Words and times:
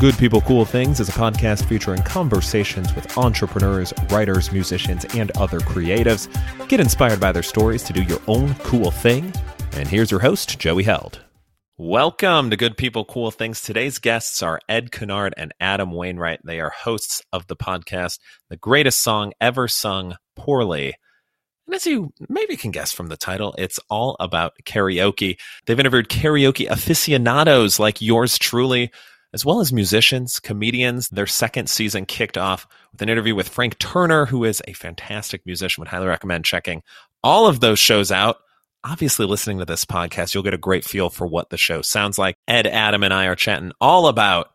Good 0.00 0.16
People 0.16 0.40
Cool 0.42 0.64
Things 0.64 1.00
is 1.00 1.08
a 1.08 1.12
podcast 1.12 1.64
featuring 1.64 2.04
conversations 2.04 2.94
with 2.94 3.18
entrepreneurs, 3.18 3.92
writers, 4.10 4.52
musicians, 4.52 5.04
and 5.16 5.36
other 5.36 5.58
creatives. 5.58 6.28
Get 6.68 6.78
inspired 6.78 7.18
by 7.18 7.32
their 7.32 7.42
stories 7.42 7.82
to 7.82 7.92
do 7.92 8.04
your 8.04 8.20
own 8.28 8.54
cool 8.62 8.92
thing. 8.92 9.32
And 9.72 9.88
here's 9.88 10.12
your 10.12 10.20
host, 10.20 10.56
Joey 10.60 10.84
Held. 10.84 11.24
Welcome 11.78 12.50
to 12.50 12.56
Good 12.56 12.76
People 12.76 13.06
Cool 13.06 13.32
Things. 13.32 13.60
Today's 13.60 13.98
guests 13.98 14.40
are 14.40 14.60
Ed 14.68 14.92
Kennard 14.92 15.34
and 15.36 15.52
Adam 15.58 15.90
Wainwright. 15.90 16.42
They 16.44 16.60
are 16.60 16.70
hosts 16.70 17.20
of 17.32 17.48
the 17.48 17.56
podcast, 17.56 18.20
The 18.50 18.56
Greatest 18.56 19.02
Song 19.02 19.32
Ever 19.40 19.66
Sung 19.66 20.14
Poorly. 20.36 20.94
And 21.66 21.74
as 21.74 21.88
you 21.88 22.12
maybe 22.28 22.56
can 22.56 22.70
guess 22.70 22.92
from 22.92 23.08
the 23.08 23.16
title, 23.16 23.52
it's 23.58 23.80
all 23.90 24.14
about 24.20 24.52
karaoke. 24.64 25.40
They've 25.66 25.80
interviewed 25.80 26.08
karaoke 26.08 26.70
aficionados 26.70 27.80
like 27.80 28.00
yours 28.00 28.38
truly 28.38 28.92
as 29.32 29.44
well 29.44 29.60
as 29.60 29.72
musicians, 29.72 30.40
comedians. 30.40 31.08
Their 31.08 31.26
second 31.26 31.68
season 31.68 32.06
kicked 32.06 32.38
off 32.38 32.66
with 32.92 33.02
an 33.02 33.08
interview 33.08 33.34
with 33.34 33.48
Frank 33.48 33.78
Turner, 33.78 34.26
who 34.26 34.44
is 34.44 34.62
a 34.66 34.72
fantastic 34.72 35.42
musician. 35.44 35.82
Would 35.82 35.88
highly 35.88 36.06
recommend 36.06 36.44
checking 36.44 36.82
all 37.22 37.46
of 37.46 37.60
those 37.60 37.78
shows 37.78 38.10
out. 38.10 38.38
Obviously, 38.84 39.26
listening 39.26 39.58
to 39.58 39.64
this 39.64 39.84
podcast, 39.84 40.34
you'll 40.34 40.44
get 40.44 40.54
a 40.54 40.58
great 40.58 40.84
feel 40.84 41.10
for 41.10 41.26
what 41.26 41.50
the 41.50 41.56
show 41.56 41.82
sounds 41.82 42.16
like. 42.16 42.36
Ed, 42.46 42.66
Adam, 42.66 43.02
and 43.02 43.12
I 43.12 43.26
are 43.26 43.34
chatting 43.34 43.72
all 43.80 44.06
about 44.06 44.50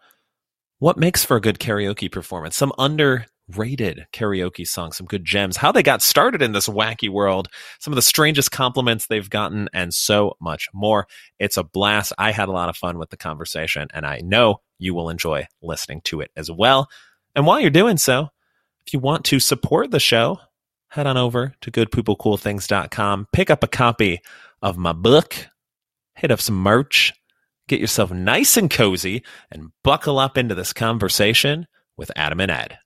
what 0.80 0.98
makes 0.98 1.24
for 1.24 1.38
a 1.38 1.42
good 1.42 1.60
karaoke 1.60 2.12
performance, 2.12 2.56
some 2.56 2.72
underrated 2.78 4.06
karaoke 4.14 4.66
songs, 4.66 4.98
some 4.98 5.06
good 5.06 5.26
gems, 5.26 5.58
how 5.58 5.72
they 5.72 5.84
got 5.84 6.02
started 6.02 6.42
in 6.42 6.54
this 6.54 6.68
wacky 6.68 7.10
world, 7.10 7.50
some 7.80 7.92
of 7.92 7.96
the 7.96 8.02
strangest 8.02 8.52
compliments 8.52 9.08
they've 9.08 9.30
gotten, 9.30 9.70
and 9.74 9.94
so 9.94 10.36
much 10.42 10.68
more. 10.74 11.06
It's 11.38 11.58
a 11.58 11.64
blast. 11.64 12.14
I 12.18 12.32
had 12.32 12.50
a 12.50 12.54
lot 12.54 12.70
of 12.70 12.78
fun 12.78 12.98
with 12.98 13.10
the 13.10 13.18
conversation, 13.18 13.90
and 13.94 14.06
I 14.06 14.22
know 14.24 14.62
you 14.78 14.94
will 14.94 15.10
enjoy 15.10 15.46
listening 15.62 16.02
to 16.06 16.22
it 16.22 16.32
as 16.36 16.52
well. 16.52 16.90
And 17.36 17.46
while 17.46 17.60
you're 17.60 17.70
doing 17.70 17.98
so, 17.98 18.30
if 18.86 18.94
you 18.94 19.00
want 19.00 19.26
to 19.26 19.40
support 19.40 19.92
the 19.92 20.00
show, 20.00 20.40
head 20.90 21.08
on 21.08 21.18
over 21.18 21.54
to 21.62 21.72
goodpeoplecoolthings.com, 21.72 23.28
pick 23.32 23.50
up 23.50 23.64
a 23.64 23.68
copy 23.68 24.20
of 24.62 24.78
my 24.78 24.94
book, 24.94 25.36
hit 26.16 26.32
up 26.32 26.42
some 26.42 26.56
merch, 26.56 27.14
get 27.68 27.80
yourself 27.80 28.12
nice 28.12 28.58
and 28.58 28.70
cozy, 28.70 29.24
and 29.52 29.72
buckle 29.84 30.20
up 30.20 30.38
into 30.38 30.56
this 30.56 30.74
conversation 30.74 31.68
with 31.98 32.12
Adam 32.16 32.40
and 32.40 32.52
Ed. 32.52 32.78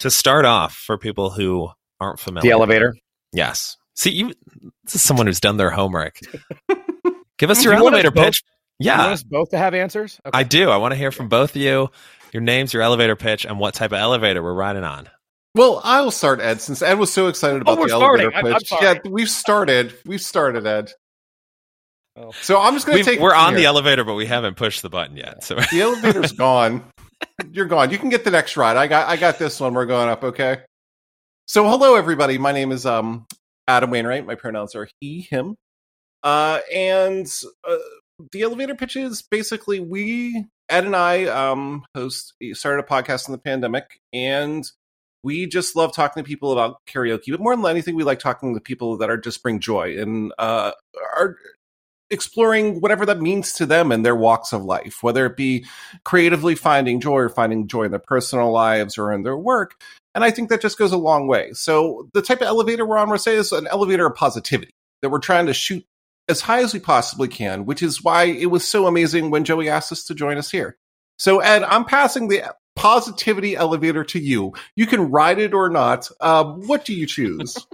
To 0.00 0.10
start 0.12 0.44
off, 0.44 0.74
for 0.74 0.96
people 0.96 1.30
who 1.30 1.70
aren't 1.98 2.20
familiar, 2.20 2.48
The 2.48 2.52
elevator. 2.52 2.94
Yes. 3.32 3.76
See, 3.94 4.10
you. 4.10 4.32
This 4.84 4.94
is 4.94 5.02
someone 5.02 5.26
who's 5.26 5.40
done 5.40 5.56
their 5.56 5.70
homework. 5.70 6.20
Give 7.38 7.50
us 7.50 7.64
your 7.64 7.74
you 7.74 7.82
want 7.82 7.94
us 7.94 7.98
elevator 8.04 8.10
both- 8.10 8.24
pitch. 8.26 8.42
You 8.80 8.90
want 8.90 9.00
Yeah, 9.00 9.06
us 9.12 9.22
both 9.24 9.50
to 9.50 9.58
have 9.58 9.74
answers? 9.74 10.20
Okay. 10.26 10.38
I 10.38 10.42
do. 10.44 10.70
I 10.70 10.76
want 10.76 10.92
to 10.92 10.96
hear 10.96 11.10
from 11.10 11.28
both 11.28 11.50
of 11.50 11.62
you. 11.62 11.88
Your 12.32 12.42
names, 12.42 12.72
your 12.72 12.82
elevator 12.82 13.16
pitch, 13.16 13.44
and 13.46 13.58
what 13.58 13.74
type 13.74 13.90
of 13.92 13.98
elevator 13.98 14.42
we're 14.42 14.52
riding 14.54 14.84
on. 14.84 15.08
Well, 15.54 15.80
I'll 15.82 16.10
start, 16.10 16.40
Ed, 16.40 16.60
since 16.60 16.82
Ed 16.82 16.94
was 16.98 17.12
so 17.12 17.26
excited 17.28 17.62
about 17.62 17.78
Oh, 17.78 17.80
we're 17.80 17.88
the 17.88 17.94
elevator 17.94 18.30
starting. 18.30 18.36
I'm- 18.36 18.54
I'm 18.54 18.60
pitch. 18.60 18.72
yeah, 18.80 19.10
we've 19.10 19.30
started. 19.30 19.94
We've 20.04 20.20
started, 20.22 20.66
Ed. 20.66 20.92
Oh. 22.16 22.32
So 22.42 22.60
I'm 22.60 22.74
just 22.74 22.86
going 22.86 22.98
to 22.98 23.04
take. 23.04 23.18
We're 23.20 23.30
it 23.30 23.34
from 23.34 23.46
on 23.46 23.54
the 23.54 23.64
elevator, 23.64 24.04
but 24.04 24.14
we 24.14 24.26
haven't 24.26 24.56
pushed 24.56 24.82
the 24.82 24.90
button 24.90 25.16
yet. 25.16 25.42
So 25.44 25.54
The 25.56 25.80
elevator's 25.80 26.32
gone. 26.38 26.84
You're 27.50 27.66
gone. 27.66 27.90
You 27.90 27.98
can 27.98 28.10
get 28.10 28.24
the 28.24 28.30
next 28.30 28.56
ride. 28.56 28.76
I 28.76 28.86
got. 28.88 29.08
I 29.08 29.16
got 29.16 29.38
this 29.38 29.58
one. 29.60 29.74
We're 29.74 29.86
going 29.86 30.08
up. 30.08 30.22
Okay. 30.24 30.58
So 31.46 31.68
hello, 31.68 31.94
everybody. 31.94 32.36
My 32.38 32.52
name 32.52 32.72
is 32.72 32.84
um 32.86 33.26
Adam 33.66 33.90
Wainwright. 33.90 34.26
My 34.26 34.34
pronouns 34.34 34.74
are 34.74 34.88
he, 35.00 35.20
him. 35.22 35.56
Uh, 36.22 36.60
and 36.72 37.32
uh, 37.68 37.76
the 38.32 38.42
elevator 38.42 38.74
pitch 38.74 38.96
is 38.96 39.22
basically 39.22 39.80
we 39.80 40.44
Ed 40.68 40.84
and 40.84 40.96
I 40.96 41.24
um 41.24 41.84
host 41.94 42.34
started 42.52 42.84
a 42.84 42.86
podcast 42.86 43.28
in 43.28 43.32
the 43.32 43.38
pandemic, 43.38 44.00
and 44.12 44.70
we 45.22 45.46
just 45.46 45.76
love 45.76 45.94
talking 45.94 46.22
to 46.22 46.28
people 46.28 46.52
about 46.52 46.80
karaoke. 46.86 47.30
But 47.30 47.40
more 47.40 47.56
than 47.56 47.64
anything, 47.66 47.94
we 47.94 48.04
like 48.04 48.18
talking 48.18 48.54
to 48.54 48.60
people 48.60 48.98
that 48.98 49.10
are 49.10 49.16
just 49.16 49.42
bring 49.42 49.60
joy 49.60 49.98
and 49.98 50.32
uh 50.38 50.72
are 51.16 51.36
exploring 52.10 52.80
whatever 52.80 53.04
that 53.06 53.20
means 53.20 53.52
to 53.52 53.66
them 53.66 53.92
in 53.92 54.02
their 54.02 54.16
walks 54.16 54.52
of 54.52 54.64
life, 54.64 55.02
whether 55.02 55.26
it 55.26 55.36
be 55.36 55.66
creatively 56.04 56.54
finding 56.54 57.00
joy 57.00 57.16
or 57.18 57.28
finding 57.28 57.68
joy 57.68 57.84
in 57.84 57.90
their 57.90 58.00
personal 58.00 58.50
lives 58.50 58.96
or 58.96 59.12
in 59.12 59.22
their 59.22 59.36
work. 59.36 59.80
And 60.14 60.24
I 60.24 60.30
think 60.30 60.48
that 60.48 60.62
just 60.62 60.78
goes 60.78 60.92
a 60.92 60.96
long 60.96 61.28
way. 61.28 61.52
So 61.52 62.08
the 62.14 62.22
type 62.22 62.40
of 62.40 62.46
elevator 62.46 62.86
we're 62.86 62.96
on, 62.96 63.10
we're 63.10 63.18
saying 63.18 63.38
is 63.38 63.52
an 63.52 63.66
elevator 63.66 64.06
of 64.06 64.14
positivity 64.14 64.72
that 65.02 65.10
we're 65.10 65.18
trying 65.18 65.46
to 65.46 65.54
shoot 65.54 65.84
as 66.28 66.40
high 66.40 66.62
as 66.62 66.74
we 66.74 66.80
possibly 66.80 67.28
can, 67.28 67.64
which 67.64 67.82
is 67.82 68.02
why 68.02 68.24
it 68.24 68.46
was 68.46 68.66
so 68.66 68.86
amazing 68.86 69.30
when 69.30 69.44
Joey 69.44 69.68
asked 69.68 69.92
us 69.92 70.04
to 70.04 70.14
join 70.14 70.38
us 70.38 70.50
here. 70.50 70.76
So 71.18 71.40
Ed, 71.40 71.62
I'm 71.62 71.84
passing 71.84 72.28
the 72.28 72.54
positivity 72.76 73.56
elevator 73.56 74.04
to 74.04 74.18
you. 74.18 74.54
You 74.76 74.86
can 74.86 75.10
ride 75.10 75.38
it 75.38 75.52
or 75.52 75.68
not. 75.68 76.08
Um, 76.20 76.66
what 76.66 76.84
do 76.84 76.94
you 76.94 77.06
choose? 77.06 77.56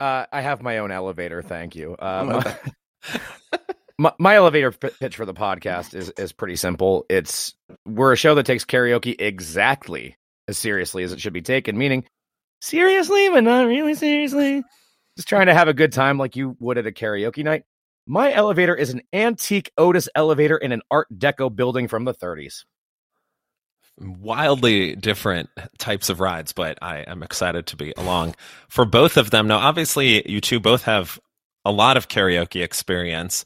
Uh, 0.00 0.26
I 0.32 0.40
have 0.40 0.60
my 0.60 0.78
own 0.78 0.90
elevator. 0.90 1.40
Thank 1.40 1.76
you. 1.76 1.94
Uh, 1.94 2.42
Oh, 2.44 3.58
my, 3.98 4.12
my, 4.18 4.34
elevator 4.34 4.72
pitch 4.72 5.16
for 5.16 5.24
the 5.24 5.32
podcast 5.32 5.94
is 5.94 6.10
is 6.10 6.32
pretty 6.32 6.56
simple. 6.56 7.06
It's 7.08 7.54
we're 7.86 8.12
a 8.12 8.16
show 8.16 8.34
that 8.34 8.44
takes 8.44 8.64
karaoke 8.64 9.14
exactly 9.18 10.16
as 10.48 10.58
seriously 10.58 11.04
as 11.04 11.12
it 11.12 11.20
should 11.20 11.32
be 11.32 11.42
taken, 11.42 11.78
meaning 11.78 12.04
seriously, 12.60 13.28
but 13.30 13.44
not 13.44 13.66
really 13.66 13.94
seriously. 13.94 14.64
Just 15.16 15.28
trying 15.28 15.46
to 15.46 15.54
have 15.54 15.68
a 15.68 15.74
good 15.74 15.92
time 15.92 16.18
like 16.18 16.36
you 16.36 16.56
would 16.60 16.78
at 16.78 16.86
a 16.86 16.92
karaoke 16.92 17.44
night. 17.44 17.64
My 18.06 18.32
elevator 18.32 18.74
is 18.74 18.90
an 18.90 19.02
antique 19.12 19.72
Otis 19.78 20.08
elevator 20.14 20.56
in 20.56 20.72
an 20.72 20.82
Art 20.90 21.08
Deco 21.16 21.54
building 21.54 21.88
from 21.88 22.04
the 22.04 22.14
30s. 22.14 22.64
wildly 23.98 24.96
different 24.96 25.50
types 25.78 26.08
of 26.08 26.20
rides, 26.20 26.52
but 26.52 26.78
I 26.82 26.98
am 26.98 27.22
excited 27.22 27.66
to 27.68 27.76
be 27.76 27.92
along 27.96 28.34
for 28.68 28.84
both 28.84 29.16
of 29.16 29.30
them. 29.30 29.46
Now, 29.46 29.58
obviously, 29.58 30.28
you 30.30 30.40
two 30.40 30.60
both 30.60 30.82
have 30.84 31.18
a 31.64 31.72
lot 31.72 31.96
of 31.96 32.08
karaoke 32.08 32.62
experience. 32.62 33.44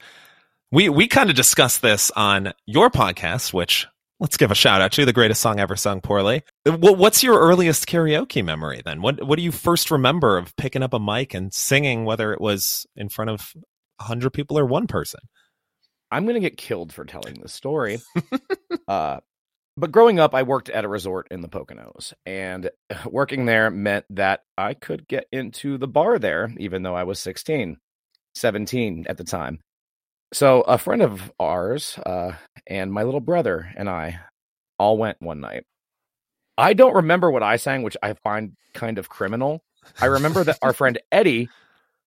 We 0.73 0.89
we 0.89 1.07
kind 1.07 1.31
of 1.31 1.37
discussed 1.37 1.83
this 1.83 2.11
on 2.17 2.53
your 2.67 2.91
podcast, 2.91 3.53
which 3.53 3.87
let's 4.21 4.37
give 4.37 4.51
a 4.51 4.55
shout 4.55 4.81
out 4.81 4.93
to 4.93 5.05
the 5.05 5.13
greatest 5.13 5.41
song 5.41 5.61
ever 5.61 5.77
sung 5.77 6.01
poorly. 6.01 6.43
What, 6.69 6.99
what's 6.99 7.23
your 7.23 7.39
earliest 7.39 7.87
karaoke 7.87 8.45
memory 8.45 8.83
then? 8.85 9.01
What 9.01 9.27
what 9.27 9.37
do 9.37 9.43
you 9.43 9.53
first 9.53 9.91
remember 9.91 10.37
of 10.37 10.57
picking 10.57 10.83
up 10.83 10.93
a 10.93 11.01
mic 11.01 11.35
and 11.35 11.53
singing, 11.53 12.05
whether 12.05 12.33
it 12.33 12.41
was 12.41 12.87
in 12.97 13.09
front 13.09 13.31
of 13.31 13.55
hundred 14.01 14.31
people 14.31 14.59
or 14.59 14.67
one 14.67 14.87
person? 14.87 15.21
I'm 16.11 16.25
going 16.25 16.35
to 16.35 16.41
get 16.41 16.57
killed 16.57 16.93
for 16.93 17.05
telling 17.05 17.35
this 17.35 17.53
story. 17.53 18.01
uh, 18.89 19.21
but 19.77 19.93
growing 19.93 20.19
up, 20.19 20.35
I 20.35 20.43
worked 20.43 20.71
at 20.71 20.85
a 20.85 20.89
resort 20.89 21.29
in 21.31 21.41
the 21.41 21.49
Poconos, 21.49 22.13
and 22.27 22.71
working 23.07 23.47
there 23.47 23.71
meant 23.71 24.07
that 24.11 24.41
I 24.57 24.75
could 24.75 25.07
get 25.07 25.27
into 25.31 25.79
the 25.79 25.89
bar 25.89 26.19
there, 26.19 26.53
even 26.59 26.83
though 26.83 26.95
I 26.95 27.05
was 27.05 27.19
16, 27.21 27.77
17 28.35 29.07
at 29.09 29.19
the 29.19 29.25
time. 29.25 29.61
So 30.33 30.63
a 30.63 30.79
friend 30.79 31.03
of 31.03 31.33
ours 31.39 31.99
uh, 32.05 32.33
and 32.67 32.93
my 32.93 33.03
little 33.03 33.21
brother 33.21 33.73
and 33.77 33.89
I 33.89 34.21
all 34.79 34.99
went 34.99 35.23
one 35.23 35.41
night. 35.41 35.65
I 36.59 36.75
don't 36.75 36.97
remember 36.97 37.31
what 37.31 37.45
I 37.45 37.57
sang, 37.57 37.85
which 37.85 37.97
I 38.03 38.15
find 38.15 38.57
kind 38.75 38.99
of 38.99 39.09
criminal. 39.09 39.63
I 40.01 40.07
remember 40.07 40.43
that 40.43 40.59
our 40.61 40.73
friend 40.73 40.99
Eddie 41.13 41.49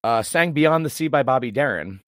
uh, 0.04 0.24
sang 0.24 0.52
Beyond 0.52 0.86
the 0.86 0.90
Sea 0.90 1.08
by 1.08 1.24
Bobby 1.24 1.52
Darin. 1.52 2.02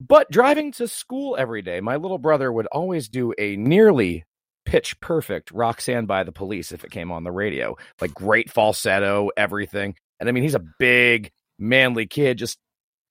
But 0.00 0.30
driving 0.30 0.72
to 0.72 0.88
school 0.88 1.36
every 1.38 1.62
day, 1.62 1.80
my 1.80 1.96
little 1.96 2.18
brother 2.18 2.52
would 2.52 2.66
always 2.66 3.08
do 3.08 3.34
a 3.38 3.56
nearly 3.56 4.24
pitch 4.64 4.98
perfect 5.00 5.50
Roxanne 5.52 6.06
by 6.06 6.24
the 6.24 6.32
police 6.32 6.72
if 6.72 6.84
it 6.84 6.90
came 6.90 7.10
on 7.10 7.24
the 7.24 7.32
radio. 7.32 7.76
Like 8.00 8.14
great 8.14 8.50
falsetto, 8.50 9.30
everything. 9.36 9.94
And 10.20 10.28
I 10.28 10.32
mean, 10.32 10.42
he's 10.42 10.56
a 10.56 10.64
big, 10.78 11.30
manly 11.58 12.06
kid 12.06 12.38
just 12.38 12.58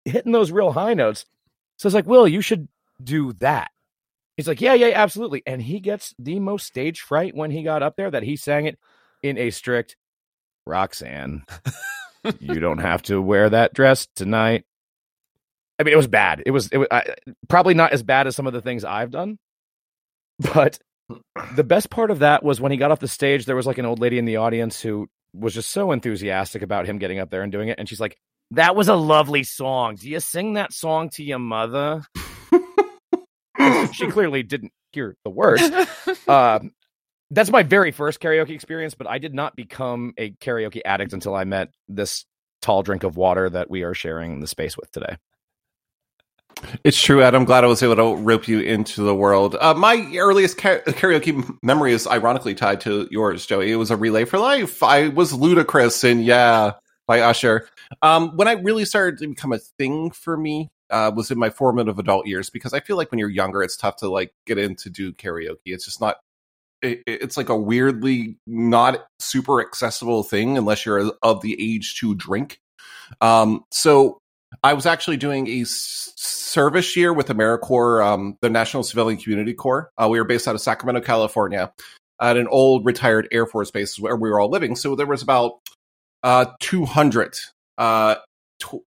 hitting 0.05 0.33
those 0.33 0.51
real 0.51 0.71
high 0.71 0.93
notes. 0.93 1.25
So 1.77 1.87
it's 1.87 1.95
like, 1.95 2.07
Will, 2.07 2.27
you 2.27 2.41
should 2.41 2.67
do 3.01 3.33
that. 3.33 3.71
He's 4.37 4.47
like, 4.47 4.61
Yeah, 4.61 4.75
yeah, 4.75 4.91
absolutely. 4.93 5.43
And 5.45 5.61
he 5.61 5.79
gets 5.79 6.13
the 6.17 6.39
most 6.39 6.65
stage 6.67 7.01
fright 7.01 7.35
when 7.35 7.51
he 7.51 7.63
got 7.63 7.83
up 7.83 7.95
there 7.97 8.11
that 8.11 8.23
he 8.23 8.37
sang 8.37 8.65
it 8.67 8.77
in 9.23 9.37
a 9.37 9.49
strict 9.49 9.97
Roxanne. 10.65 11.43
you 12.39 12.53
don't 12.59 12.77
have 12.77 13.01
to 13.03 13.21
wear 13.21 13.49
that 13.49 13.73
dress 13.73 14.07
tonight. 14.15 14.65
I 15.79 15.83
mean, 15.83 15.93
it 15.93 15.97
was 15.97 16.07
bad. 16.07 16.43
It 16.45 16.51
was, 16.51 16.69
it 16.69 16.77
was 16.77 16.87
I, 16.91 17.15
probably 17.47 17.73
not 17.73 17.91
as 17.91 18.03
bad 18.03 18.27
as 18.27 18.35
some 18.35 18.47
of 18.47 18.53
the 18.53 18.61
things 18.61 18.83
I've 18.83 19.11
done, 19.11 19.37
but 20.39 20.79
the 21.55 21.63
best 21.63 21.89
part 21.89 22.11
of 22.11 22.19
that 22.19 22.43
was 22.43 22.61
when 22.61 22.71
he 22.71 22.77
got 22.77 22.91
off 22.91 22.99
the 22.99 23.07
stage. 23.07 23.45
There 23.45 23.55
was 23.55 23.67
like 23.67 23.77
an 23.77 23.85
old 23.85 23.99
lady 23.99 24.17
in 24.17 24.25
the 24.25 24.37
audience 24.37 24.81
who 24.81 25.07
was 25.33 25.53
just 25.53 25.71
so 25.71 25.91
enthusiastic 25.91 26.61
about 26.61 26.85
him 26.85 26.97
getting 26.97 27.19
up 27.19 27.29
there 27.29 27.43
and 27.43 27.51
doing 27.51 27.69
it, 27.69 27.77
and 27.77 27.87
she's 27.87 27.99
like, 27.99 28.17
"That 28.51 28.75
was 28.75 28.87
a 28.87 28.95
lovely 28.95 29.43
song. 29.43 29.95
Do 29.95 30.09
you 30.09 30.19
sing 30.19 30.53
that 30.53 30.73
song 30.73 31.09
to 31.11 31.23
your 31.23 31.39
mother?" 31.39 32.03
She 33.93 34.07
clearly 34.07 34.43
didn't 34.43 34.71
hear 34.91 35.15
the 35.23 35.29
words. 35.29 35.63
Um, 36.27 36.71
that's 37.31 37.49
my 37.49 37.63
very 37.63 37.91
first 37.91 38.19
karaoke 38.19 38.49
experience, 38.49 38.95
but 38.95 39.07
I 39.07 39.17
did 39.17 39.33
not 39.33 39.55
become 39.55 40.13
a 40.17 40.31
karaoke 40.31 40.81
addict 40.83 41.13
until 41.13 41.35
I 41.35 41.45
met 41.45 41.69
this 41.87 42.25
tall 42.61 42.83
drink 42.83 43.03
of 43.03 43.15
water 43.15 43.49
that 43.49 43.69
we 43.69 43.83
are 43.83 43.93
sharing 43.93 44.39
the 44.41 44.47
space 44.47 44.77
with 44.77 44.91
today. 44.91 45.17
It's 46.83 47.01
true, 47.01 47.23
Ed. 47.23 47.35
I'm 47.35 47.45
glad 47.45 47.63
I 47.63 47.67
was 47.67 47.83
able 47.83 47.95
to 47.95 48.21
rope 48.21 48.47
you 48.47 48.59
into 48.59 49.01
the 49.03 49.15
world. 49.15 49.55
Uh, 49.59 49.73
my 49.73 50.09
earliest 50.17 50.57
ka- 50.57 50.79
karaoke 50.87 51.57
memory 51.61 51.93
is 51.93 52.07
ironically 52.07 52.55
tied 52.55 52.81
to 52.81 53.07
yours, 53.11 53.45
Joey. 53.45 53.71
It 53.71 53.75
was 53.75 53.91
a 53.91 53.97
Relay 53.97 54.25
for 54.25 54.39
Life. 54.39 54.81
I 54.81 55.09
was 55.09 55.33
Ludacris 55.33 56.09
and 56.09 56.25
yeah, 56.25 56.73
by 57.07 57.21
Usher. 57.21 57.69
Um, 58.01 58.35
when 58.35 58.47
I 58.47 58.53
really 58.53 58.85
started 58.85 59.19
to 59.19 59.27
become 59.27 59.53
a 59.53 59.59
thing 59.59 60.11
for 60.11 60.35
me 60.35 60.69
uh, 60.89 61.11
was 61.15 61.31
in 61.31 61.39
my 61.39 61.49
formative 61.49 61.99
adult 61.99 62.27
years 62.27 62.49
because 62.49 62.73
I 62.73 62.79
feel 62.79 62.97
like 62.97 63.11
when 63.11 63.19
you're 63.19 63.29
younger, 63.29 63.61
it's 63.63 63.77
tough 63.77 63.97
to 63.97 64.09
like 64.09 64.33
get 64.45 64.57
in 64.57 64.75
to 64.77 64.89
do 64.89 65.13
karaoke. 65.13 65.57
It's 65.65 65.85
just 65.85 66.01
not. 66.01 66.17
It, 66.81 67.01
it's 67.07 67.37
like 67.37 67.49
a 67.49 67.57
weirdly 67.57 68.37
not 68.45 69.07
super 69.19 69.61
accessible 69.61 70.23
thing 70.23 70.57
unless 70.57 70.85
you're 70.85 71.11
of 71.23 71.41
the 71.41 71.55
age 71.59 71.95
to 71.99 72.13
drink. 72.13 72.59
Um, 73.19 73.63
so 73.71 74.19
I 74.63 74.73
was 74.73 74.85
actually 74.85 75.17
doing 75.17 75.47
a 75.47 75.63
service 75.65 76.95
year 76.95 77.13
with 77.13 77.27
AmeriCorps, 77.27 78.05
um, 78.05 78.37
the 78.41 78.49
National 78.49 78.83
Civilian 78.83 79.19
Community 79.19 79.53
Corps. 79.53 79.89
Uh, 79.97 80.07
we 80.09 80.19
were 80.19 80.25
based 80.25 80.47
out 80.47 80.55
of 80.55 80.61
Sacramento, 80.61 81.01
California, 81.01 81.71
at 82.21 82.37
an 82.37 82.47
old 82.47 82.85
retired 82.85 83.27
Air 83.31 83.45
Force 83.45 83.71
base 83.71 83.99
where 83.99 84.15
we 84.15 84.29
were 84.29 84.39
all 84.39 84.49
living. 84.49 84.75
So 84.75 84.95
there 84.95 85.05
was 85.05 85.21
about 85.21 85.59
uh, 86.23 86.45
200 86.59 87.35
uh, 87.77 88.15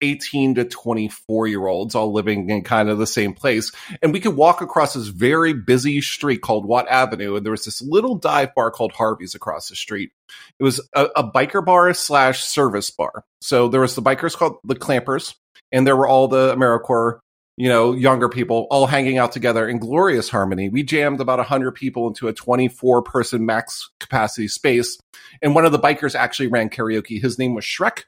18 0.00 0.56
to 0.56 0.64
24 0.64 1.46
year 1.46 1.66
olds 1.66 1.94
all 1.94 2.12
living 2.12 2.50
in 2.50 2.62
kind 2.62 2.88
of 2.88 2.98
the 2.98 3.06
same 3.06 3.34
place. 3.34 3.72
And 4.02 4.12
we 4.12 4.20
could 4.20 4.36
walk 4.36 4.60
across 4.60 4.94
this 4.94 5.08
very 5.08 5.52
busy 5.52 6.00
street 6.00 6.42
called 6.42 6.66
Watt 6.66 6.88
Avenue. 6.88 7.36
And 7.36 7.44
there 7.44 7.52
was 7.52 7.64
this 7.64 7.82
little 7.82 8.16
dive 8.16 8.54
bar 8.54 8.70
called 8.70 8.92
Harvey's 8.92 9.34
across 9.34 9.68
the 9.68 9.76
street. 9.76 10.10
It 10.58 10.64
was 10.64 10.80
a, 10.94 11.06
a 11.16 11.24
biker 11.24 11.64
bar 11.64 11.92
slash 11.94 12.42
service 12.44 12.90
bar. 12.90 13.24
So 13.40 13.68
there 13.68 13.80
was 13.80 13.94
the 13.94 14.02
bikers 14.02 14.36
called 14.36 14.56
the 14.64 14.74
Clampers, 14.74 15.34
and 15.70 15.86
there 15.86 15.96
were 15.96 16.08
all 16.08 16.28
the 16.28 16.54
AmeriCorps 16.54 17.20
you 17.56 17.68
know, 17.68 17.92
younger 17.92 18.28
people 18.28 18.66
all 18.70 18.86
hanging 18.86 19.18
out 19.18 19.32
together 19.32 19.68
in 19.68 19.78
glorious 19.78 20.28
harmony. 20.28 20.68
We 20.68 20.82
jammed 20.82 21.20
about 21.20 21.38
100 21.38 21.72
people 21.72 22.08
into 22.08 22.28
a 22.28 22.32
24 22.32 23.02
person 23.02 23.44
max 23.44 23.90
capacity 24.00 24.48
space. 24.48 24.98
And 25.42 25.54
one 25.54 25.64
of 25.64 25.72
the 25.72 25.78
bikers 25.78 26.14
actually 26.14 26.48
ran 26.48 26.70
karaoke. 26.70 27.20
His 27.20 27.38
name 27.38 27.54
was 27.54 27.64
Shrek. 27.64 28.04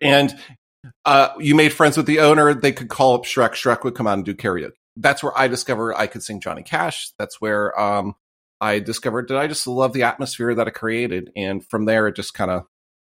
And 0.00 0.34
uh, 1.04 1.30
you 1.38 1.54
made 1.54 1.72
friends 1.72 1.96
with 1.96 2.06
the 2.06 2.20
owner. 2.20 2.54
They 2.54 2.72
could 2.72 2.88
call 2.88 3.14
up 3.14 3.24
Shrek. 3.24 3.52
Shrek 3.52 3.84
would 3.84 3.94
come 3.94 4.06
out 4.06 4.14
and 4.14 4.24
do 4.24 4.34
karaoke. 4.34 4.72
That's 4.96 5.22
where 5.22 5.36
I 5.36 5.48
discovered 5.48 5.94
I 5.94 6.06
could 6.06 6.22
sing 6.22 6.40
Johnny 6.40 6.62
Cash. 6.62 7.12
That's 7.18 7.40
where 7.40 7.78
um, 7.78 8.14
I 8.60 8.80
discovered 8.80 9.28
that 9.28 9.38
I 9.38 9.46
just 9.46 9.66
love 9.66 9.92
the 9.92 10.02
atmosphere 10.02 10.54
that 10.54 10.68
it 10.68 10.74
created. 10.74 11.30
And 11.36 11.64
from 11.64 11.84
there, 11.84 12.08
it 12.08 12.16
just 12.16 12.34
kind 12.34 12.50
of 12.50 12.64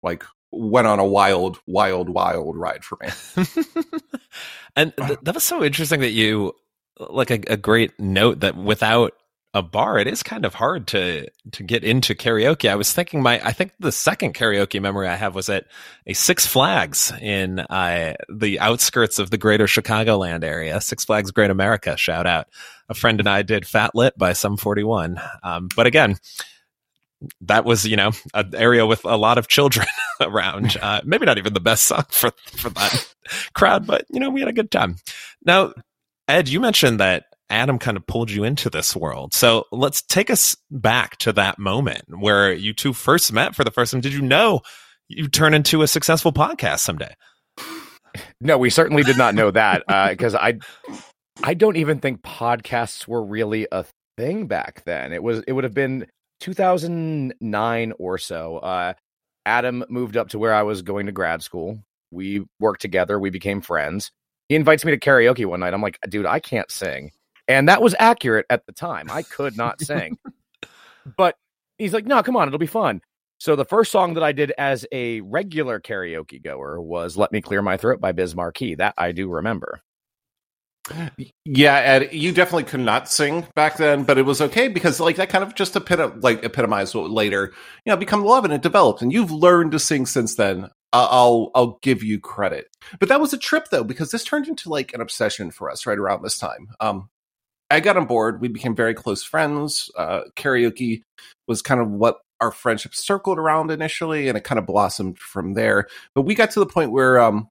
like 0.03 0.25
went 0.53 0.87
on 0.87 0.99
a 0.99 1.05
wild, 1.05 1.59
wild, 1.67 2.09
wild 2.09 2.57
ride 2.57 2.85
for 2.85 2.99
me. 3.01 3.09
and 4.77 4.93
th- 4.97 5.19
that 5.23 5.35
was 5.35 5.43
so 5.43 5.65
interesting 5.65 6.01
that 6.01 6.11
you 6.11 6.55
like 6.99 7.31
a, 7.31 7.41
a, 7.49 7.57
great 7.57 7.99
note 7.99 8.41
that 8.41 8.57
without 8.57 9.15
a 9.55 9.63
bar, 9.63 9.99
it 9.99 10.07
is 10.07 10.23
kind 10.23 10.45
of 10.45 10.55
hard 10.55 10.87
to 10.89 11.29
to 11.53 11.63
get 11.63 11.85
into 11.85 12.15
karaoke. 12.15 12.71
I 12.71 12.75
was 12.75 12.93
thinking 12.93 13.23
my 13.23 13.41
I 13.45 13.53
think 13.53 13.73
the 13.79 13.93
second 13.93 14.35
karaoke 14.35 14.81
memory 14.81 15.09
I 15.09 15.17
have 15.17 15.35
was 15.35 15.49
at 15.51 15.67
a 16.07 16.15
Six 16.15 16.47
Flags 16.47 17.13
in 17.21 17.61
uh, 17.61 18.15
the 18.31 18.61
outskirts 18.61 19.19
of 19.19 19.31
the 19.31 19.39
greater 19.39 19.67
Chicagoland 19.67 20.43
area. 20.43 20.81
Six 20.81 21.05
Flags 21.05 21.31
Great 21.31 21.51
America, 21.51 21.97
shout 21.97 22.27
out. 22.27 22.49
A 22.89 22.95
friend 22.95 23.21
and 23.21 23.29
I 23.29 23.43
did 23.43 23.67
Fat 23.67 23.95
Lip 23.95 24.15
by 24.17 24.33
Sum 24.33 24.57
41. 24.57 25.21
Um, 25.43 25.69
but 25.77 25.87
again, 25.87 26.17
that 27.43 27.65
was 27.67 27.87
you 27.87 27.97
know 27.97 28.13
an 28.33 28.55
area 28.55 28.87
with 28.87 29.05
a 29.05 29.17
lot 29.17 29.37
of 29.37 29.49
children 29.49 29.87
around. 30.21 30.79
Uh, 30.81 31.03
maybe 31.05 31.27
not 31.27 31.37
even 31.37 31.53
the 31.53 31.61
best 31.61 31.85
song 31.85 32.05
for 32.09 32.33
for 32.53 32.71
that 32.71 33.15
crowd, 33.53 33.87
but 33.87 34.07
you 34.09 34.19
know 34.19 34.31
we 34.31 34.41
had 34.41 34.49
a 34.49 34.55
good 34.55 34.71
time. 34.71 34.97
Now, 35.45 35.75
Ed, 36.27 36.49
you 36.49 36.59
mentioned 36.59 37.01
that 37.01 37.27
Adam 37.53 37.79
kind 37.79 37.97
of 37.97 38.07
pulled 38.07 38.31
you 38.31 38.45
into 38.45 38.71
this 38.71 38.97
world. 38.97 39.35
So 39.35 39.67
let's 39.71 40.03
take 40.03 40.31
us 40.31 40.57
back 40.71 41.17
to 41.19 41.33
that 41.35 41.59
moment 41.59 42.05
where 42.09 42.53
you 42.53 42.73
two 42.73 42.93
first 42.93 43.33
met 43.33 43.55
for 43.55 43.63
the 43.63 43.71
first 43.71 43.93
time. 43.93 44.01
Did 44.01 44.15
you 44.15 44.23
know 44.23 44.63
you 45.09 45.29
turn 45.29 45.55
into 45.55 45.83
a 45.83 45.87
successful 45.87 46.33
podcast 46.33 46.81
someday? 46.81 47.15
No, 48.41 48.59
we 48.59 48.71
certainly 48.71 49.03
did 49.03 49.19
not 49.19 49.35
know 49.35 49.51
that 49.51 49.83
because 50.11 50.35
uh, 50.35 50.39
I 50.39 50.59
I 51.43 51.55
don't 51.55 51.77
even 51.77 51.99
think 51.99 52.23
podcasts 52.23 53.07
were 53.07 53.23
really 53.23 53.67
a 53.71 53.85
thing 54.17 54.47
back 54.47 54.85
then. 54.85 55.13
It 55.13 55.23
was 55.23 55.43
it 55.47 55.53
would 55.53 55.65
have 55.65 55.75
been 55.75 56.07
2009 56.41 57.93
or 57.99 58.19
so. 58.19 58.59
Uh, 58.59 58.95
Adam 59.45 59.85
moved 59.89 60.17
up 60.17 60.29
to 60.31 60.39
where 60.39 60.55
I 60.55 60.63
was 60.63 60.83
going 60.83 61.07
to 61.07 61.13
grad 61.13 61.43
school. 61.43 61.79
We 62.11 62.45
worked 62.61 62.81
together. 62.81 63.19
We 63.19 63.31
became 63.31 63.61
friends. 63.61 64.11
He 64.49 64.55
invites 64.55 64.85
me 64.85 64.93
to 64.93 64.99
karaoke 64.99 65.47
one 65.47 65.61
night. 65.61 65.73
I'm 65.73 65.83
like, 65.83 65.99
dude, 66.09 66.27
I 66.27 66.41
can't 66.41 66.71
sing. 66.71 67.11
And 67.53 67.69
that 67.69 67.83
was 67.83 67.95
accurate 67.99 68.47
at 68.51 68.67
the 68.67 68.73
time. 68.73 69.11
I 69.11 69.23
could 69.23 69.57
not 69.57 69.81
sing. 69.81 70.19
but 71.17 71.37
he's 71.79 71.93
like, 71.93 72.07
no, 72.07 72.23
come 72.23 72.37
on, 72.37 72.49
it'll 72.49 72.59
be 72.59 72.67
fun. 72.67 73.01
So 73.39 73.57
the 73.57 73.65
first 73.65 73.91
song 73.91 74.15
that 74.15 74.23
I 74.23 74.31
did 74.31 74.53
as 74.57 74.87
a 74.93 75.21
regular 75.21 75.81
karaoke 75.81 76.41
goer 76.43 76.81
was 76.81 77.17
Let 77.17 77.33
Me 77.33 77.41
Clear 77.41 77.61
My 77.61 77.77
Throat 77.77 78.01
by 78.01 78.13
Biz 78.13 78.37
Markie. 78.37 78.77
That 78.77 78.95
I 78.97 79.11
do 79.11 79.29
remember. 79.29 79.81
Yeah, 81.45 81.77
Ed, 81.77 82.13
you 82.13 82.33
definitely 82.33 82.65
could 82.65 82.81
not 82.81 83.09
sing 83.09 83.47
back 83.55 83.77
then, 83.77 84.03
but 84.03 84.19
it 84.19 84.27
was 84.27 84.41
okay 84.41 84.69
because 84.69 85.01
like 85.01 85.17
that 85.17 85.29
kind 85.29 85.45
of 85.45 85.55
just 85.55 85.75
epit- 85.75 86.23
like 86.23 86.45
epitomized 86.45 86.95
what 86.95 87.11
later, 87.11 87.53
you 87.85 87.91
know, 87.91 87.97
become 87.97 88.25
love 88.25 88.45
and 88.45 88.53
it 88.53 88.63
developed 88.63 89.03
and 89.03 89.13
you've 89.13 89.31
learned 89.31 89.73
to 89.73 89.79
sing 89.79 90.07
since 90.07 90.35
then. 90.35 90.65
Uh, 90.93 91.09
I'll 91.11 91.51
I'll 91.55 91.79
give 91.83 92.03
you 92.03 92.21
credit. 92.21 92.67
But 92.99 93.09
that 93.09 93.21
was 93.21 93.33
a 93.33 93.39
trip 93.39 93.69
though 93.71 93.85
because 93.85 94.11
this 94.11 94.25
turned 94.25 94.49
into 94.49 94.69
like 94.69 94.93
an 94.93 95.01
obsession 95.01 95.51
for 95.51 95.71
us 95.71 95.87
right 95.87 95.99
around 95.99 96.23
this 96.23 96.39
time. 96.39 96.69
Um 96.81 97.09
I 97.73 97.81
got 97.81 97.97
on 97.97 98.07
board, 98.07 98.41
we 98.41 98.49
became 98.49 98.75
very 98.75 98.95
close 98.95 99.23
friends. 99.23 99.91
Uh 99.97 100.23
karaoke 100.37 101.03
was 101.47 101.63
kind 101.63 101.81
of 101.81 101.91
what 101.91 102.19
our 102.41 102.51
friendship 102.51 102.95
circled 102.95 103.39
around 103.39 103.71
initially 103.71 104.29
and 104.29 104.37
it 104.37 104.45
kind 104.45 104.59
of 104.59 104.67
blossomed 104.67 105.19
from 105.19 105.55
there. 105.55 105.87
But 106.15 106.23
we 106.23 106.35
got 106.35 106.51
to 106.53 106.61
the 106.61 106.67
point 106.67 106.93
where 106.93 107.21
um 107.21 107.49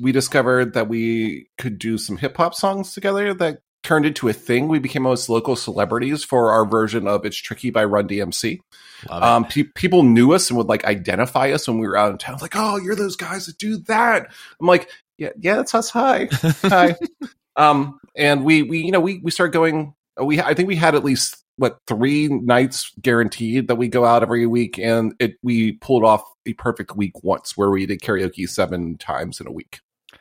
we 0.00 0.12
discovered 0.12 0.74
that 0.74 0.88
we 0.88 1.48
could 1.58 1.78
do 1.78 1.98
some 1.98 2.16
hip 2.16 2.36
hop 2.36 2.54
songs 2.54 2.94
together 2.94 3.34
that 3.34 3.60
turned 3.84 4.06
into 4.06 4.28
a 4.28 4.32
thing. 4.32 4.66
We 4.66 4.78
became 4.78 5.06
almost 5.06 5.28
local 5.28 5.54
celebrities 5.54 6.24
for 6.24 6.50
our 6.52 6.64
version 6.64 7.06
of 7.06 7.24
"It's 7.24 7.36
Tricky" 7.36 7.70
by 7.70 7.84
Run 7.84 8.08
DMC. 8.08 8.60
Um, 9.08 9.44
pe- 9.44 9.68
people 9.74 10.02
knew 10.02 10.32
us 10.32 10.48
and 10.48 10.56
would 10.56 10.68
like 10.68 10.84
identify 10.84 11.50
us 11.52 11.68
when 11.68 11.78
we 11.78 11.86
were 11.86 11.96
out 11.96 12.10
in 12.10 12.18
town. 12.18 12.38
Like, 12.40 12.56
oh, 12.56 12.78
you're 12.78 12.96
those 12.96 13.16
guys 13.16 13.46
that 13.46 13.58
do 13.58 13.76
that. 13.86 14.32
I'm 14.58 14.66
like, 14.66 14.88
yeah, 15.18 15.30
yeah, 15.38 15.56
that's 15.56 15.74
us. 15.74 15.90
Hi, 15.90 16.28
hi. 16.62 16.96
um, 17.56 17.98
and 18.16 18.44
we 18.44 18.62
we 18.62 18.78
you 18.78 18.92
know 18.92 19.00
we 19.00 19.18
we 19.22 19.30
started 19.30 19.52
going. 19.52 19.94
We 20.20 20.40
I 20.40 20.54
think 20.54 20.68
we 20.68 20.76
had 20.76 20.94
at 20.94 21.04
least 21.04 21.44
what 21.56 21.78
three 21.86 22.28
nights 22.28 22.92
guaranteed 23.00 23.68
that 23.68 23.76
we 23.76 23.88
go 23.88 24.04
out 24.04 24.22
every 24.22 24.46
week, 24.46 24.78
and 24.78 25.14
it 25.18 25.36
we 25.42 25.72
pulled 25.72 26.04
off 26.04 26.24
a 26.46 26.52
perfect 26.54 26.96
week 26.96 27.22
once 27.22 27.56
where 27.56 27.70
we 27.70 27.86
did 27.86 28.00
karaoke 28.00 28.48
seven 28.48 28.96
times 28.98 29.40
in 29.40 29.46
a 29.46 29.52
week. 29.52 29.80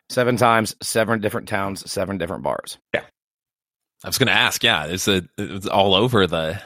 Seven 0.09 0.37
times, 0.37 0.75
seven 0.81 1.21
different 1.21 1.47
towns, 1.47 1.89
seven 1.91 2.17
different 2.17 2.43
bars. 2.43 2.77
Yeah. 2.93 3.01
I 4.03 4.07
was 4.07 4.17
going 4.17 4.27
to 4.27 4.33
ask, 4.33 4.63
yeah, 4.63 4.85
is 4.85 5.07
it 5.07 5.25
it's 5.37 5.65
all 5.67 5.95
over 5.95 6.27
the 6.27 6.61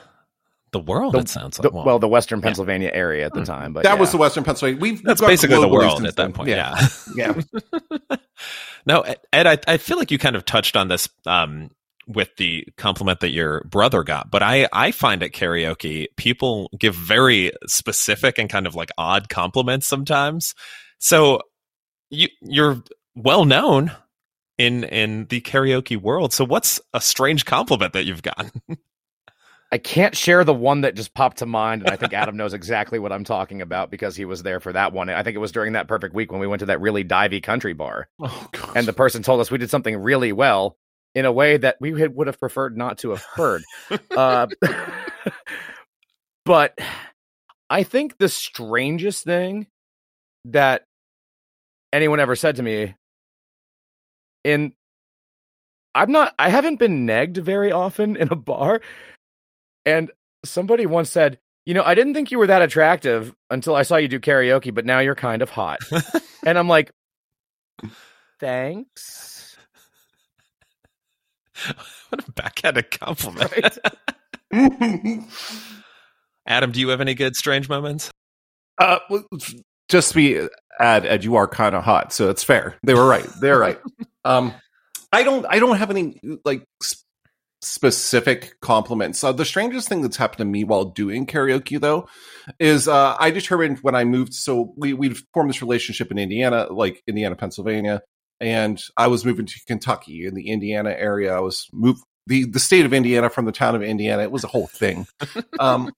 the 0.71 0.79
world? 0.79 1.13
The, 1.13 1.19
it 1.19 1.29
sounds 1.29 1.59
like 1.59 1.71
the, 1.71 1.77
well, 1.77 1.99
the 1.99 2.07
Western 2.07 2.41
Pennsylvania 2.41 2.89
yeah. 2.91 2.99
area 2.99 3.25
at 3.25 3.33
the 3.33 3.45
time, 3.45 3.73
but 3.73 3.83
that 3.83 3.93
yeah. 3.93 3.99
was 3.99 4.11
the 4.11 4.17
Western 4.17 4.43
Pennsylvania. 4.43 4.81
We've 4.81 5.03
that's 5.03 5.21
we've 5.21 5.29
basically 5.29 5.61
the 5.61 5.67
world 5.67 6.03
at 6.05 6.15
that 6.15 6.33
point. 6.33 6.49
Yeah, 6.49 6.75
yeah. 7.15 7.33
yeah. 7.53 7.99
no, 8.85 9.03
Ed, 9.33 9.47
I, 9.47 9.57
I 9.67 9.77
feel 9.77 9.97
like 9.97 10.11
you 10.11 10.17
kind 10.17 10.35
of 10.35 10.45
touched 10.45 10.75
on 10.75 10.87
this 10.87 11.09
um, 11.25 11.71
with 12.07 12.35
the 12.37 12.67
compliment 12.77 13.19
that 13.19 13.31
your 13.31 13.61
brother 13.65 14.03
got, 14.03 14.31
but 14.31 14.41
I 14.43 14.67
I 14.71 14.91
find 14.91 15.23
at 15.23 15.31
karaoke 15.31 16.07
people 16.15 16.69
give 16.77 16.95
very 16.95 17.51
specific 17.67 18.37
and 18.37 18.49
kind 18.49 18.67
of 18.67 18.75
like 18.75 18.89
odd 18.97 19.29
compliments 19.29 19.87
sometimes. 19.87 20.55
So 20.99 21.41
you 22.09 22.27
you're 22.41 22.83
well 23.15 23.45
known 23.45 23.91
in 24.57 24.83
in 24.85 25.27
the 25.27 25.41
karaoke 25.41 25.97
world. 25.97 26.33
So 26.33 26.45
what's 26.45 26.79
a 26.93 27.01
strange 27.01 27.45
compliment 27.45 27.93
that 27.93 28.05
you've 28.05 28.23
gotten? 28.23 28.51
I 29.71 29.77
can't 29.77 30.15
share 30.15 30.43
the 30.45 30.53
one 30.53 30.81
that 30.81 30.95
just 30.95 31.13
popped 31.13 31.39
to 31.39 31.45
mind, 31.45 31.81
and 31.81 31.91
I 31.91 31.97
think 31.97 32.13
Adam 32.13 32.37
knows 32.37 32.53
exactly 32.53 32.99
what 32.99 33.11
I'm 33.11 33.25
talking 33.25 33.61
about 33.61 33.91
because 33.91 34.15
he 34.15 34.23
was 34.23 34.41
there 34.43 34.61
for 34.61 34.71
that 34.71 34.93
one. 34.93 35.09
I 35.09 35.23
think 35.23 35.35
it 35.35 35.39
was 35.39 35.51
during 35.51 35.73
that 35.73 35.89
perfect 35.89 36.15
week 36.15 36.31
when 36.31 36.39
we 36.39 36.47
went 36.47 36.61
to 36.61 36.67
that 36.67 36.79
really 36.79 37.03
divey 37.03 37.43
country 37.43 37.73
bar, 37.73 38.07
oh, 38.21 38.49
and 38.75 38.87
the 38.87 38.93
person 38.93 39.23
told 39.23 39.41
us 39.41 39.51
we 39.51 39.57
did 39.57 39.69
something 39.69 39.97
really 39.97 40.31
well 40.31 40.77
in 41.15 41.25
a 41.25 41.31
way 41.31 41.57
that 41.57 41.77
we 41.81 41.99
had, 41.99 42.15
would 42.15 42.27
have 42.27 42.39
preferred 42.39 42.77
not 42.77 42.99
to 42.99 43.09
have 43.09 43.23
heard. 43.23 43.63
uh, 44.15 44.47
but 46.45 46.79
I 47.69 47.83
think 47.83 48.17
the 48.17 48.29
strangest 48.29 49.25
thing 49.25 49.67
that 50.45 50.83
anyone 51.91 52.19
ever 52.19 52.35
said 52.35 52.55
to 52.57 52.63
me 52.63 52.95
in 54.43 54.73
I'm 55.93 56.11
not 56.11 56.33
I 56.37 56.49
haven't 56.49 56.79
been 56.79 57.07
negged 57.07 57.37
very 57.37 57.71
often 57.71 58.15
in 58.15 58.29
a 58.29 58.35
bar 58.35 58.81
and 59.87 60.11
somebody 60.45 60.85
once 60.85 61.09
said, 61.09 61.39
"You 61.65 61.73
know, 61.73 61.83
I 61.83 61.95
didn't 61.95 62.13
think 62.13 62.29
you 62.29 62.37
were 62.37 62.47
that 62.47 62.61
attractive 62.61 63.33
until 63.49 63.75
I 63.75 63.81
saw 63.83 63.95
you 63.95 64.07
do 64.07 64.19
karaoke, 64.19 64.73
but 64.73 64.85
now 64.85 64.99
you're 64.99 65.15
kind 65.15 65.41
of 65.41 65.49
hot." 65.49 65.79
and 66.45 66.57
I'm 66.59 66.67
like, 66.67 66.91
"Thanks." 68.39 69.57
what 72.09 72.27
a 72.27 72.31
backhanded 72.33 72.91
compliment. 72.91 73.79
Adam, 76.45 76.71
do 76.71 76.79
you 76.79 76.89
have 76.89 77.01
any 77.01 77.15
good 77.15 77.35
strange 77.35 77.67
moments? 77.67 78.11
Uh, 78.77 78.99
just 79.89 80.13
be 80.13 80.47
add 80.79 81.05
Ed, 81.05 81.23
you 81.23 81.35
are 81.35 81.47
kind 81.47 81.75
of 81.75 81.83
hot, 81.83 82.13
so 82.13 82.29
it's 82.29 82.43
fair. 82.43 82.77
They 82.83 82.93
were 82.93 83.07
right. 83.07 83.27
They're 83.41 83.57
right. 83.57 83.79
Um, 84.23 84.53
I 85.11 85.23
don't. 85.23 85.45
I 85.49 85.59
don't 85.59 85.77
have 85.77 85.89
any 85.89 86.19
like 86.45 86.63
s- 86.81 87.03
specific 87.61 88.55
compliments. 88.61 89.23
Uh, 89.23 89.31
the 89.31 89.45
strangest 89.45 89.89
thing 89.89 90.01
that's 90.01 90.17
happened 90.17 90.39
to 90.39 90.45
me 90.45 90.63
while 90.63 90.85
doing 90.85 91.25
karaoke, 91.25 91.79
though, 91.79 92.07
is 92.59 92.87
uh, 92.87 93.15
I 93.19 93.31
determined 93.31 93.79
when 93.79 93.95
I 93.95 94.03
moved. 94.03 94.33
So 94.33 94.73
we 94.77 94.93
we 94.93 95.13
formed 95.33 95.49
this 95.49 95.61
relationship 95.61 96.11
in 96.11 96.17
Indiana, 96.17 96.67
like 96.71 97.01
Indiana, 97.07 97.35
Pennsylvania, 97.35 98.01
and 98.39 98.81
I 98.95 99.07
was 99.07 99.25
moving 99.25 99.45
to 99.45 99.59
Kentucky 99.65 100.25
in 100.25 100.35
the 100.35 100.49
Indiana 100.49 100.91
area. 100.91 101.35
I 101.35 101.39
was 101.39 101.67
moved 101.73 102.01
the 102.27 102.45
the 102.45 102.59
state 102.59 102.85
of 102.85 102.93
Indiana 102.93 103.29
from 103.29 103.45
the 103.45 103.51
town 103.51 103.75
of 103.75 103.81
Indiana. 103.81 104.23
It 104.23 104.31
was 104.31 104.43
a 104.43 104.47
whole 104.47 104.67
thing. 104.67 105.07
um, 105.59 105.91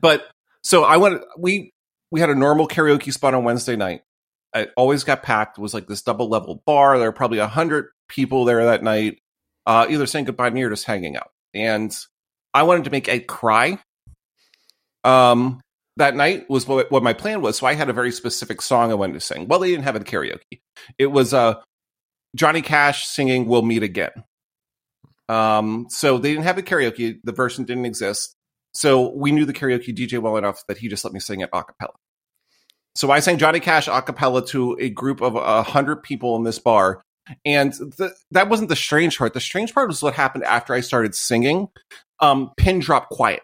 but 0.00 0.26
so 0.62 0.84
I 0.84 0.96
went. 0.96 1.22
We 1.36 1.72
we 2.10 2.20
had 2.20 2.30
a 2.30 2.34
normal 2.34 2.68
karaoke 2.68 3.12
spot 3.12 3.34
on 3.34 3.44
Wednesday 3.44 3.76
night. 3.76 4.02
It 4.54 4.70
always 4.76 5.04
got 5.04 5.22
packed. 5.22 5.58
It 5.58 5.60
was 5.60 5.74
like 5.74 5.86
this 5.86 6.02
double 6.02 6.28
level 6.28 6.62
bar. 6.64 6.98
There 6.98 7.08
were 7.08 7.12
probably 7.12 7.38
a 7.38 7.46
hundred 7.46 7.88
people 8.08 8.46
there 8.46 8.64
that 8.64 8.82
night, 8.82 9.18
uh, 9.68 9.86
either 9.88 10.06
saying 10.06 10.24
goodbye 10.24 10.48
to 10.48 10.54
me 10.54 10.62
or 10.62 10.70
just 10.70 10.86
hanging 10.86 11.16
out. 11.16 11.30
And 11.54 11.94
I 12.54 12.62
wanted 12.64 12.84
to 12.84 12.90
make 12.90 13.08
Ed 13.08 13.26
cry. 13.28 13.78
Um, 15.04 15.60
that 15.98 16.16
night 16.16 16.48
was 16.48 16.66
what, 16.66 16.90
what 16.90 17.02
my 17.02 17.12
plan 17.12 17.42
was. 17.42 17.58
So 17.58 17.66
I 17.66 17.74
had 17.74 17.90
a 17.90 17.92
very 17.92 18.10
specific 18.10 18.62
song 18.62 18.90
I 18.90 18.94
wanted 18.94 19.12
to 19.14 19.20
sing. 19.20 19.46
Well, 19.46 19.58
they 19.60 19.68
didn't 19.70 19.84
have 19.84 19.96
it 19.96 20.04
karaoke. 20.04 20.60
It 20.96 21.08
was 21.08 21.34
uh, 21.34 21.60
Johnny 22.34 22.62
Cash 22.62 23.06
singing 23.06 23.46
"We'll 23.46 23.62
Meet 23.62 23.82
Again." 23.82 24.24
Um, 25.28 25.86
so 25.90 26.16
they 26.16 26.30
didn't 26.30 26.44
have 26.44 26.56
it 26.56 26.64
karaoke. 26.64 27.18
The 27.22 27.32
version 27.32 27.64
didn't 27.64 27.84
exist. 27.84 28.34
So 28.72 29.10
we 29.10 29.32
knew 29.32 29.44
the 29.44 29.52
karaoke 29.52 29.94
DJ 29.94 30.18
well 30.20 30.36
enough 30.36 30.62
that 30.68 30.78
he 30.78 30.88
just 30.88 31.04
let 31.04 31.12
me 31.12 31.20
sing 31.20 31.40
it 31.40 31.50
a 31.52 31.64
cappella. 31.64 31.94
So 32.94 33.10
I 33.10 33.20
sang 33.20 33.38
Johnny 33.38 33.60
Cash 33.60 33.88
a 33.88 34.00
cappella 34.00 34.46
to 34.46 34.76
a 34.80 34.88
group 34.88 35.20
of 35.20 35.36
a 35.36 35.62
hundred 35.62 36.02
people 36.02 36.36
in 36.36 36.44
this 36.44 36.58
bar. 36.58 37.02
And 37.44 37.72
the, 37.72 38.14
that 38.30 38.48
wasn't 38.48 38.68
the 38.68 38.76
strange 38.76 39.18
part. 39.18 39.34
The 39.34 39.40
strange 39.40 39.74
part 39.74 39.88
was 39.88 40.02
what 40.02 40.14
happened 40.14 40.44
after 40.44 40.74
I 40.74 40.80
started 40.80 41.14
singing. 41.14 41.68
Um, 42.20 42.52
pin 42.56 42.80
drop 42.80 43.10
quiet. 43.10 43.42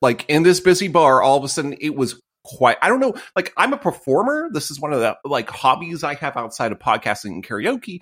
Like 0.00 0.24
in 0.28 0.42
this 0.42 0.60
busy 0.60 0.88
bar, 0.88 1.22
all 1.22 1.38
of 1.38 1.44
a 1.44 1.48
sudden 1.48 1.74
it 1.80 1.94
was 1.94 2.20
quiet. 2.44 2.78
I 2.82 2.88
don't 2.88 3.00
know. 3.00 3.14
Like 3.34 3.52
I'm 3.56 3.72
a 3.72 3.78
performer. 3.78 4.48
This 4.52 4.70
is 4.70 4.80
one 4.80 4.92
of 4.92 5.00
the 5.00 5.16
like 5.24 5.50
hobbies 5.50 6.04
I 6.04 6.14
have 6.14 6.36
outside 6.36 6.72
of 6.72 6.78
podcasting 6.78 7.32
and 7.32 7.46
karaoke. 7.46 8.00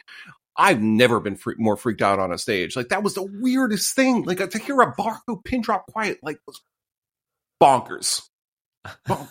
I've 0.56 0.80
never 0.80 1.20
been 1.20 1.38
more 1.58 1.76
freaked 1.76 2.02
out 2.02 2.18
on 2.18 2.32
a 2.32 2.38
stage. 2.38 2.76
Like 2.76 2.88
that 2.88 3.02
was 3.02 3.14
the 3.14 3.22
weirdest 3.22 3.94
thing. 3.94 4.22
Like 4.22 4.48
to 4.50 4.58
hear 4.58 4.80
a 4.80 4.92
bar 4.92 5.20
go 5.28 5.36
pin 5.36 5.60
drop 5.60 5.86
quiet, 5.86 6.18
like 6.22 6.38
was 6.46 6.60
bonkers. 7.62 8.22
Bonk- 9.06 9.30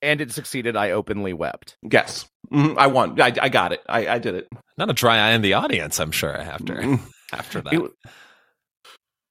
And 0.00 0.20
it 0.20 0.30
succeeded. 0.32 0.76
I 0.76 0.92
openly 0.92 1.32
wept. 1.32 1.76
yes, 1.82 2.28
Mhm, 2.52 2.76
I 2.78 2.86
won. 2.86 3.20
I, 3.20 3.32
I 3.42 3.48
got 3.48 3.72
it. 3.72 3.82
I, 3.88 4.06
I 4.08 4.18
did 4.18 4.34
it. 4.34 4.48
Not 4.76 4.88
a 4.90 4.92
dry 4.92 5.18
eye 5.18 5.32
in 5.32 5.42
the 5.42 5.54
audience, 5.54 5.98
I'm 5.98 6.12
sure, 6.12 6.34
after 6.36 6.74
Mhm. 6.76 7.00
after 7.32 7.60
that. 7.62 7.72
It, 7.74 7.82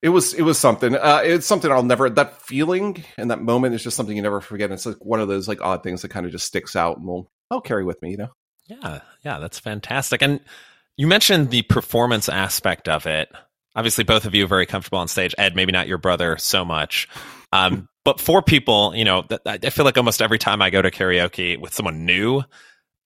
it 0.03 0.09
was 0.09 0.33
it 0.33 0.43
was 0.43 0.59
something. 0.59 0.95
Uh, 0.95 1.21
it's 1.24 1.47
something 1.47 1.71
I'll 1.71 1.83
never. 1.83 2.09
That 2.09 2.41
feeling 2.41 3.03
and 3.17 3.31
that 3.31 3.41
moment 3.41 3.74
is 3.75 3.83
just 3.83 3.97
something 3.97 4.15
you 4.15 4.21
never 4.21 4.41
forget. 4.41 4.71
It's 4.71 4.86
like 4.86 5.03
one 5.03 5.19
of 5.19 5.27
those 5.27 5.47
like 5.47 5.62
odd 5.62 5.83
things 5.83 6.01
that 6.03 6.09
kind 6.09 6.25
of 6.25 6.31
just 6.31 6.45
sticks 6.45 6.75
out 6.75 6.97
and 6.97 7.07
will 7.07 7.31
I'll 7.50 7.62
carry 7.62 7.83
with 7.83 8.01
me. 8.01 8.12
You 8.12 8.17
know. 8.17 8.29
Yeah, 8.67 9.00
yeah, 9.24 9.39
that's 9.39 9.59
fantastic. 9.59 10.21
And 10.21 10.39
you 10.97 11.07
mentioned 11.07 11.50
the 11.50 11.62
performance 11.63 12.27
aspect 12.29 12.89
of 12.89 13.05
it. 13.07 13.29
Obviously, 13.75 14.03
both 14.03 14.25
of 14.25 14.36
you 14.36 14.43
are 14.43 14.47
very 14.47 14.65
comfortable 14.65 14.97
on 15.00 15.07
stage. 15.07 15.33
Ed, 15.38 15.55
maybe 15.55 15.71
not 15.71 15.88
your 15.88 15.97
brother 15.97 16.38
so 16.38 16.65
much. 16.65 17.07
Um, 17.51 17.88
but 18.04 18.20
for 18.20 18.42
people, 18.42 18.94
you 18.96 19.06
know, 19.06 19.24
that, 19.30 19.42
I 19.46 19.70
feel 19.70 19.86
like 19.86 19.98
almost 19.98 20.22
every 20.22 20.39
time 20.39 20.62
I 20.62 20.70
go 20.70 20.82
to 20.82 20.92
karaoke 20.92 21.60
with 21.60 21.74
someone 21.74 22.06
new, 22.06 22.44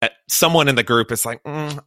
uh, 0.02 0.10
someone 0.30 0.68
in 0.68 0.76
the 0.76 0.84
group 0.84 1.12
is 1.12 1.26
like, 1.26 1.42
mm, 1.44 1.80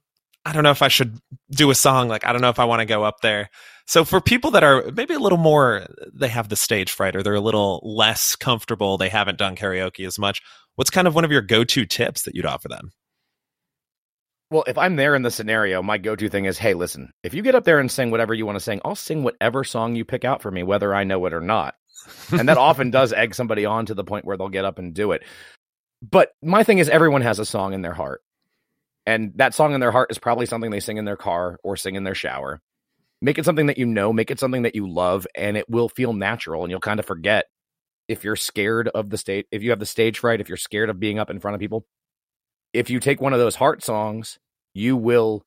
I 0.44 0.52
don't 0.52 0.62
know 0.62 0.70
if 0.70 0.82
I 0.82 0.88
should 0.88 1.18
do 1.50 1.70
a 1.70 1.74
song. 1.74 2.08
Like, 2.08 2.26
I 2.26 2.32
don't 2.32 2.42
know 2.42 2.48
if 2.50 2.58
I 2.58 2.64
want 2.64 2.80
to 2.80 2.86
go 2.86 3.04
up 3.04 3.20
there. 3.22 3.50
So 3.86 4.04
for 4.04 4.20
people 4.20 4.50
that 4.52 4.64
are 4.64 4.90
maybe 4.92 5.14
a 5.14 5.18
little 5.18 5.38
more, 5.38 5.86
they 6.12 6.28
have 6.28 6.48
the 6.48 6.56
stage 6.56 6.90
fright 6.90 7.16
or 7.16 7.22
they're 7.22 7.34
a 7.34 7.40
little 7.40 7.80
less 7.82 8.34
comfortable, 8.36 8.96
they 8.96 9.08
haven't 9.08 9.38
done 9.38 9.56
karaoke 9.56 10.06
as 10.06 10.18
much. 10.18 10.42
What's 10.76 10.90
kind 10.90 11.06
of 11.06 11.14
one 11.14 11.24
of 11.24 11.30
your 11.30 11.42
go-to 11.42 11.86
tips 11.86 12.22
that 12.22 12.34
you'd 12.34 12.46
offer 12.46 12.68
them? 12.68 12.92
Well, 14.50 14.64
if 14.66 14.76
I'm 14.78 14.96
there 14.96 15.14
in 15.14 15.22
the 15.22 15.30
scenario, 15.30 15.82
my 15.82 15.98
go 15.98 16.14
to 16.14 16.28
thing 16.28 16.44
is 16.44 16.58
hey, 16.58 16.74
listen, 16.74 17.10
if 17.22 17.34
you 17.34 17.42
get 17.42 17.54
up 17.54 17.64
there 17.64 17.78
and 17.78 17.90
sing 17.90 18.10
whatever 18.10 18.34
you 18.34 18.46
want 18.46 18.56
to 18.56 18.64
sing, 18.64 18.80
I'll 18.84 18.94
sing 18.94 19.22
whatever 19.22 19.64
song 19.64 19.96
you 19.96 20.04
pick 20.04 20.24
out 20.24 20.42
for 20.42 20.50
me, 20.50 20.62
whether 20.62 20.94
I 20.94 21.04
know 21.04 21.24
it 21.26 21.32
or 21.32 21.40
not. 21.40 21.74
and 22.32 22.48
that 22.48 22.58
often 22.58 22.90
does 22.90 23.12
egg 23.12 23.34
somebody 23.34 23.64
on 23.64 23.86
to 23.86 23.94
the 23.94 24.04
point 24.04 24.24
where 24.24 24.36
they'll 24.36 24.48
get 24.48 24.64
up 24.64 24.78
and 24.78 24.94
do 24.94 25.12
it. 25.12 25.22
But 26.02 26.32
my 26.42 26.64
thing 26.64 26.78
is, 26.78 26.88
everyone 26.88 27.22
has 27.22 27.38
a 27.38 27.46
song 27.46 27.72
in 27.72 27.82
their 27.82 27.94
heart. 27.94 28.22
And 29.06 29.32
that 29.36 29.54
song 29.54 29.74
in 29.74 29.80
their 29.80 29.92
heart 29.92 30.10
is 30.10 30.18
probably 30.18 30.46
something 30.46 30.70
they 30.70 30.80
sing 30.80 30.96
in 30.96 31.04
their 31.04 31.16
car 31.16 31.58
or 31.62 31.76
sing 31.76 31.94
in 31.94 32.04
their 32.04 32.14
shower. 32.14 32.60
Make 33.20 33.38
it 33.38 33.44
something 33.44 33.66
that 33.66 33.78
you 33.78 33.86
know, 33.86 34.12
make 34.12 34.30
it 34.30 34.40
something 34.40 34.62
that 34.62 34.74
you 34.74 34.88
love, 34.88 35.26
and 35.34 35.56
it 35.56 35.68
will 35.68 35.88
feel 35.88 36.12
natural. 36.12 36.62
And 36.62 36.70
you'll 36.70 36.80
kind 36.80 37.00
of 37.00 37.06
forget 37.06 37.46
if 38.08 38.24
you're 38.24 38.36
scared 38.36 38.88
of 38.88 39.10
the 39.10 39.18
stage, 39.18 39.46
if 39.50 39.62
you 39.62 39.70
have 39.70 39.78
the 39.78 39.86
stage 39.86 40.18
fright, 40.18 40.40
if 40.40 40.48
you're 40.48 40.56
scared 40.56 40.90
of 40.90 41.00
being 41.00 41.18
up 41.18 41.30
in 41.30 41.40
front 41.40 41.54
of 41.54 41.60
people. 41.60 41.86
If 42.72 42.90
you 42.90 42.98
take 42.98 43.20
one 43.20 43.32
of 43.32 43.38
those 43.38 43.54
heart 43.54 43.84
songs, 43.84 44.38
you 44.74 44.96
will 44.96 45.44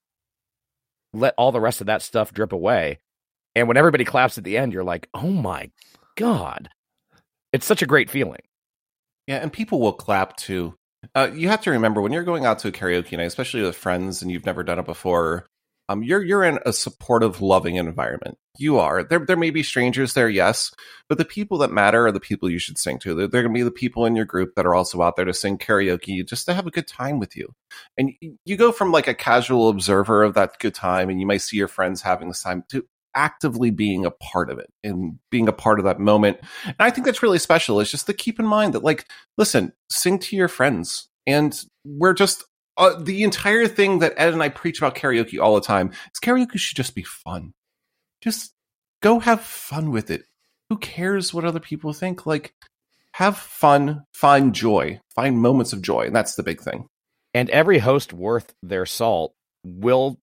let 1.14 1.34
all 1.38 1.52
the 1.52 1.60
rest 1.60 1.82
of 1.82 1.88
that 1.88 2.02
stuff 2.02 2.34
drip 2.34 2.54
away. 2.54 3.00
And 3.54 3.68
when 3.68 3.78
everybody 3.78 4.06
claps 4.06 4.38
at 4.38 4.44
the 4.44 4.58
end, 4.58 4.72
you're 4.72 4.84
like, 4.84 5.10
oh 5.14 5.30
my 5.30 5.70
God. 6.17 6.69
It's 7.53 7.65
such 7.65 7.81
a 7.81 7.88
great 7.88 8.09
feeling. 8.09 8.41
Yeah, 9.27 9.38
and 9.38 9.53
people 9.53 9.79
will 9.79 9.93
clap 9.93 10.36
too. 10.36 10.74
Uh, 11.15 11.29
you 11.33 11.47
have 11.47 11.62
to 11.62 11.71
remember 11.71 12.01
when 12.01 12.12
you're 12.12 12.24
going 12.24 12.45
out 12.45 12.59
to 12.59 12.67
a 12.67 12.71
karaoke 12.71 13.15
night, 13.15 13.24
especially 13.25 13.62
with 13.62 13.77
friends, 13.77 14.21
and 14.21 14.31
you've 14.31 14.45
never 14.45 14.63
done 14.63 14.79
it 14.79 14.86
before. 14.86 15.45
Um, 15.89 16.03
you're 16.03 16.21
you're 16.21 16.43
in 16.43 16.59
a 16.65 16.74
supportive, 16.74 17.41
loving 17.41 17.75
environment. 17.75 18.38
You 18.57 18.77
are. 18.79 19.03
There 19.03 19.19
there 19.19 19.38
may 19.38 19.51
be 19.51 19.63
strangers 19.63 20.13
there, 20.13 20.27
yes, 20.27 20.74
but 21.07 21.17
the 21.17 21.24
people 21.24 21.59
that 21.59 21.71
matter 21.71 22.07
are 22.07 22.12
the 22.12 22.19
people 22.19 22.50
you 22.50 22.59
should 22.59 22.77
sing 22.77 23.00
to. 23.00 23.13
They're, 23.13 23.27
they're 23.27 23.43
going 23.43 23.53
to 23.53 23.57
be 23.59 23.63
the 23.63 23.71
people 23.71 24.05
in 24.05 24.15
your 24.15 24.25
group 24.25 24.55
that 24.55 24.65
are 24.65 24.75
also 24.75 25.01
out 25.01 25.15
there 25.15 25.24
to 25.25 25.33
sing 25.33 25.57
karaoke, 25.57 26.27
just 26.27 26.45
to 26.47 26.53
have 26.53 26.67
a 26.67 26.71
good 26.71 26.88
time 26.88 27.19
with 27.19 27.38
you. 27.38 27.53
And 27.97 28.12
you 28.43 28.57
go 28.57 28.74
from 28.74 28.91
like 28.91 29.07
a 29.07 29.13
casual 29.13 29.69
observer 29.69 30.24
of 30.24 30.33
that 30.33 30.59
good 30.59 30.75
time, 30.75 31.09
and 31.09 31.21
you 31.21 31.27
might 31.27 31.41
see 31.41 31.55
your 31.55 31.69
friends 31.69 32.01
having 32.01 32.27
this 32.27 32.43
time 32.43 32.65
to 32.69 32.86
actively 33.17 33.71
being 33.71 34.05
a 34.05 34.12
part 34.12 34.50
of 34.50 34.59
it 34.59 34.71
and 34.83 35.19
being 35.31 35.50
a 35.50 35.53
part 35.53 35.79
of 35.79 35.86
that 35.86 36.00
moment. 36.00 36.38
And 36.63 36.75
I 36.79 36.89
think 36.91 37.05
that's 37.05 37.24
really 37.24 37.39
special. 37.39 37.81
Is 37.81 37.91
just 37.91 38.05
to 38.05 38.13
keep 38.13 38.39
in 38.39 38.47
mind 38.47 38.74
that, 38.74 38.83
like, 38.83 39.05
listen, 39.38 39.74
sing 39.89 40.19
to 40.19 40.38
your 40.38 40.47
friends, 40.47 41.09
and 41.25 41.59
we're 41.83 42.13
just 42.13 42.45
uh, 42.77 42.95
the 42.97 43.24
entire 43.24 43.67
thing 43.67 44.00
that 44.00 44.13
Ed 44.15 44.33
and 44.33 44.43
I 44.43 44.50
preach 44.50 44.77
about 44.77 44.95
karaoke 44.95 45.41
all 45.41 45.55
the 45.55 45.62
time 45.62 45.89
is 45.89 46.19
karaoke 46.24 46.57
should 46.57 46.77
just 46.77 46.95
be 46.95 47.03
fun. 47.03 47.53
Just 48.21 48.53
go 49.01 49.19
have 49.19 49.41
fun 49.41 49.91
with 49.91 50.09
it. 50.12 50.24
Who 50.69 50.77
cares 50.77 51.33
what 51.33 51.45
other 51.45 51.59
people 51.59 51.93
think? 51.93 52.25
Like, 52.25 52.53
have 53.13 53.38
fun, 53.38 54.03
find 54.13 54.53
joy, 54.53 55.00
find 55.15 55.39
moments 55.39 55.74
of 55.74 55.81
joy, 55.81 56.05
and 56.05 56.15
that's 56.15 56.36
the 56.36 56.43
big 56.43 56.62
thing. 56.62 56.88
And 57.33 57.50
every 57.50 57.79
host 57.79 58.13
worth 58.13 58.53
their 58.62 58.86
salt 58.86 59.33
will 59.63 60.19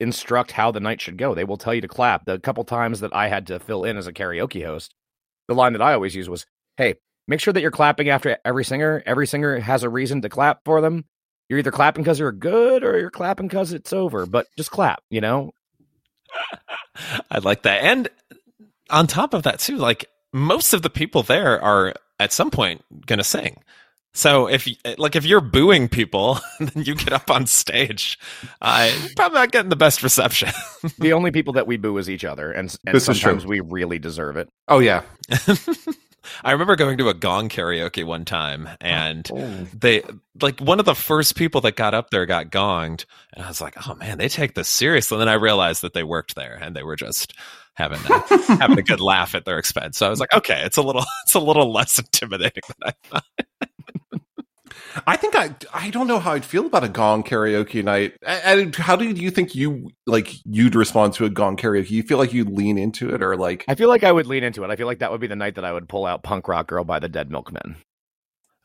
instruct 0.00 0.52
how 0.52 0.70
the 0.70 0.80
night 0.80 1.00
should 1.00 1.16
go. 1.16 1.34
They 1.34 1.44
will 1.44 1.56
tell 1.56 1.74
you 1.74 1.80
to 1.80 1.88
clap. 1.88 2.24
The 2.24 2.38
couple 2.38 2.64
times 2.64 3.00
that 3.00 3.14
I 3.14 3.28
had 3.28 3.46
to 3.48 3.58
fill 3.58 3.84
in 3.84 3.96
as 3.96 4.06
a 4.06 4.12
karaoke 4.12 4.64
host, 4.64 4.94
the 5.48 5.54
line 5.54 5.72
that 5.72 5.82
I 5.82 5.94
always 5.94 6.14
use 6.14 6.28
was, 6.28 6.46
"Hey, 6.76 6.96
make 7.26 7.40
sure 7.40 7.52
that 7.52 7.60
you're 7.60 7.70
clapping 7.70 8.08
after 8.08 8.38
every 8.44 8.64
singer. 8.64 9.02
Every 9.06 9.26
singer 9.26 9.58
has 9.58 9.82
a 9.82 9.88
reason 9.88 10.22
to 10.22 10.28
clap 10.28 10.60
for 10.64 10.80
them. 10.80 11.04
You're 11.48 11.58
either 11.58 11.72
clapping 11.72 12.04
because 12.04 12.18
you're 12.18 12.32
good 12.32 12.84
or 12.84 12.98
you're 12.98 13.10
clapping 13.10 13.48
because 13.48 13.72
it's 13.72 13.92
over, 13.92 14.26
but 14.26 14.46
just 14.56 14.70
clap, 14.70 15.02
you 15.10 15.20
know?" 15.20 15.52
I 17.30 17.38
like 17.38 17.62
that. 17.62 17.82
And 17.82 18.08
on 18.90 19.06
top 19.06 19.34
of 19.34 19.44
that 19.44 19.58
too, 19.58 19.76
like 19.76 20.06
most 20.32 20.72
of 20.72 20.82
the 20.82 20.90
people 20.90 21.22
there 21.22 21.60
are 21.62 21.94
at 22.18 22.32
some 22.32 22.50
point 22.50 22.84
going 23.06 23.18
to 23.18 23.24
sing. 23.24 23.62
So 24.14 24.48
if 24.48 24.66
like 24.98 25.14
if 25.16 25.24
you're 25.24 25.40
booing 25.40 25.88
people, 25.88 26.40
then 26.60 26.84
you 26.84 26.94
get 26.94 27.12
up 27.12 27.30
on 27.30 27.46
stage, 27.46 28.18
uh, 28.60 28.90
probably 29.16 29.38
not 29.38 29.52
getting 29.52 29.68
the 29.68 29.76
best 29.76 30.02
reception. 30.02 30.48
the 30.98 31.12
only 31.12 31.30
people 31.30 31.52
that 31.54 31.66
we 31.66 31.76
boo 31.76 31.96
is 31.98 32.10
each 32.10 32.24
other, 32.24 32.50
and, 32.50 32.74
and 32.86 32.94
This 32.96 33.04
sometimes 33.04 33.42
true. 33.42 33.50
we 33.50 33.60
really 33.60 33.98
deserve 33.98 34.36
it. 34.36 34.48
Oh 34.66 34.80
yeah, 34.80 35.02
I 36.44 36.52
remember 36.52 36.74
going 36.74 36.98
to 36.98 37.08
a 37.10 37.14
gong 37.14 37.48
karaoke 37.48 38.04
one 38.04 38.24
time, 38.24 38.68
and 38.80 39.28
Oh. 39.32 39.66
they 39.72 40.02
like 40.42 40.58
one 40.60 40.80
of 40.80 40.84
the 40.86 40.94
first 40.96 41.36
people 41.36 41.60
that 41.62 41.76
got 41.76 41.94
up 41.94 42.10
there 42.10 42.26
got 42.26 42.50
gonged, 42.50 43.04
and 43.34 43.44
I 43.44 43.48
was 43.48 43.60
like, 43.60 43.88
"Oh 43.88 43.94
man, 43.94 44.18
they 44.18 44.28
take 44.28 44.54
this 44.54 44.68
seriously." 44.68 45.14
And 45.16 45.20
then 45.20 45.28
I 45.28 45.34
realized 45.34 45.82
that 45.82 45.92
they 45.94 46.02
worked 46.02 46.34
there, 46.34 46.58
and 46.60 46.74
they 46.74 46.82
were 46.82 46.96
just 46.96 47.34
having 47.74 48.00
a, 48.10 48.56
having 48.56 48.78
a 48.78 48.82
good 48.82 49.00
laugh 49.00 49.36
at 49.36 49.44
their 49.44 49.58
expense. 49.58 49.96
So 49.96 50.06
I 50.06 50.10
was 50.10 50.18
like, 50.18 50.34
"Okay, 50.34 50.60
it's 50.64 50.76
a 50.76 50.82
little 50.82 51.04
it's 51.24 51.34
a 51.34 51.40
little 51.40 51.72
less 51.72 51.98
intimidating 52.00 52.62
than 52.80 52.92
I 52.92 53.08
thought." 53.08 53.24
I 55.06 55.16
think 55.16 55.34
I 55.36 55.54
I 55.72 55.90
don't 55.90 56.06
know 56.06 56.18
how 56.18 56.32
I'd 56.32 56.44
feel 56.44 56.66
about 56.66 56.84
a 56.84 56.88
gong 56.88 57.22
karaoke 57.22 57.84
night. 57.84 58.14
And 58.26 58.74
how 58.74 58.96
do 58.96 59.08
you 59.08 59.30
think 59.30 59.54
you 59.54 59.90
like 60.06 60.34
you'd 60.44 60.74
respond 60.74 61.14
to 61.14 61.24
a 61.24 61.30
gong 61.30 61.56
karaoke? 61.56 61.90
You 61.90 62.02
feel 62.02 62.18
like 62.18 62.32
you'd 62.32 62.50
lean 62.50 62.78
into 62.78 63.14
it 63.14 63.22
or 63.22 63.36
like 63.36 63.64
I 63.68 63.74
feel 63.74 63.88
like 63.88 64.04
I 64.04 64.12
would 64.12 64.26
lean 64.26 64.44
into 64.44 64.64
it. 64.64 64.70
I 64.70 64.76
feel 64.76 64.86
like 64.86 64.98
that 65.00 65.10
would 65.10 65.20
be 65.20 65.26
the 65.26 65.36
night 65.36 65.54
that 65.56 65.64
I 65.64 65.72
would 65.72 65.88
pull 65.88 66.06
out 66.06 66.22
Punk 66.22 66.48
Rock 66.48 66.68
Girl 66.68 66.84
by 66.84 66.98
the 66.98 67.08
Dead 67.08 67.30
Milkmen. 67.30 67.76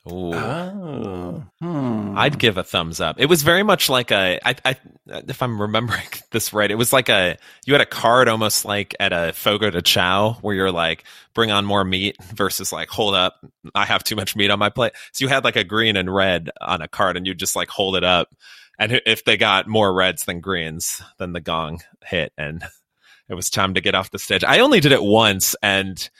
Ooh. 0.06 0.34
Oh, 0.34 1.44
hmm. 1.60 2.14
I'd 2.16 2.38
give 2.38 2.58
a 2.58 2.62
thumbs 2.62 3.00
up. 3.00 3.18
It 3.18 3.26
was 3.26 3.42
very 3.42 3.62
much 3.62 3.88
like 3.88 4.10
a, 4.10 4.38
I, 4.44 4.54
I, 4.62 4.76
if 5.06 5.42
I'm 5.42 5.60
remembering 5.60 6.06
this 6.30 6.52
right, 6.52 6.70
it 6.70 6.74
was 6.74 6.92
like 6.92 7.08
a, 7.08 7.38
you 7.64 7.72
had 7.72 7.80
a 7.80 7.86
card 7.86 8.28
almost 8.28 8.66
like 8.66 8.94
at 9.00 9.14
a 9.14 9.32
Fogo 9.32 9.70
de 9.70 9.80
Chão 9.80 10.36
where 10.42 10.54
you're 10.54 10.70
like, 10.70 11.04
bring 11.32 11.50
on 11.50 11.64
more 11.64 11.84
meat 11.84 12.22
versus 12.34 12.70
like, 12.70 12.90
hold 12.90 13.14
up, 13.14 13.44
I 13.74 13.86
have 13.86 14.04
too 14.04 14.16
much 14.16 14.36
meat 14.36 14.50
on 14.50 14.58
my 14.58 14.68
plate. 14.68 14.92
So 15.12 15.24
you 15.24 15.28
had 15.28 15.42
like 15.44 15.56
a 15.56 15.64
green 15.64 15.96
and 15.96 16.14
red 16.14 16.50
on 16.60 16.82
a 16.82 16.88
card 16.88 17.16
and 17.16 17.26
you 17.26 17.34
just 17.34 17.56
like 17.56 17.68
hold 17.68 17.96
it 17.96 18.04
up. 18.04 18.34
And 18.78 19.00
if 19.06 19.24
they 19.24 19.38
got 19.38 19.68
more 19.68 19.94
reds 19.94 20.24
than 20.24 20.40
greens, 20.40 21.00
then 21.18 21.32
the 21.32 21.40
gong 21.40 21.80
hit 22.04 22.32
and 22.36 22.62
it 23.30 23.34
was 23.34 23.48
time 23.48 23.72
to 23.74 23.80
get 23.80 23.94
off 23.94 24.10
the 24.10 24.18
stage. 24.18 24.44
I 24.44 24.58
only 24.58 24.80
did 24.80 24.92
it 24.92 25.02
once 25.02 25.56
and 25.62 26.10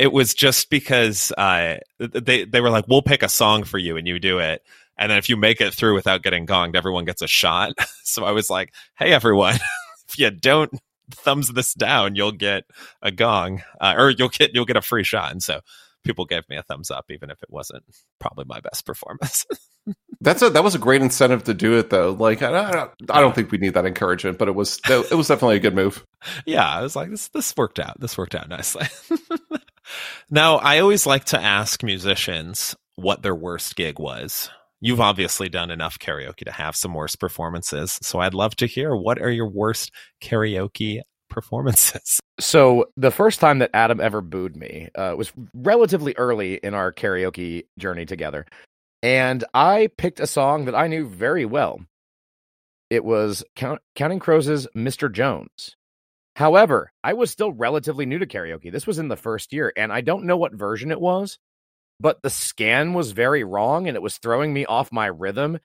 it 0.00 0.12
was 0.12 0.32
just 0.32 0.70
because 0.70 1.30
uh, 1.32 1.76
they 1.98 2.44
they 2.44 2.62
were 2.62 2.70
like, 2.70 2.88
"We'll 2.88 3.02
pick 3.02 3.22
a 3.22 3.28
song 3.28 3.64
for 3.64 3.76
you, 3.76 3.98
and 3.98 4.08
you 4.08 4.18
do 4.18 4.38
it." 4.38 4.62
And 4.96 5.10
then 5.10 5.18
if 5.18 5.28
you 5.28 5.36
make 5.36 5.60
it 5.60 5.74
through 5.74 5.94
without 5.94 6.22
getting 6.22 6.46
gonged, 6.46 6.74
everyone 6.74 7.04
gets 7.04 7.20
a 7.20 7.26
shot. 7.26 7.72
so 8.02 8.24
I 8.24 8.30
was 8.30 8.48
like, 8.48 8.72
"Hey, 8.98 9.12
everyone, 9.12 9.56
if 10.08 10.18
you 10.18 10.30
don't 10.30 10.72
thumbs 11.10 11.48
this 11.48 11.74
down, 11.74 12.14
you'll 12.14 12.32
get 12.32 12.64
a 13.02 13.10
gong, 13.10 13.62
uh, 13.78 13.94
or 13.98 14.08
you'll 14.08 14.30
get 14.30 14.54
you'll 14.54 14.64
get 14.64 14.78
a 14.78 14.82
free 14.82 15.04
shot." 15.04 15.32
And 15.32 15.42
so 15.42 15.60
people 16.02 16.24
gave 16.24 16.48
me 16.48 16.56
a 16.56 16.62
thumbs 16.62 16.90
up, 16.90 17.10
even 17.10 17.28
if 17.28 17.42
it 17.42 17.50
wasn't 17.50 17.84
probably 18.18 18.46
my 18.48 18.60
best 18.60 18.86
performance. 18.86 19.44
That's 20.22 20.42
a 20.42 20.50
that 20.50 20.64
was 20.64 20.74
a 20.74 20.78
great 20.78 21.00
incentive 21.00 21.44
to 21.44 21.54
do 21.54 21.78
it 21.78 21.88
though. 21.88 22.12
Like 22.12 22.42
I 22.42 22.50
don't, 22.50 22.90
I 23.10 23.20
don't 23.20 23.34
think 23.34 23.50
we 23.50 23.58
need 23.58 23.74
that 23.74 23.86
encouragement, 23.86 24.38
but 24.38 24.48
it 24.48 24.54
was 24.54 24.80
it 24.88 25.14
was 25.14 25.28
definitely 25.28 25.56
a 25.56 25.60
good 25.60 25.74
move. 25.74 26.06
yeah, 26.46 26.68
I 26.68 26.82
was 26.82 26.94
like, 26.96 27.10
this 27.10 27.28
this 27.28 27.54
worked 27.56 27.78
out. 27.78 27.98
This 28.00 28.18
worked 28.18 28.34
out 28.34 28.48
nicely. 28.48 28.86
Now, 30.30 30.56
I 30.56 30.78
always 30.80 31.06
like 31.06 31.24
to 31.26 31.40
ask 31.40 31.82
musicians 31.82 32.74
what 32.96 33.22
their 33.22 33.34
worst 33.34 33.76
gig 33.76 33.98
was. 33.98 34.50
You've 34.80 35.00
obviously 35.00 35.48
done 35.48 35.70
enough 35.70 35.98
karaoke 35.98 36.44
to 36.44 36.52
have 36.52 36.74
some 36.74 36.94
worst 36.94 37.20
performances, 37.20 37.98
so 38.02 38.18
I'd 38.20 38.34
love 38.34 38.56
to 38.56 38.66
hear 38.66 38.96
what 38.96 39.20
are 39.20 39.30
your 39.30 39.48
worst 39.48 39.92
karaoke 40.22 41.00
performances. 41.28 42.20
So 42.40 42.86
the 42.96 43.10
first 43.10 43.38
time 43.38 43.58
that 43.58 43.68
Adam 43.74 44.00
ever 44.00 44.22
booed 44.22 44.56
me 44.56 44.88
uh, 44.94 45.14
was 45.14 45.30
relatively 45.52 46.14
early 46.16 46.54
in 46.54 46.72
our 46.72 46.90
karaoke 46.90 47.64
journey 47.78 48.06
together, 48.06 48.46
and 49.02 49.44
I 49.52 49.90
picked 49.98 50.20
a 50.20 50.26
song 50.26 50.64
that 50.64 50.74
I 50.74 50.86
knew 50.86 51.06
very 51.06 51.44
well. 51.44 51.80
It 52.88 53.04
was 53.04 53.44
Count- 53.56 53.82
Counting 53.94 54.20
Crows' 54.20 54.66
"Mr. 54.74 55.12
Jones." 55.12 55.76
However, 56.40 56.90
I 57.04 57.12
was 57.12 57.30
still 57.30 57.52
relatively 57.52 58.06
new 58.06 58.18
to 58.18 58.24
karaoke. 58.24 58.72
This 58.72 58.86
was 58.86 58.98
in 58.98 59.08
the 59.08 59.16
first 59.18 59.52
year, 59.52 59.74
and 59.76 59.92
I 59.92 60.00
don't 60.00 60.24
know 60.24 60.38
what 60.38 60.54
version 60.54 60.90
it 60.90 60.98
was, 60.98 61.38
but 62.00 62.22
the 62.22 62.30
scan 62.30 62.94
was 62.94 63.12
very 63.12 63.44
wrong 63.44 63.86
and 63.86 63.94
it 63.94 64.00
was 64.00 64.16
throwing 64.16 64.50
me 64.50 64.64
off 64.64 64.90
my 64.90 65.04
rhythm. 65.04 65.58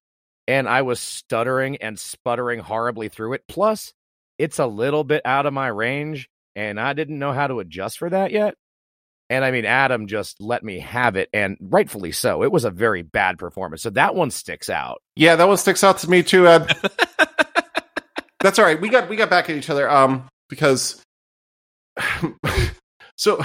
And 0.50 0.68
I 0.68 0.82
was 0.82 1.00
stuttering 1.00 1.78
and 1.78 1.98
sputtering 1.98 2.60
horribly 2.60 3.08
through 3.08 3.36
it. 3.36 3.44
Plus, 3.48 3.94
it's 4.38 4.60
a 4.60 4.66
little 4.66 5.06
bit 5.06 5.22
out 5.24 5.46
of 5.46 5.54
my 5.54 5.68
range, 5.68 6.28
and 6.58 6.78
I 6.78 6.92
didn't 6.92 7.20
know 7.20 7.32
how 7.32 7.48
to 7.48 7.62
adjust 7.62 7.98
for 7.98 8.10
that 8.10 8.32
yet. 8.32 8.56
And 9.30 9.46
I 9.46 9.52
mean, 9.52 9.64
Adam 9.64 10.08
just 10.08 10.42
let 10.42 10.62
me 10.62 10.80
have 10.80 11.16
it, 11.16 11.30
and 11.32 11.56
rightfully 11.62 12.12
so. 12.12 12.44
It 12.44 12.52
was 12.52 12.66
a 12.66 12.70
very 12.70 13.02
bad 13.02 13.38
performance. 13.38 13.82
So 13.82 13.92
that 13.92 14.14
one 14.14 14.30
sticks 14.30 14.70
out. 14.70 15.02
Yeah, 15.16 15.38
that 15.38 15.48
one 15.48 15.56
sticks 15.56 15.86
out 15.86 16.00
to 16.00 16.10
me 16.10 16.22
too, 16.22 16.50
Ed. 16.50 16.70
That's 18.42 18.60
all 18.60 18.66
right. 18.66 18.80
We 18.80 18.90
got 18.90 19.08
we 19.08 19.16
got 19.16 19.30
back 19.30 19.50
at 19.50 19.56
each 19.56 19.70
other. 19.70 19.90
Um, 19.90 20.28
because 20.50 21.02
so 23.18 23.44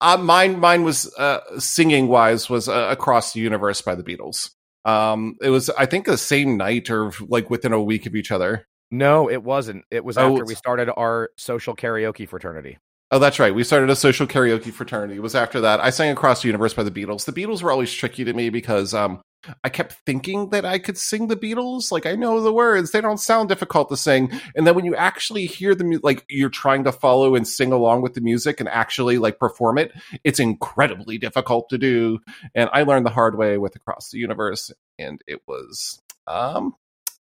uh, 0.00 0.16
mine 0.16 0.58
mine 0.58 0.84
was 0.84 1.12
uh, 1.18 1.40
singing 1.58 2.08
wise 2.08 2.48
was 2.48 2.68
uh, 2.68 2.88
across 2.90 3.32
the 3.32 3.40
universe 3.40 3.80
by 3.82 3.94
the 3.94 4.02
Beatles. 4.02 4.50
Um, 4.84 5.36
it 5.42 5.50
was 5.50 5.70
I 5.70 5.86
think 5.86 6.06
the 6.06 6.16
same 6.16 6.56
night 6.56 6.90
or 6.90 7.12
like 7.20 7.50
within 7.50 7.72
a 7.72 7.82
week 7.82 8.06
of 8.06 8.14
each 8.14 8.30
other. 8.30 8.66
No, 8.90 9.28
it 9.28 9.42
wasn't. 9.42 9.84
It 9.90 10.04
was 10.04 10.16
Oh, 10.16 10.32
after 10.32 10.44
we 10.46 10.54
started 10.54 10.90
our 10.96 11.30
social 11.36 11.76
karaoke 11.76 12.26
fraternity. 12.26 12.78
Oh, 13.10 13.18
that's 13.18 13.38
right. 13.38 13.54
We 13.54 13.64
started 13.64 13.90
a 13.90 13.96
social 13.96 14.26
karaoke 14.26 14.72
fraternity. 14.72 15.16
It 15.16 15.22
was 15.22 15.34
after 15.34 15.62
that. 15.62 15.80
I 15.80 15.90
sang 15.90 16.10
Across 16.10 16.42
the 16.42 16.48
Universe 16.48 16.74
by 16.74 16.82
the 16.82 16.90
Beatles. 16.90 17.24
The 17.24 17.32
Beatles 17.32 17.62
were 17.62 17.70
always 17.70 17.92
tricky 17.92 18.24
to 18.24 18.32
me 18.34 18.50
because 18.50 18.92
um, 18.92 19.20
I 19.62 19.68
kept 19.68 19.92
thinking 20.04 20.50
that 20.50 20.64
I 20.64 20.78
could 20.78 20.98
sing 20.98 21.28
the 21.28 21.36
Beatles. 21.36 21.92
Like, 21.92 22.06
I 22.06 22.14
know 22.16 22.40
the 22.40 22.52
words. 22.52 22.90
They 22.90 23.00
don't 23.00 23.20
sound 23.20 23.48
difficult 23.48 23.88
to 23.90 23.96
sing. 23.96 24.30
And 24.56 24.66
then 24.66 24.74
when 24.74 24.84
you 24.84 24.96
actually 24.96 25.46
hear 25.46 25.74
the 25.74 25.84
mu- 25.84 26.00
like 26.02 26.24
you're 26.28 26.50
trying 26.50 26.84
to 26.84 26.92
follow 26.92 27.34
and 27.34 27.46
sing 27.46 27.72
along 27.72 28.02
with 28.02 28.14
the 28.14 28.20
music 28.20 28.58
and 28.60 28.68
actually 28.68 29.18
like 29.18 29.38
perform 29.38 29.78
it, 29.78 29.92
it's 30.24 30.40
incredibly 30.40 31.18
difficult 31.18 31.68
to 31.70 31.78
do. 31.78 32.18
And 32.54 32.68
I 32.72 32.82
learned 32.82 33.06
the 33.06 33.10
hard 33.10 33.38
way 33.38 33.58
with 33.58 33.76
Across 33.76 34.10
the 34.10 34.18
Universe. 34.18 34.72
And 34.98 35.22
it 35.26 35.40
was, 35.46 36.00
um, 36.26 36.74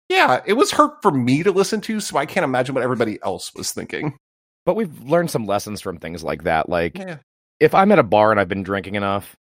yeah, 0.08 0.42
it 0.46 0.54
was 0.54 0.72
hurt 0.72 1.02
for 1.02 1.12
me 1.12 1.42
to 1.44 1.52
listen 1.52 1.82
to. 1.82 2.00
So 2.00 2.18
I 2.18 2.28
can't 2.28 2.44
imagine 2.44 2.76
what 2.76 2.84
everybody 2.84 3.18
else 3.24 3.54
was 3.56 3.72
thinking. 3.72 4.18
But 4.66 4.76
we've 4.76 5.02
learned 5.04 5.32
some 5.32 5.46
lessons 5.48 5.82
from 5.82 5.98
things 5.98 6.24
like 6.24 6.44
that. 6.44 6.70
Like, 6.70 6.98
Yeah. 6.98 7.18
if 7.60 7.74
I'm 7.76 7.92
at 7.92 8.00
a 8.00 8.04
bar 8.04 8.32
and 8.32 8.40
I've 8.40 8.48
been 8.50 8.64
drinking 8.64 8.96
enough, 8.96 9.36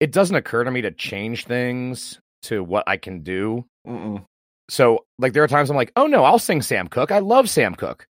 it 0.00 0.12
doesn't 0.12 0.36
occur 0.36 0.64
to 0.64 0.70
me 0.70 0.80
to 0.82 0.90
change 0.90 1.44
things 1.44 2.18
to 2.42 2.64
what 2.64 2.84
I 2.86 2.96
can 2.96 3.20
do. 3.20 3.66
Mm-mm. 3.86 4.24
So, 4.68 5.04
like, 5.18 5.32
there 5.32 5.42
are 5.42 5.48
times 5.48 5.68
I'm 5.68 5.76
like, 5.76 5.92
oh 5.96 6.06
no, 6.06 6.24
I'll 6.24 6.38
sing 6.38 6.62
Sam 6.62 6.88
Cooke. 6.88 7.12
I 7.12 7.18
love 7.18 7.50
Sam 7.50 7.74
Cooke. 7.74 8.06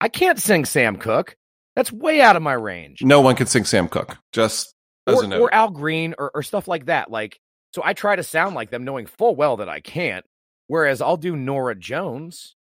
I 0.00 0.08
can't 0.08 0.38
sing 0.38 0.64
Sam 0.64 0.96
Cooke. 0.96 1.36
That's 1.76 1.92
way 1.92 2.20
out 2.20 2.34
of 2.34 2.42
my 2.42 2.54
range. 2.54 3.02
No 3.02 3.20
one 3.20 3.36
can 3.36 3.46
sing 3.46 3.64
Sam 3.64 3.88
Cooke. 3.88 4.16
Just 4.32 4.74
as 5.06 5.16
or, 5.16 5.24
a 5.24 5.26
note. 5.28 5.40
or 5.40 5.54
Al 5.54 5.70
Green 5.70 6.14
or, 6.18 6.30
or 6.34 6.42
stuff 6.42 6.66
like 6.66 6.86
that. 6.86 7.10
Like, 7.10 7.38
so 7.72 7.82
I 7.84 7.92
try 7.92 8.16
to 8.16 8.22
sound 8.22 8.54
like 8.54 8.70
them, 8.70 8.84
knowing 8.84 9.06
full 9.06 9.36
well 9.36 9.58
that 9.58 9.68
I 9.68 9.80
can't. 9.80 10.24
Whereas 10.66 11.00
I'll 11.00 11.16
do 11.16 11.36
Norah 11.36 11.74
Jones, 11.74 12.54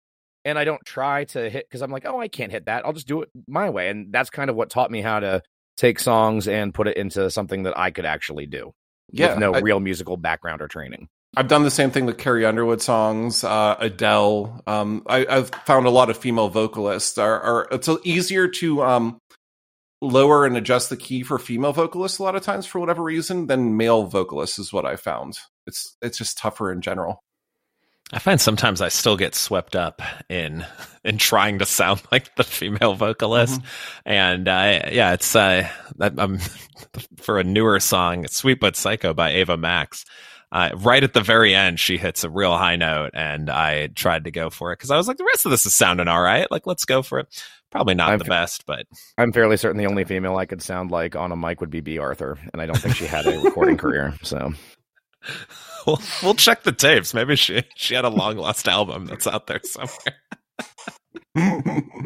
and 0.45 0.59
I 0.59 0.65
don't 0.65 0.85
try 0.85 1.25
to 1.25 1.49
hit 1.49 1.67
because 1.69 1.81
I'm 1.81 1.91
like, 1.91 2.07
oh, 2.07 2.21
I 2.21 2.29
can't 2.29 2.53
hit 2.53 2.67
that. 2.67 2.85
I'll 2.85 2.93
just 2.93 3.09
do 3.09 3.23
it 3.23 3.31
my 3.47 3.71
way, 3.71 3.89
and 3.89 4.13
that's 4.13 4.31
kind 4.31 4.51
of 4.51 4.57
what 4.57 4.71
taught 4.71 4.91
me 4.91 5.01
how 5.01 5.21
to 5.21 5.43
take 5.77 5.99
songs 5.99 6.49
and 6.49 6.73
put 6.73 6.89
it 6.89 6.97
into 6.97 7.31
something 7.31 7.65
that 7.65 7.79
I 7.79 7.91
could 7.91 8.07
actually 8.07 8.47
do. 8.47 8.73
Yeah, 9.11 9.31
with 9.31 9.39
no 9.39 9.55
I- 9.55 9.61
real 9.61 9.81
musical 9.81 10.17
background 10.17 10.63
or 10.63 10.69
training. 10.69 11.09
I've 11.37 11.49
done 11.49 11.65
the 11.65 11.71
same 11.71 11.91
thing 11.91 12.07
with 12.07 12.17
Carrie 12.17 12.47
Underwood 12.47 12.81
songs, 12.81 13.43
uh, 13.43 13.77
Adele. 13.81 14.63
Um, 14.69 15.03
I, 15.09 15.27
I've 15.29 15.51
found 15.67 15.87
a 15.87 15.91
lot 15.91 16.09
of 16.09 16.17
female 16.17 16.49
vocalists 16.49 17.19
are, 17.19 17.41
are 17.41 17.69
it's 17.73 17.89
easier 18.05 18.47
to 18.47 18.85
um, 18.85 19.19
lower 20.01 20.47
and 20.47 20.57
adjust 20.57 20.91
the 20.91 20.97
key 20.97 21.25
for 21.25 21.39
female 21.41 21.73
vocalists 21.73 22.19
a 22.19 22.23
lot 22.23 22.37
of 22.37 22.43
times 22.43 22.67
for 22.67 22.79
whatever 22.79 23.03
reason 23.03 23.49
than 23.49 23.77
male 23.77 24.05
vocalists 24.05 24.61
is 24.61 24.73
what 24.73 24.87
I 24.87 24.95
found. 24.95 25.37
It's 25.67 25.97
it's 26.01 26.19
just 26.19 26.39
tougher 26.39 26.71
in 26.71 26.83
general. 26.83 27.24
I 28.13 28.19
find 28.19 28.41
sometimes 28.41 28.81
I 28.81 28.89
still 28.89 29.17
get 29.17 29.35
swept 29.35 29.75
up 29.75 30.03
in 30.29 30.65
in 31.05 31.19
trying 31.19 31.59
to 31.59 31.67
sound 31.67 32.03
like 32.13 32.35
the 32.37 32.45
female 32.45 32.95
vocalist, 32.95 33.61
and 34.05 34.47
uh, 34.49 34.81
yeah, 34.93 35.13
it's 35.15 35.35
uh, 35.35 35.69
that- 35.97 36.19
um, 36.19 36.39
for 37.17 37.39
a 37.39 37.45
newer 37.45 37.81
song, 37.81 38.27
"Sweet 38.29 38.61
But 38.61 38.77
Psycho" 38.77 39.15
by 39.15 39.31
Ava 39.31 39.57
Max. 39.57 40.05
Uh, 40.53 40.71
right 40.77 41.03
at 41.03 41.15
the 41.15 41.21
very 41.21 41.53
end, 41.53 41.81
she 41.81 41.97
hits 41.97 42.23
a 42.23 42.31
real 42.31 42.57
high 42.57 42.77
note, 42.77 43.11
and 43.15 43.51
I 43.51 43.89
tried 43.89 44.23
to 44.25 44.31
go 44.31 44.51
for 44.51 44.71
it 44.73 44.79
because 44.79 44.93
I 44.93 44.97
was 44.97 45.09
like, 45.09 45.17
the 45.17 45.25
rest 45.25 45.45
of 45.45 45.51
this 45.51 45.67
is 45.67 45.75
sounding 45.75 46.07
all 46.07 46.21
right. 46.23 46.49
Like, 46.49 46.65
let's 46.65 46.85
go 46.85 47.03
for 47.03 47.19
it. 47.19 47.27
Probably 47.73 47.95
not 47.97 48.11
I'm 48.11 48.21
the 48.21 48.25
best, 48.27 48.65
but 48.65 48.87
I'm 49.19 49.33
fairly 49.33 49.57
certain 49.57 49.79
the 49.79 49.87
only 49.89 50.05
female 50.05 50.37
I 50.37 50.47
could 50.47 50.63
sound 50.63 50.93
like 50.93 51.17
on 51.17 51.33
a 51.33 51.37
mic 51.37 51.61
would 51.61 51.71
be 51.71 51.81
Bea 51.81 51.99
Arthur, 51.99 52.39
and 52.53 52.63
I 52.63 52.67
don't 52.67 52.79
think 52.79 52.95
she 52.95 53.07
had 53.07 53.27
a 53.27 53.41
recording 53.41 53.77
career. 53.77 54.15
So 54.23 54.53
we'll, 55.87 56.01
we'll 56.23 56.35
check 56.35 56.63
the 56.63 56.73
tapes. 56.73 57.15
Maybe 57.15 57.37
she 57.37 57.63
she 57.77 57.95
had 57.95 58.05
a 58.05 58.11
long 58.11 58.37
lost 58.37 58.69
album 58.69 59.07
that's 59.07 59.27
out 59.27 59.47
there 59.47 59.61
somewhere. 59.65 60.17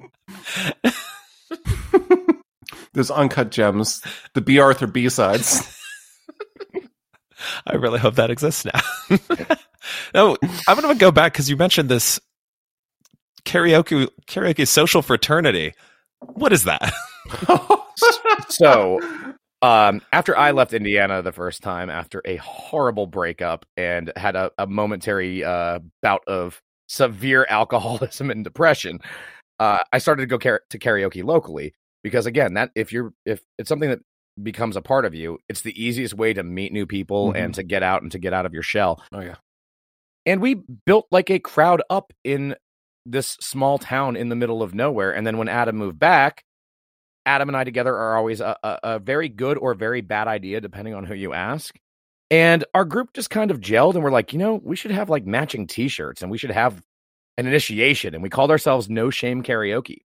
There's 2.95 3.11
uncut 3.11 3.51
gems, 3.51 4.03
the 4.35 4.41
Bea 4.41 4.61
Arthur 4.61 4.87
B 4.87 5.09
sides. 5.09 5.75
I 7.67 7.77
really 7.77 7.99
hope 7.99 8.17
that 8.17 8.31
exists 8.31 8.65
now. 8.65 8.81
no, 10.15 10.37
I'm 10.67 10.81
going 10.81 10.95
to 10.95 10.99
go 10.99 11.13
back 11.13 11.33
because 11.33 11.49
you 11.49 11.57
mentioned 11.57 11.89
this 11.89 12.21
karaoke 13.45 14.09
karaoke 14.27 14.67
social 14.67 15.03
fraternity. 15.03 15.75
What 16.21 16.53
is 16.53 16.65
that? 16.65 16.93
so 18.49 18.99
um 19.63 20.01
after 20.13 20.37
i 20.37 20.51
left 20.53 20.73
indiana 20.73 21.21
the 21.23 21.33
first 21.33 21.63
time 21.63 21.91
after 21.91 22.23
a 22.25 22.37
horrible 22.37 23.07
breakup 23.07 23.67
and 23.77 24.13
had 24.17 24.37
a, 24.37 24.51
a 24.59 24.67
momentary 24.67 25.43
uh 25.45 25.79
bout 26.03 26.23
of 26.29 26.61
severe 26.89 27.45
alcoholism 27.51 28.31
and 28.31 28.45
depression 28.45 29.01
uh 29.59 29.79
i 29.93 29.99
started 29.99 30.23
to 30.23 30.27
go 30.27 30.39
kara- 30.39 30.61
to 30.71 30.79
karaoke 30.79 31.25
locally 31.25 31.75
because 32.05 32.27
again 32.27 32.55
that 32.55 32.71
if 32.77 32.93
you're 32.93 33.13
if 33.27 33.43
it's 33.59 33.69
something 33.69 33.91
that 33.91 34.01
becomes 34.41 34.77
a 34.77 34.81
part 34.81 35.05
of 35.05 35.17
you, 35.17 35.37
it's 35.49 35.63
the 35.63 35.75
easiest 35.85 36.15
way 36.15 36.33
to 36.33 36.45
meet 36.45 36.73
new 36.73 36.87
people 36.87 37.33
Mhm. 37.33 37.37
and 37.45 37.55
to 37.55 37.65
get 37.65 37.83
out 37.83 38.03
and 38.03 38.13
to 38.13 38.21
get 38.21 38.33
out 38.33 38.47
of 38.47 38.53
your 38.55 38.63
shell. 38.63 39.03
Oh 39.13 39.19
yeah. 39.19 39.35
And 40.27 40.41
we 40.41 40.63
built 40.87 41.09
like 41.11 41.29
a 41.29 41.41
crowd 41.41 41.83
up 41.91 42.13
in 42.23 42.55
this 43.05 43.37
small 43.41 43.79
town 43.79 44.15
in 44.15 44.29
the 44.29 44.37
middle 44.37 44.63
of 44.63 44.75
nowhere. 44.77 45.11
And 45.13 45.27
then 45.27 45.39
when 45.39 45.49
Adam 45.49 45.75
moved 45.77 45.99
back, 45.99 46.45
Adam 47.29 47.51
and 47.51 47.57
I 47.57 47.65
together 47.65 47.95
are 47.95 48.17
always 48.17 48.41
a, 48.41 48.57
a, 48.63 48.79
a 48.83 48.99
very 48.99 49.29
good 49.29 49.59
or 49.59 49.75
very 49.75 50.01
bad 50.01 50.29
idea, 50.29 50.63
depending 50.63 50.95
on 50.95 51.05
who 51.05 51.15
you 51.15 51.35
ask. 51.35 51.79
And 52.31 52.65
our 52.73 52.87
group 52.87 53.13
just 53.13 53.29
kind 53.29 53.51
of 53.51 53.61
gelled 53.61 53.95
and 53.95 54.03
we're 54.03 54.11
like, 54.11 54.33
you 54.33 54.39
know, 54.39 54.61
we 54.65 54.77
should 54.77 54.91
have 54.91 55.11
like 55.11 55.27
matching 55.27 55.67
t 55.67 55.89
shirts 55.89 56.23
and 56.23 56.31
we 56.31 56.39
should 56.39 56.51
have 56.51 56.83
an 57.37 57.47
initiation. 57.47 58.15
And 58.15 58.23
we 58.23 58.31
called 58.31 58.51
ourselves 58.51 58.89
No 58.89 59.11
Shame 59.11 59.43
Karaoke. 59.43 59.99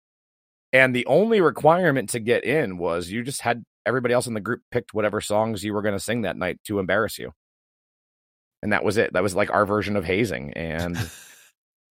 And 0.72 0.96
the 0.96 1.04
only 1.06 1.40
requirement 1.42 2.08
to 2.10 2.20
get 2.20 2.44
in 2.44 2.78
was 2.78 3.10
you 3.10 3.22
just 3.22 3.42
had 3.42 3.64
everybody 3.84 4.14
else 4.14 4.26
in 4.26 4.34
the 4.34 4.40
group 4.40 4.62
picked 4.70 4.94
whatever 4.94 5.20
songs 5.20 5.62
you 5.62 5.74
were 5.74 5.82
going 5.82 5.96
to 5.96 6.00
sing 6.00 6.22
that 6.22 6.36
night 6.36 6.58
to 6.64 6.78
embarrass 6.78 7.18
you. 7.18 7.32
And 8.62 8.72
that 8.72 8.84
was 8.84 8.96
it. 8.96 9.12
That 9.12 9.22
was 9.22 9.34
like 9.34 9.50
our 9.50 9.66
version 9.66 9.96
of 9.96 10.04
hazing. 10.04 10.54
And 10.54 10.96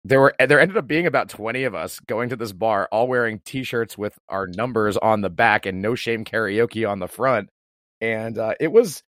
there 0.09 0.21
were 0.21 0.35
there 0.39 0.59
ended 0.59 0.77
up 0.77 0.87
being 0.87 1.07
about 1.07 1.29
20 1.29 1.65
of 1.65 1.75
us 1.75 2.01
going 2.01 2.31
to 2.31 2.37
this 2.37 2.53
bar 2.53 2.89
all 2.91 3.07
wearing 3.07 3.41
t-shirts 3.45 3.99
with 3.99 4.19
our 4.29 4.47
numbers 4.47 4.97
on 4.97 5.21
the 5.21 5.29
back 5.29 5.67
and 5.67 5.83
no 5.83 5.95
shame 5.95 6.25
karaoke 6.25 6.89
on 6.89 6.99
the 6.99 7.07
front. 7.07 7.51
And 8.01 8.39
uh, 8.39 8.55
it 8.59 8.73
was 8.73 9.03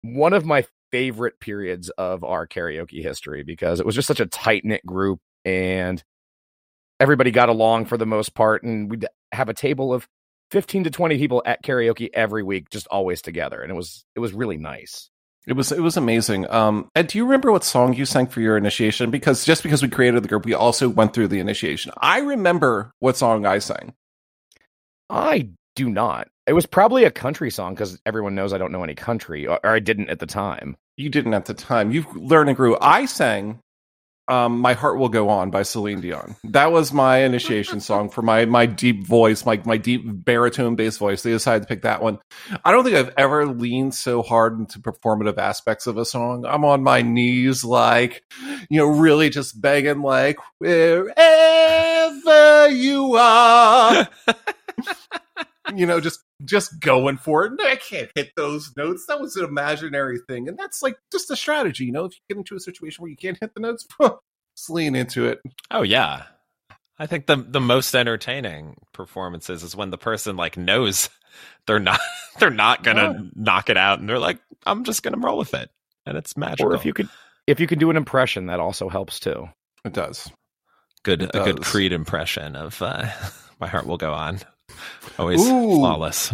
one 0.00 0.32
of 0.32 0.46
my 0.46 0.64
favorite 0.90 1.40
periods 1.40 1.90
of 1.90 2.24
our 2.24 2.46
karaoke 2.46 3.02
history 3.02 3.42
because 3.42 3.80
it 3.80 3.86
was 3.86 3.94
just 3.94 4.08
such 4.08 4.20
a 4.20 4.26
tight-knit 4.26 4.86
group 4.86 5.20
and 5.44 6.02
everybody 7.00 7.30
got 7.30 7.50
along 7.50 7.84
for 7.84 7.98
the 7.98 8.06
most 8.06 8.34
part 8.34 8.62
and 8.62 8.90
we'd 8.90 9.06
have 9.32 9.50
a 9.50 9.54
table 9.54 9.92
of 9.92 10.08
15 10.52 10.84
to 10.84 10.90
20 10.90 11.18
people 11.18 11.42
at 11.44 11.62
karaoke 11.62 12.08
every 12.14 12.42
week 12.42 12.70
just 12.70 12.86
always 12.86 13.20
together 13.20 13.60
and 13.60 13.70
it 13.70 13.74
was 13.74 14.06
it 14.14 14.20
was 14.20 14.32
really 14.32 14.56
nice 14.56 15.10
It 15.46 15.54
was 15.54 15.72
it 15.72 15.80
was 15.80 15.96
amazing. 15.96 16.50
Um, 16.50 16.88
Ed, 16.96 17.08
do 17.08 17.18
you 17.18 17.24
remember 17.24 17.52
what 17.52 17.64
song 17.64 17.94
you 17.94 18.04
sang 18.06 18.28
for 18.28 18.40
your 18.40 18.56
initiation? 18.56 19.10
Because 19.10 19.44
just 19.44 19.62
because 19.62 19.82
we 19.82 19.88
created 19.88 20.22
the 20.24 20.28
group, 20.28 20.46
we 20.46 20.54
also 20.54 20.88
went 20.88 21.14
through 21.14 21.28
the 21.28 21.40
initiation. 21.40 21.92
I 21.98 22.20
remember 22.20 22.92
what 23.00 23.16
song 23.16 23.46
I 23.46 23.58
sang. 23.60 23.94
i 25.10 25.48
do 25.76 25.88
not 25.90 26.28
it 26.46 26.52
was 26.54 26.66
probably 26.66 27.04
a 27.04 27.10
country 27.10 27.50
song 27.50 27.74
because 27.74 28.00
everyone 28.06 28.34
knows 28.34 28.52
i 28.52 28.58
don't 28.58 28.72
know 28.72 28.82
any 28.82 28.94
country 28.94 29.46
or, 29.46 29.60
or 29.64 29.70
i 29.70 29.78
didn't 29.78 30.08
at 30.10 30.18
the 30.20 30.26
time 30.26 30.76
You 30.96 31.10
didn't 31.10 31.34
at 31.34 31.46
the 31.46 31.54
time. 31.54 31.90
You've 31.92 32.14
learned 32.16 32.48
and 32.50 32.56
grew. 32.56 32.76
I 32.80 33.06
sang 33.06 33.60
um, 34.28 34.60
"My 34.60 34.74
Heart 34.74 34.98
Will 34.98 35.08
Go 35.08 35.28
On" 35.28 35.50
by 35.50 35.62
Celine 35.62 36.00
Dion. 36.00 36.36
That 36.44 36.72
was 36.72 36.92
my 36.92 37.18
initiation 37.18 37.80
song 37.80 38.08
for 38.10 38.22
my 38.22 38.44
my 38.44 38.66
deep 38.66 39.06
voice, 39.06 39.44
my 39.44 39.60
my 39.64 39.76
deep 39.76 40.02
baritone 40.06 40.76
bass 40.76 40.96
voice. 40.98 41.22
They 41.22 41.30
decided 41.30 41.62
to 41.62 41.68
pick 41.68 41.82
that 41.82 42.02
one. 42.02 42.18
I 42.64 42.72
don't 42.72 42.84
think 42.84 42.96
I've 42.96 43.14
ever 43.16 43.46
leaned 43.46 43.94
so 43.94 44.22
hard 44.22 44.58
into 44.58 44.78
performative 44.78 45.38
aspects 45.38 45.86
of 45.86 45.96
a 45.96 46.04
song. 46.04 46.44
I'm 46.46 46.64
on 46.64 46.82
my 46.82 47.02
knees, 47.02 47.64
like 47.64 48.22
you 48.68 48.78
know, 48.78 48.86
really 48.86 49.30
just 49.30 49.60
begging, 49.60 50.02
like 50.02 50.38
wherever 50.58 51.14
you 52.68 53.14
are. 53.16 54.08
you 55.74 55.86
know, 55.86 56.00
just 56.00 56.20
just 56.44 56.78
going 56.80 57.16
for 57.16 57.44
it. 57.46 57.52
No, 57.58 57.64
I 57.66 57.76
can't 57.76 58.10
hit 58.14 58.32
those 58.36 58.72
notes. 58.76 59.06
That 59.06 59.20
was 59.20 59.36
an 59.36 59.44
imaginary 59.44 60.18
thing, 60.28 60.48
and 60.48 60.58
that's 60.58 60.82
like 60.82 60.96
just 61.12 61.30
a 61.30 61.36
strategy. 61.36 61.84
You 61.86 61.92
know, 61.92 62.04
if 62.04 62.12
you 62.12 62.20
get 62.28 62.38
into 62.38 62.54
a 62.56 62.60
situation 62.60 63.02
where 63.02 63.10
you 63.10 63.16
can't 63.16 63.38
hit 63.40 63.54
the 63.54 63.60
notes, 63.60 63.86
just 64.00 64.70
lean 64.70 64.94
into 64.94 65.26
it. 65.26 65.40
Oh 65.70 65.82
yeah. 65.82 66.24
I 66.98 67.06
think 67.06 67.26
the 67.26 67.36
the 67.36 67.60
most 67.60 67.94
entertaining 67.94 68.76
performances 68.92 69.62
is 69.62 69.76
when 69.76 69.90
the 69.90 69.98
person 69.98 70.36
like 70.36 70.56
knows 70.56 71.10
they're 71.66 71.78
not 71.78 72.00
they're 72.38 72.50
not 72.50 72.82
gonna 72.82 73.28
knock 73.34 73.68
it 73.68 73.76
out 73.76 73.98
and 73.98 74.08
they're 74.08 74.18
like, 74.18 74.38
I'm 74.64 74.84
just 74.84 75.02
gonna 75.02 75.18
roll 75.18 75.36
with 75.36 75.52
it. 75.52 75.68
And 76.06 76.16
it's 76.16 76.36
magical. 76.36 76.72
or 76.72 76.74
if 76.74 76.84
you 76.86 76.94
could 76.94 77.08
if 77.46 77.60
you 77.60 77.66
can 77.66 77.78
do 77.78 77.90
an 77.90 77.96
impression 77.96 78.46
that 78.46 78.60
also 78.60 78.88
helps 78.88 79.20
too 79.20 79.46
It 79.84 79.92
does. 79.92 80.30
good 81.02 81.22
it 81.22 81.30
a 81.34 81.44
good. 81.44 81.62
Creed 81.62 81.92
impression 81.92 82.56
of 82.56 82.80
uh, 82.80 83.10
My 83.60 83.66
Heart 83.66 83.86
Will 83.86 83.98
Go 83.98 84.14
On. 84.14 84.38
Always 85.18 85.40
Ooh. 85.46 85.76
flawless. 85.76 86.32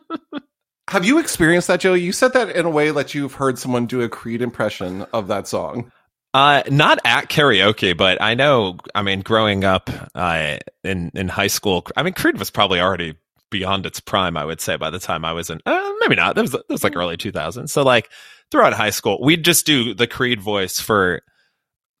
Have 0.90 1.04
you 1.04 1.18
experienced 1.18 1.68
that, 1.68 1.80
Joey? 1.80 2.00
You 2.00 2.12
said 2.12 2.32
that 2.32 2.50
in 2.50 2.64
a 2.64 2.70
way 2.70 2.90
that 2.90 3.14
you've 3.14 3.34
heard 3.34 3.58
someone 3.58 3.86
do 3.86 4.00
a 4.00 4.08
Creed 4.08 4.40
impression 4.40 5.02
of 5.12 5.28
that 5.28 5.46
song. 5.46 5.92
Uh, 6.32 6.62
not 6.70 6.98
at 7.04 7.28
karaoke, 7.28 7.96
but 7.96 8.20
I 8.22 8.34
know. 8.34 8.78
I 8.94 9.02
mean, 9.02 9.20
growing 9.20 9.64
up 9.64 9.90
uh, 10.14 10.58
in 10.84 11.10
in 11.14 11.28
high 11.28 11.46
school, 11.46 11.86
I 11.96 12.02
mean, 12.02 12.14
Creed 12.14 12.38
was 12.38 12.50
probably 12.50 12.80
already 12.80 13.16
beyond 13.50 13.86
its 13.86 14.00
prime. 14.00 14.36
I 14.36 14.44
would 14.44 14.60
say 14.60 14.76
by 14.76 14.90
the 14.90 14.98
time 14.98 15.24
I 15.24 15.32
was 15.32 15.50
in, 15.50 15.60
uh, 15.66 15.92
maybe 16.00 16.16
not. 16.16 16.34
That 16.36 16.42
was 16.42 16.52
that 16.52 16.68
was 16.68 16.84
like 16.84 16.96
early 16.96 17.16
2000s. 17.16 17.70
So 17.70 17.82
like 17.82 18.10
throughout 18.50 18.72
high 18.74 18.90
school, 18.90 19.18
we'd 19.22 19.44
just 19.44 19.66
do 19.66 19.94
the 19.94 20.06
Creed 20.06 20.40
voice 20.40 20.80
for 20.80 21.22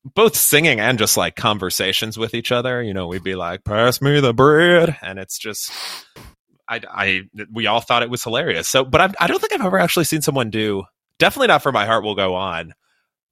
both 0.04 0.36
singing 0.36 0.80
and 0.80 0.98
just 0.98 1.16
like 1.16 1.36
conversations 1.36 2.18
with 2.18 2.34
each 2.34 2.52
other. 2.52 2.82
You 2.82 2.94
know, 2.94 3.06
we'd 3.06 3.22
be 3.24 3.34
like, 3.34 3.64
"Pass 3.64 4.00
me 4.00 4.20
the 4.20 4.34
bread," 4.34 4.96
and 5.02 5.18
it's 5.18 5.38
just. 5.38 5.72
I, 6.70 6.82
I, 6.90 7.22
we 7.50 7.66
all 7.66 7.80
thought 7.80 8.02
it 8.02 8.10
was 8.10 8.22
hilarious. 8.22 8.68
So, 8.68 8.84
but 8.84 9.00
I, 9.00 9.24
I 9.24 9.26
don't 9.26 9.40
think 9.40 9.54
I've 9.54 9.64
ever 9.64 9.78
actually 9.78 10.04
seen 10.04 10.20
someone 10.20 10.50
do. 10.50 10.84
Definitely 11.18 11.46
not 11.46 11.62
for 11.62 11.72
my 11.72 11.86
heart 11.86 12.04
will 12.04 12.14
go 12.14 12.34
on. 12.34 12.74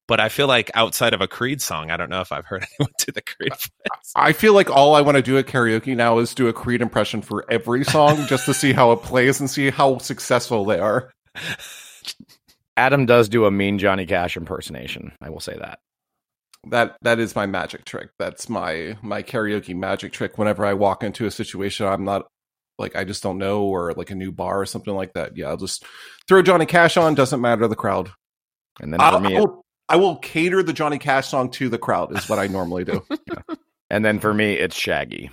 But 0.09 0.20
I 0.20 0.31
feel 0.31 0.46
like 0.46 0.70
outside 0.74 1.12
of 1.12 1.20
a 1.20 1.29
Creed 1.29 1.61
song, 1.61 1.90
I 1.90 1.98
don't 1.98 2.09
know 2.09 2.20
if 2.20 2.33
I've 2.33 2.46
heard 2.46 2.64
anyone 2.81 2.94
do 2.98 3.12
the 3.12 3.20
Creed 3.20 3.52
voice. 3.52 4.12
I 4.14 4.33
feel 4.33 4.55
like 4.55 4.70
all 4.70 4.94
I 4.94 5.02
want 5.02 5.16
to 5.16 5.22
do 5.22 5.37
at 5.37 5.46
karaoke 5.46 5.94
now 5.94 6.18
is 6.18 6.33
do 6.35 6.48
a 6.48 6.52
Creed 6.52 6.81
impression 6.81 7.20
for 7.20 7.44
every 7.50 7.85
song 7.85 8.26
just 8.26 8.46
to 8.46 8.55
see 8.55 8.72
how 8.72 8.92
it 8.92 9.02
plays 9.02 9.38
and 9.38 9.50
see 9.50 9.68
how 9.68 9.98
successful 9.98 10.64
they 10.64 10.79
are. 10.79 11.12
adam 12.76 13.07
does 13.07 13.29
do 13.29 13.44
a 13.44 13.50
mean 13.50 13.79
johnny 13.79 14.07
cash 14.07 14.37
impersonation 14.37 15.12
i 15.20 15.29
will 15.29 15.40
say 15.40 15.55
that 15.59 15.79
That 16.70 16.96
that 17.02 17.18
is 17.18 17.37
my 17.37 17.46
magic 17.46 17.85
trick. 17.85 18.11
That's 18.18 18.48
my 18.48 18.96
my 19.02 19.22
karaoke 19.22 19.74
magic 19.74 20.12
trick. 20.12 20.38
Whenever 20.38 20.64
I 20.64 20.74
walk 20.74 21.02
into 21.02 21.26
a 21.26 21.31
situation 21.31 21.87
I'm 21.87 22.05
not 22.05 22.26
like 22.79 22.96
I 22.96 23.05
just 23.05 23.22
don't 23.22 23.38
know 23.38 23.64
or 23.64 23.92
like 23.94 24.11
a 24.11 24.14
new 24.14 24.33
bar 24.33 24.61
or 24.61 24.66
something 24.66 24.94
like 24.94 25.14
that. 25.14 25.37
Yeah, 25.37 25.48
I'll 25.48 25.57
just 25.57 25.85
throw 26.29 26.42
Johnny 26.42 26.66
Cash 26.66 26.96
on. 26.96 27.14
Doesn't 27.14 27.40
matter 27.40 27.62
to 27.62 27.68
the 27.68 27.76
crowd. 27.76 28.11
and 28.81 28.92
then 28.92 29.00
for 29.00 29.20
me 29.20 29.37
I, 29.37 29.40
will, 29.40 29.64
I 29.88 29.96
will 29.96 30.16
cater 30.16 30.62
the 30.62 30.72
Johnny 30.72 30.98
Cash 30.98 31.29
song 31.29 31.50
to 31.52 31.68
the 31.68 31.79
crowd. 31.79 32.16
Is 32.16 32.29
what 32.29 32.38
I 32.38 32.48
normally 32.48 32.85
do. 32.85 33.05
and 33.90 34.05
then 34.05 34.18
for 34.18 34.35
me 34.35 34.55
it's 34.55 34.76
shaggy 34.76 35.31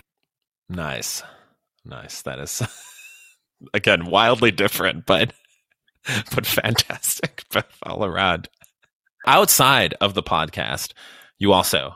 Nice. 0.69 1.23
Nice. 1.85 2.21
That 2.23 2.39
is 2.39 2.61
again 3.73 4.05
wildly 4.05 4.51
different, 4.51 5.05
but 5.05 5.33
but 6.35 6.45
fantastic 6.45 7.43
but 7.51 7.67
all 7.83 8.05
around. 8.05 8.49
Outside 9.25 9.93
of 10.01 10.15
the 10.15 10.23
podcast, 10.23 10.93
you 11.39 11.53
also 11.53 11.95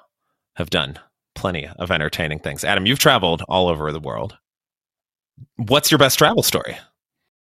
have 0.56 0.70
done 0.70 1.00
plenty 1.36 1.68
of 1.80 1.92
entertaining 1.92 2.40
things. 2.40 2.64
Adam, 2.64 2.86
you've 2.86 3.00
traveled 3.00 3.44
all 3.48 3.68
over 3.68 3.92
the 3.92 4.00
world. 4.00 4.38
What's 5.56 5.92
your 5.92 6.00
best 6.00 6.18
travel 6.18 6.44
story? 6.44 6.78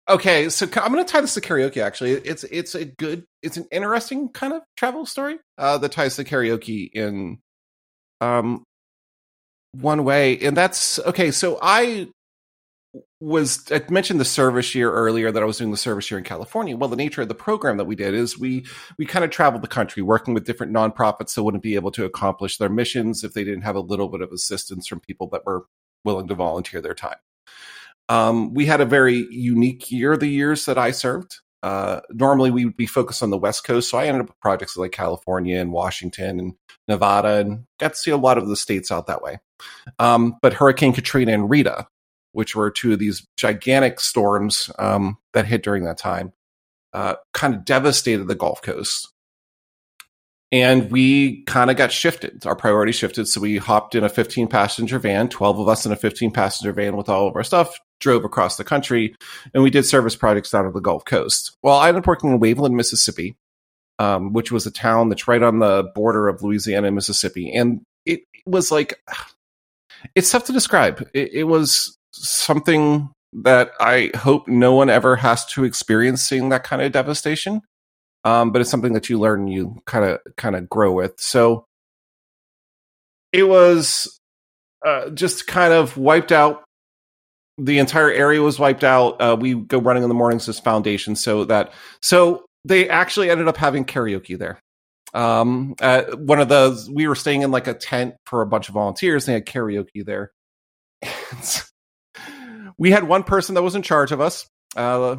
Okay, 0.08 0.48
so 0.50 0.66
I'm 0.76 0.92
going 0.92 1.04
to 1.04 1.10
tie 1.10 1.20
this 1.20 1.34
to 1.34 1.40
karaoke. 1.40 1.82
Actually, 1.82 2.12
it's 2.12 2.44
it's 2.44 2.74
a 2.74 2.84
good, 2.84 3.24
it's 3.42 3.56
an 3.56 3.66
interesting 3.72 4.28
kind 4.28 4.52
of 4.52 4.62
travel 4.76 5.04
story 5.04 5.38
uh, 5.58 5.78
that 5.78 5.92
ties 5.92 6.16
to 6.16 6.24
karaoke 6.24 6.88
in 6.92 7.38
um 8.20 8.62
one 9.72 10.04
way, 10.04 10.38
and 10.38 10.56
that's 10.56 10.98
okay. 11.00 11.30
So 11.30 11.58
I 11.60 12.08
was 13.20 13.64
I 13.70 13.82
mentioned 13.90 14.20
the 14.20 14.24
service 14.24 14.74
year 14.74 14.92
earlier 14.92 15.32
that 15.32 15.42
I 15.42 15.46
was 15.46 15.58
doing 15.58 15.70
the 15.70 15.76
service 15.76 16.10
year 16.10 16.18
in 16.18 16.24
California. 16.24 16.76
Well, 16.76 16.90
the 16.90 16.96
nature 16.96 17.22
of 17.22 17.28
the 17.28 17.34
program 17.34 17.76
that 17.76 17.84
we 17.86 17.96
did 17.96 18.14
is 18.14 18.38
we 18.38 18.66
we 18.98 19.06
kind 19.06 19.24
of 19.24 19.30
traveled 19.30 19.62
the 19.62 19.68
country 19.68 20.02
working 20.02 20.34
with 20.34 20.44
different 20.44 20.72
nonprofits 20.72 21.34
that 21.34 21.42
wouldn't 21.42 21.62
be 21.62 21.74
able 21.74 21.90
to 21.92 22.04
accomplish 22.04 22.58
their 22.58 22.68
missions 22.68 23.24
if 23.24 23.32
they 23.32 23.44
didn't 23.44 23.62
have 23.62 23.76
a 23.76 23.80
little 23.80 24.08
bit 24.08 24.20
of 24.20 24.32
assistance 24.32 24.86
from 24.86 25.00
people 25.00 25.28
that 25.30 25.44
were 25.46 25.66
willing 26.04 26.28
to 26.28 26.34
volunteer 26.34 26.80
their 26.80 26.94
time. 26.94 27.16
Um, 28.08 28.54
we 28.54 28.66
had 28.66 28.80
a 28.80 28.86
very 28.86 29.26
unique 29.30 29.90
year, 29.90 30.16
the 30.16 30.28
years 30.28 30.64
that 30.66 30.78
I 30.78 30.92
served. 30.92 31.40
Uh, 31.62 32.00
normally 32.10 32.50
we 32.50 32.64
would 32.64 32.76
be 32.76 32.86
focused 32.86 33.22
on 33.22 33.30
the 33.30 33.38
West 33.38 33.64
Coast. 33.64 33.90
So 33.90 33.98
I 33.98 34.06
ended 34.06 34.22
up 34.22 34.28
with 34.28 34.40
projects 34.40 34.76
like 34.76 34.92
California 34.92 35.58
and 35.58 35.72
Washington 35.72 36.38
and 36.38 36.52
Nevada 36.86 37.40
and 37.40 37.64
got 37.80 37.94
to 37.94 37.98
see 37.98 38.12
a 38.12 38.16
lot 38.16 38.38
of 38.38 38.46
the 38.46 38.56
states 38.56 38.92
out 38.92 39.08
that 39.08 39.22
way. 39.22 39.40
Um, 39.98 40.36
but 40.42 40.52
Hurricane 40.52 40.92
Katrina 40.92 41.32
and 41.32 41.50
Rita, 41.50 41.88
which 42.36 42.54
were 42.54 42.70
two 42.70 42.92
of 42.92 42.98
these 42.98 43.26
gigantic 43.38 43.98
storms 43.98 44.70
um, 44.78 45.16
that 45.32 45.46
hit 45.46 45.62
during 45.62 45.84
that 45.84 45.96
time, 45.96 46.34
uh, 46.92 47.14
kind 47.32 47.54
of 47.54 47.64
devastated 47.64 48.28
the 48.28 48.34
Gulf 48.34 48.60
Coast. 48.60 49.10
And 50.52 50.90
we 50.90 51.44
kind 51.44 51.70
of 51.70 51.78
got 51.78 51.92
shifted. 51.92 52.44
Our 52.44 52.54
priority 52.54 52.92
shifted. 52.92 53.26
So 53.26 53.40
we 53.40 53.56
hopped 53.56 53.94
in 53.94 54.04
a 54.04 54.10
15 54.10 54.48
passenger 54.48 54.98
van, 54.98 55.30
12 55.30 55.60
of 55.60 55.68
us 55.68 55.86
in 55.86 55.92
a 55.92 55.96
15 55.96 56.30
passenger 56.30 56.74
van 56.74 56.94
with 56.94 57.08
all 57.08 57.26
of 57.26 57.34
our 57.36 57.42
stuff, 57.42 57.80
drove 58.00 58.22
across 58.22 58.58
the 58.58 58.64
country, 58.64 59.16
and 59.54 59.62
we 59.62 59.70
did 59.70 59.86
service 59.86 60.14
projects 60.14 60.52
out 60.52 60.66
of 60.66 60.74
the 60.74 60.80
Gulf 60.80 61.06
Coast. 61.06 61.56
Well, 61.62 61.76
I 61.76 61.88
ended 61.88 62.02
up 62.02 62.06
working 62.06 62.30
in 62.32 62.38
Waveland, 62.38 62.74
Mississippi, 62.74 63.34
um, 63.98 64.34
which 64.34 64.52
was 64.52 64.66
a 64.66 64.70
town 64.70 65.08
that's 65.08 65.26
right 65.26 65.42
on 65.42 65.60
the 65.60 65.90
border 65.94 66.28
of 66.28 66.42
Louisiana 66.42 66.88
and 66.88 66.96
Mississippi. 66.96 67.50
And 67.50 67.80
it 68.04 68.20
was 68.44 68.70
like, 68.70 69.00
it's 70.14 70.30
tough 70.30 70.44
to 70.44 70.52
describe. 70.52 71.08
It, 71.14 71.32
it 71.32 71.44
was 71.44 71.95
something 72.16 73.10
that 73.32 73.72
I 73.80 74.10
hope 74.16 74.48
no 74.48 74.74
one 74.74 74.88
ever 74.88 75.16
has 75.16 75.44
to 75.46 75.64
experience 75.64 76.22
seeing 76.22 76.48
that 76.50 76.64
kind 76.64 76.82
of 76.82 76.92
devastation. 76.92 77.62
Um, 78.24 78.50
but 78.50 78.60
it's 78.60 78.70
something 78.70 78.94
that 78.94 79.08
you 79.08 79.20
learn 79.20 79.42
and 79.42 79.52
you 79.52 79.80
kind 79.86 80.04
of 80.04 80.18
kind 80.36 80.56
of 80.56 80.68
grow 80.68 80.92
with. 80.92 81.14
So 81.18 81.64
it 83.32 83.44
was 83.44 84.18
uh, 84.84 85.10
just 85.10 85.46
kind 85.46 85.72
of 85.72 85.96
wiped 85.96 86.32
out. 86.32 86.64
The 87.58 87.78
entire 87.78 88.10
area 88.10 88.42
was 88.42 88.58
wiped 88.58 88.84
out. 88.84 89.20
Uh, 89.20 89.36
we 89.38 89.54
go 89.54 89.78
running 89.78 90.02
in 90.02 90.08
the 90.08 90.14
mornings 90.14 90.48
as 90.48 90.58
foundation, 90.58 91.16
so 91.16 91.44
that 91.44 91.72
so 92.02 92.44
they 92.64 92.88
actually 92.88 93.30
ended 93.30 93.48
up 93.48 93.56
having 93.56 93.84
karaoke 93.84 94.38
there. 94.38 94.58
Um, 95.14 95.74
one 96.16 96.40
of 96.40 96.48
the 96.48 96.90
we 96.92 97.06
were 97.06 97.14
staying 97.14 97.42
in 97.42 97.50
like 97.50 97.66
a 97.66 97.74
tent 97.74 98.16
for 98.26 98.42
a 98.42 98.46
bunch 98.46 98.68
of 98.68 98.74
volunteers. 98.74 99.24
They 99.24 99.34
had 99.34 99.46
karaoke 99.46 100.04
there. 100.04 100.32
we 102.78 102.90
had 102.90 103.04
one 103.04 103.22
person 103.22 103.54
that 103.54 103.62
was 103.62 103.74
in 103.74 103.82
charge 103.82 104.12
of 104.12 104.20
us. 104.20 104.48
Uh, 104.76 105.16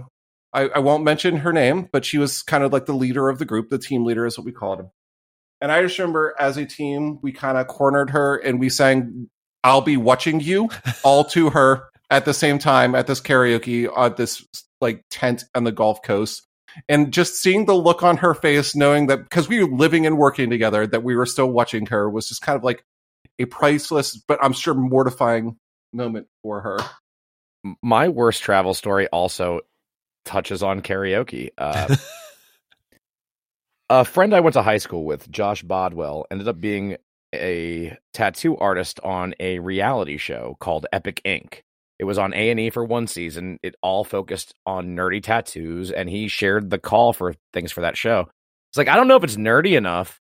I, 0.54 0.70
I, 0.70 0.80
won't 0.80 1.04
mention 1.04 1.38
her 1.38 1.52
name, 1.52 1.90
but 1.92 2.06
she 2.06 2.18
was 2.18 2.44
kind 2.44 2.64
of 2.64 2.72
like 2.72 2.86
the 2.86 2.94
leader 2.94 3.30
of 3.30 3.40
the 3.40 3.46
group. 3.46 3.70
The 3.70 3.80
team 3.80 4.06
leader 4.06 4.26
is 4.26 4.38
what 4.38 4.46
we 4.46 4.52
called 4.52 4.80
him. 4.80 4.92
And 5.62 5.72
I 5.72 5.82
just 5.82 5.98
remember 5.98 6.36
as 6.40 6.58
a 6.58 6.66
team, 6.66 7.20
we 7.22 7.32
kind 7.32 7.58
of 7.58 7.68
cornered 7.68 8.12
her 8.12 8.38
and 8.38 8.60
we 8.60 8.70
sang 8.70 9.30
"I'll 9.64 9.82
Be 9.82 9.98
Watching 9.98 10.40
You" 10.40 10.70
all 11.04 11.24
to 11.26 11.50
her 11.50 11.90
at 12.10 12.26
the 12.26 12.34
same 12.34 12.60
time 12.60 12.94
at 12.94 13.08
this 13.08 13.20
karaoke 13.20 13.90
at 13.98 14.18
this 14.18 14.46
like 14.80 15.04
tent 15.10 15.44
on 15.56 15.64
the 15.64 15.72
Gulf 15.72 16.04
Coast 16.04 16.48
and 16.88 17.12
just 17.12 17.36
seeing 17.36 17.66
the 17.66 17.74
look 17.74 18.04
on 18.04 18.18
her 18.18 18.34
face, 18.34 18.76
knowing 18.76 19.08
that 19.08 19.24
because 19.24 19.48
we 19.48 19.64
were 19.64 19.76
living 19.76 20.06
and 20.06 20.18
working 20.18 20.50
together, 20.50 20.86
that 20.86 21.04
we 21.04 21.16
were 21.16 21.26
still 21.26 21.52
watching 21.52 21.88
her 21.88 22.10
was 22.10 22.28
just 22.28 22.42
kind 22.42 22.56
of 22.56 22.64
like 22.64 22.84
a 23.40 23.46
priceless, 23.46 24.16
but 24.16 24.40
I'm 24.44 24.54
sure 24.54 24.74
mortifying 24.74 25.58
moment 25.94 26.28
for 26.44 26.62
her. 26.62 26.78
My 27.82 28.10
worst 28.10 28.44
travel 28.44 28.74
story 28.74 29.08
also 29.08 29.62
touches 30.26 30.64
on 30.64 30.82
karaoke. 30.82 31.50
Uh, 31.58 31.96
a 33.90 34.06
friend 34.06 34.34
I 34.34 34.42
went 34.42 34.54
to 34.54 34.62
high 34.62 34.78
school 34.78 35.06
with, 35.06 35.30
Josh 35.32 35.64
Bodwell, 35.64 36.26
ended 36.30 36.48
up 36.48 36.60
being 36.60 36.98
a 37.34 37.98
tattoo 38.14 38.58
artist 38.58 39.00
on 39.04 39.34
a 39.40 39.60
reality 39.60 40.18
show 40.18 40.58
called 40.60 40.86
Epic 40.92 41.22
Ink. 41.24 41.64
It 42.00 42.06
was 42.06 42.18
on 42.18 42.34
A 42.34 42.50
and 42.52 42.60
E 42.60 42.70
for 42.70 42.86
one 42.86 43.08
season. 43.08 43.60
It 43.64 43.76
all 43.82 44.04
focused 44.04 44.54
on 44.66 44.96
nerdy 44.96 45.22
tattoos, 45.22 45.92
and 45.92 46.10
he 46.10 46.28
shared 46.28 46.70
the 46.70 46.78
call 46.78 47.12
for 47.12 47.34
things 47.54 47.72
for 47.72 47.82
that 47.82 47.98
show. 47.98 48.30
It's 48.70 48.78
like 48.78 48.88
I 48.88 48.96
don't 48.96 49.08
know 49.08 49.16
if 49.16 49.24
it's 49.24 49.36
nerdy 49.36 49.76
enough, 49.76 50.22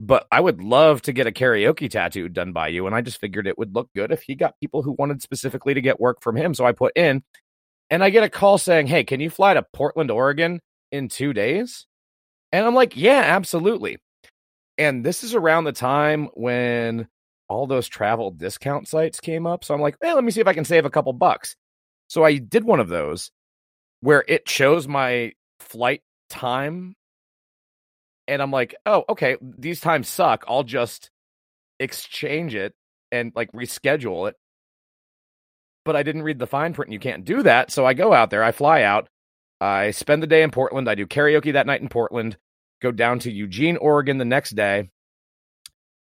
but 0.00 0.26
I 0.32 0.40
would 0.40 0.62
love 0.62 1.02
to 1.02 1.12
get 1.12 1.26
a 1.26 1.32
karaoke 1.32 1.90
tattoo 1.90 2.28
done 2.28 2.52
by 2.52 2.68
you. 2.68 2.86
And 2.86 2.94
I 2.94 3.00
just 3.00 3.20
figured 3.20 3.46
it 3.46 3.58
would 3.58 3.74
look 3.74 3.90
good 3.94 4.12
if 4.12 4.22
he 4.22 4.34
got 4.34 4.58
people 4.60 4.82
who 4.82 4.96
wanted 4.98 5.22
specifically 5.22 5.74
to 5.74 5.80
get 5.80 6.00
work 6.00 6.22
from 6.22 6.36
him. 6.36 6.54
So 6.54 6.64
I 6.64 6.72
put 6.72 6.96
in, 6.96 7.22
and 7.90 8.02
I 8.02 8.10
get 8.10 8.24
a 8.24 8.28
call 8.30 8.58
saying, 8.58 8.86
"Hey, 8.88 9.04
can 9.04 9.20
you 9.20 9.30
fly 9.30 9.54
to 9.54 9.64
Portland, 9.72 10.10
Oregon 10.10 10.60
in 10.90 11.08
two 11.08 11.32
days?" 11.32 11.86
And 12.52 12.66
I'm 12.66 12.74
like, 12.74 12.96
"Yeah, 12.96 13.22
absolutely." 13.24 13.98
And 14.78 15.04
this 15.04 15.22
is 15.22 15.34
around 15.34 15.64
the 15.64 15.72
time 15.72 16.28
when 16.34 17.08
all 17.52 17.66
those 17.66 17.88
travel 17.88 18.30
discount 18.30 18.88
sites 18.88 19.20
came 19.20 19.46
up. 19.46 19.62
So 19.62 19.74
I'm 19.74 19.80
like, 19.80 19.96
hey, 20.00 20.14
let 20.14 20.24
me 20.24 20.30
see 20.30 20.40
if 20.40 20.46
I 20.46 20.54
can 20.54 20.64
save 20.64 20.86
a 20.86 20.90
couple 20.90 21.12
bucks. 21.12 21.54
So 22.08 22.24
I 22.24 22.38
did 22.38 22.64
one 22.64 22.80
of 22.80 22.88
those 22.88 23.30
where 24.00 24.24
it 24.26 24.48
shows 24.48 24.88
my 24.88 25.32
flight 25.60 26.00
time. 26.30 26.94
And 28.28 28.40
I'm 28.40 28.50
like, 28.50 28.74
oh, 28.86 29.04
okay, 29.08 29.36
these 29.40 29.80
times 29.80 30.08
suck. 30.08 30.44
I'll 30.46 30.62
just 30.62 31.10
exchange 31.80 32.54
it 32.54 32.74
and 33.10 33.32
like 33.34 33.50
reschedule 33.52 34.28
it. 34.28 34.36
But 35.84 35.96
I 35.96 36.02
didn't 36.02 36.22
read 36.22 36.38
the 36.38 36.46
fine 36.46 36.74
print 36.74 36.88
and 36.88 36.94
you 36.94 37.00
can't 37.00 37.24
do 37.24 37.42
that. 37.42 37.70
So 37.72 37.84
I 37.84 37.94
go 37.94 38.12
out 38.12 38.30
there, 38.30 38.44
I 38.44 38.52
fly 38.52 38.82
out, 38.82 39.08
I 39.60 39.90
spend 39.90 40.22
the 40.22 40.28
day 40.28 40.42
in 40.42 40.50
Portland. 40.50 40.88
I 40.88 40.94
do 40.94 41.06
karaoke 41.06 41.52
that 41.54 41.66
night 41.66 41.80
in 41.80 41.88
Portland, 41.88 42.36
go 42.80 42.92
down 42.92 43.18
to 43.20 43.32
Eugene, 43.32 43.76
Oregon 43.76 44.18
the 44.18 44.24
next 44.24 44.50
day 44.50 44.90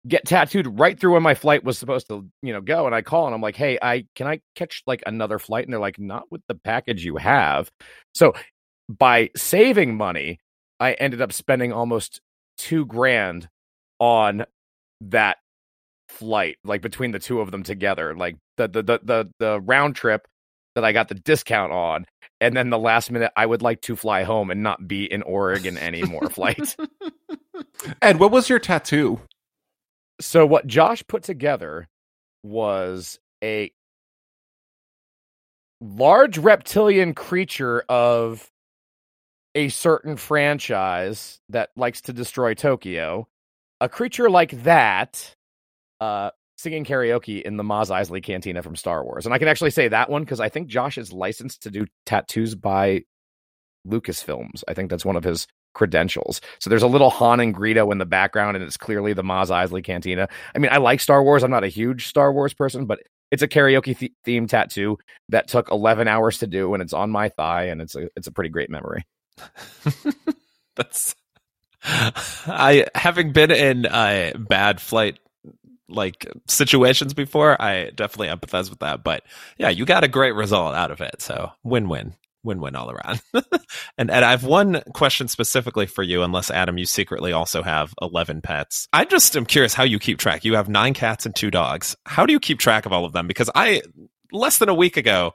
get 0.09 0.25
tattooed 0.25 0.79
right 0.79 0.99
through 0.99 1.15
when 1.15 1.23
my 1.23 1.35
flight 1.35 1.65
was 1.65 1.79
supposed 1.79 2.09
to, 2.09 2.27
you 2.43 2.53
know, 2.53 2.61
go. 2.61 2.87
And 2.87 2.95
I 2.95 3.03
call 3.03 3.27
and 3.27 3.35
I'm 3.35 3.41
like, 3.41 3.57
hey, 3.57 3.79
I 3.81 4.07
can 4.15 4.27
I 4.27 4.41
catch 4.55 4.83
like 4.87 5.03
another 5.07 5.39
flight? 5.39 5.65
And 5.65 5.73
they're 5.73 5.81
like, 5.81 5.99
not 5.99 6.25
with 6.31 6.43
the 6.49 6.55
package 6.55 7.05
you 7.05 7.17
have. 7.17 7.71
So 8.15 8.35
by 8.89 9.31
saving 9.37 9.97
money, 9.97 10.39
I 10.81 10.93
ended 10.95 11.21
up 11.21 11.33
spending 11.33 11.73
almost 11.73 12.21
two 12.57 12.87
grand 12.87 13.49
on 13.99 14.45
that 15.01 15.39
flight, 16.09 16.57
like 16.65 16.83
between 16.83 17.11
the 17.13 17.19
two 17.19 17.41
of 17.41 17.51
them 17.51 17.63
together. 17.63 18.15
Like 18.15 18.37
the 18.57 18.69
the 18.69 18.83
the 18.83 19.01
the, 19.03 19.31
the 19.39 19.61
round 19.61 19.97
trip 19.97 20.27
that 20.75 20.85
I 20.85 20.93
got 20.93 21.09
the 21.09 21.15
discount 21.15 21.73
on. 21.73 22.07
And 22.41 22.57
then 22.57 22.71
the 22.71 22.79
last 22.79 23.11
minute, 23.11 23.33
I 23.37 23.47
would 23.47 23.63
like 23.63 23.81
to 23.83 23.97
fly 23.97 24.23
home 24.23 24.51
and 24.51 24.63
not 24.63 24.87
be 24.87 25.11
in 25.11 25.23
Oregon 25.23 25.77
anymore. 25.77 26.31
flight. 26.31 26.77
And 28.03 28.19
what 28.21 28.33
was 28.33 28.49
your 28.49 28.59
tattoo? 28.59 29.21
So 30.21 30.45
what 30.47 30.67
Josh 30.67 31.05
put 31.07 31.23
together 31.23 31.89
was 32.43 33.19
a 33.43 33.71
large 35.81 36.39
reptilian 36.39 37.15
creature 37.15 37.85
of 37.89 38.49
a 39.59 39.69
certain 39.69 40.17
franchise 40.17 41.41
that 41.49 41.71
likes 41.75 42.03
to 42.03 42.13
destroy 42.13 42.55
Tokyo. 42.55 43.27
A 43.81 43.89
creature 43.89 44.31
like 44.31 44.63
that 44.63 45.35
uh, 46.01 46.31
singing 46.57 46.85
karaoke 46.85 47.43
in 47.43 47.57
the 47.57 47.65
Mos 47.65 47.91
Eisley 47.91 48.23
Cantina 48.23 48.63
from 48.63 48.77
Star 48.77 49.03
Wars. 49.03 49.27
And 49.27 49.35
I 49.35 49.39
can 49.39 49.49
actually 49.49 49.71
say 49.71 49.89
that 49.89 50.11
one 50.11 50.23
because 50.23 50.39
I 50.39 50.49
think 50.49 50.69
Josh 50.69 50.97
is 50.97 51.13
licensed 51.13 51.65
to 51.65 51.73
do 51.73 51.87
tattoos 52.07 52.55
by 52.55 53.03
Lucasfilms. 53.85 54.63
I 54.69 54.75
think 54.75 54.91
that's 54.91 55.05
one 55.05 55.17
of 55.17 55.25
his 55.25 55.49
credentials. 55.75 56.41
So 56.61 56.71
there's 56.71 56.85
a 56.85 56.89
little 56.89 57.11
Han 57.11 57.41
and 57.41 57.53
Greedo 57.55 57.91
in 57.91 57.99
the 57.99 58.07
background, 58.07 58.57
and 58.57 58.65
it's 58.65 58.77
clearly 58.77 59.13
the 59.13 59.25
Mos 59.25 59.51
Eisley 59.51 59.83
Cantina. 59.83 60.29
I 60.55 60.59
mean, 60.61 60.71
I 60.71 60.77
like 60.77 61.01
Star 61.01 61.25
Wars. 61.25 61.43
I'm 61.43 61.51
not 61.51 61.65
a 61.65 61.69
huge 61.69 62.07
Star 62.07 62.33
Wars 62.33 62.55
person, 62.55 62.87
but 62.87 63.01
it's 63.33 63.43
a 63.43 63.49
karaoke 63.49 63.99
th- 63.99 64.13
theme 64.25 64.47
tattoo 64.47 64.99
that 65.31 65.49
took 65.49 65.69
11 65.73 66.07
hours 66.07 66.39
to 66.39 66.47
do, 66.47 66.75
and 66.75 66.83
it's 66.83 66.93
on 66.93 67.11
my 67.11 67.29
thigh, 67.29 67.65
and 67.65 67.83
it's 67.83 67.97
a 67.97 68.09
it's 68.15 68.29
a 68.29 68.33
pretty 68.33 68.51
great 68.51 68.71
memory. 68.71 69.05
That's 70.77 71.15
I 72.47 72.87
having 72.95 73.33
been 73.33 73.51
in 73.51 73.87
a 73.87 74.35
bad 74.37 74.81
flight 74.81 75.19
like 75.89 76.27
situations 76.47 77.15
before, 77.15 77.61
I 77.61 77.91
definitely 77.95 78.29
empathize 78.29 78.69
with 78.69 78.81
that. 78.81 79.03
But 79.03 79.23
yeah, 79.57 79.71
you 79.71 79.87
got 79.87 80.05
a 80.05 80.09
great 80.09 80.35
result 80.35 80.75
out 80.75 80.91
of 80.91 81.01
it, 81.01 81.23
so 81.23 81.51
win 81.65 81.89
win 81.89 82.15
win-win 82.45 82.77
all 82.77 82.91
around. 82.91 83.21
and 83.99 84.11
Ed, 84.11 84.23
I 84.23 84.31
have 84.31 84.45
one 84.45 84.83
question 84.95 85.29
specifically 85.29 85.87
for 85.87 86.03
you, 86.03 86.23
unless 86.23 86.51
Adam, 86.51 86.79
you 86.79 86.87
secretly 86.87 87.33
also 87.33 87.63
have 87.63 87.95
11 88.01 88.41
pets. 88.43 88.89
I 88.93 89.05
just 89.05 89.37
am 89.37 89.45
curious 89.45 89.75
how 89.75 89.85
you 89.85 89.99
keep 89.99 90.19
track. 90.19 90.45
You 90.45 90.55
have 90.55 90.69
nine 90.69 90.95
cats 90.95 91.27
and 91.27 91.35
two 91.35 91.51
dogs. 91.51 91.97
How 92.07 92.27
do 92.27 92.33
you 92.33 92.41
keep 92.41 92.59
track 92.59 92.87
of 92.87 92.93
all 92.93 93.05
of 93.05 93.13
them? 93.13 93.27
Because 93.27 93.51
I, 93.55 93.83
less 94.33 94.59
than 94.59 94.69
a 94.69 94.75
week 94.75 94.97
ago, 94.97 95.35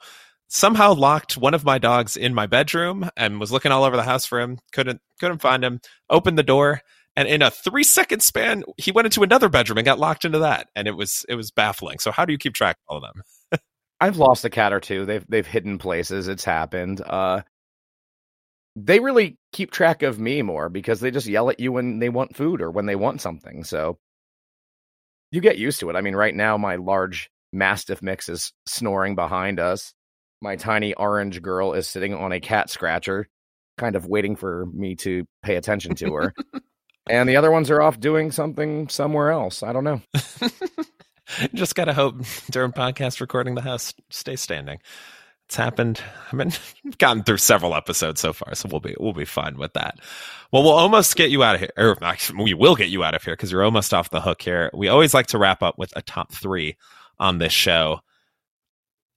somehow 0.53 0.93
locked 0.93 1.35
one 1.35 1.55
of 1.55 1.65
my 1.65 1.79
dogs 1.79 2.15
in 2.15 2.31
my 2.31 2.45
bedroom 2.45 3.09
and 3.17 3.39
was 3.39 3.51
looking 3.51 3.71
all 3.71 3.83
over 3.83 3.97
the 3.97 4.03
house 4.03 4.25
for 4.25 4.39
him. 4.39 4.59
Couldn't, 4.71 5.01
couldn't 5.19 5.41
find 5.41 5.65
him. 5.65 5.81
Opened 6.11 6.37
the 6.37 6.43
door. 6.43 6.81
And 7.15 7.27
in 7.27 7.41
a 7.41 7.49
three 7.49 7.83
second 7.83 8.21
span, 8.21 8.63
he 8.77 8.91
went 8.91 9.07
into 9.07 9.23
another 9.23 9.49
bedroom 9.49 9.79
and 9.79 9.85
got 9.85 9.99
locked 9.99 10.25
into 10.25 10.39
that. 10.39 10.67
And 10.75 10.87
it 10.87 10.95
was, 10.95 11.25
it 11.27 11.35
was 11.35 11.49
baffling. 11.49 11.97
So 11.97 12.11
how 12.11 12.25
do 12.25 12.33
you 12.33 12.37
keep 12.37 12.53
track 12.53 12.77
of 12.77 12.83
all 12.87 12.97
of 12.97 13.03
them? 13.03 13.59
I've 13.99 14.17
lost 14.17 14.45
a 14.45 14.49
cat 14.51 14.73
or 14.73 14.79
two. 14.79 15.05
They've 15.05 15.25
they've 15.27 15.45
hidden 15.45 15.77
places. 15.77 16.27
It's 16.27 16.43
happened. 16.43 17.01
Uh, 17.01 17.41
they 18.75 18.99
really 18.99 19.37
keep 19.53 19.71
track 19.71 20.03
of 20.03 20.19
me 20.19 20.41
more 20.41 20.69
because 20.69 20.99
they 20.99 21.09
just 21.09 21.27
yell 21.27 21.49
at 21.49 21.59
you 21.59 21.71
when 21.71 21.99
they 21.99 22.09
want 22.09 22.35
food 22.35 22.61
or 22.61 22.69
when 22.69 22.85
they 22.85 22.95
want 22.95 23.21
something. 23.21 23.63
So 23.63 23.97
you 25.31 25.41
get 25.41 25.57
used 25.57 25.79
to 25.79 25.89
it. 25.89 25.95
I 25.95 26.01
mean, 26.01 26.15
right 26.15 26.35
now 26.35 26.57
my 26.57 26.75
large 26.75 27.29
mastiff 27.51 28.01
mix 28.01 28.29
is 28.29 28.51
snoring 28.67 29.15
behind 29.15 29.59
us. 29.59 29.93
My 30.43 30.57
tiny 30.57 30.93
orange 30.93 31.41
girl 31.41 31.71
is 31.71 31.87
sitting 31.87 32.13
on 32.13 32.33
a 32.33 32.41
cat 32.41 32.69
scratcher, 32.69 33.29
kind 33.77 33.95
of 33.95 34.07
waiting 34.07 34.35
for 34.35 34.65
me 34.73 34.93
to 34.97 35.25
pay 35.41 35.55
attention 35.55 35.95
to 35.95 36.13
her. 36.15 36.33
and 37.09 37.29
the 37.29 37.37
other 37.37 37.49
ones 37.49 37.71
are 37.71 37.81
off 37.81 37.97
doing 37.97 38.29
something 38.29 38.89
somewhere 38.89 39.31
else. 39.31 39.63
I 39.63 39.71
don't 39.71 39.85
know. 39.85 40.01
Just 41.53 41.75
gotta 41.75 41.93
hope 41.93 42.17
during 42.51 42.73
podcast 42.73 43.21
recording 43.21 43.55
the 43.55 43.61
house 43.61 43.93
stays 44.09 44.41
standing. 44.41 44.79
It's 45.47 45.55
happened. 45.55 46.01
I 46.29 46.35
mean, 46.35 46.51
we've 46.83 46.97
gotten 46.97 47.23
through 47.23 47.37
several 47.37 47.73
episodes 47.73 48.19
so 48.19 48.33
far, 48.33 48.53
so 48.53 48.67
we'll 48.69 48.81
be 48.81 48.97
we'll 48.99 49.13
be 49.13 49.23
fine 49.23 49.57
with 49.57 49.71
that. 49.75 50.01
Well, 50.51 50.63
we'll 50.63 50.73
almost 50.73 51.15
get 51.15 51.31
you 51.31 51.41
out 51.41 51.55
of 51.55 51.61
here, 51.61 51.71
or 51.77 51.97
actually, 52.03 52.43
we 52.43 52.53
will 52.53 52.75
get 52.75 52.89
you 52.89 53.01
out 53.05 53.15
of 53.15 53.23
here 53.23 53.33
because 53.33 53.49
you're 53.49 53.63
almost 53.63 53.93
off 53.93 54.09
the 54.09 54.19
hook 54.19 54.41
here. 54.41 54.71
We 54.73 54.89
always 54.89 55.13
like 55.13 55.27
to 55.27 55.37
wrap 55.37 55.63
up 55.63 55.77
with 55.77 55.93
a 55.95 56.01
top 56.01 56.33
three 56.33 56.75
on 57.17 57.37
this 57.37 57.53
show. 57.53 58.01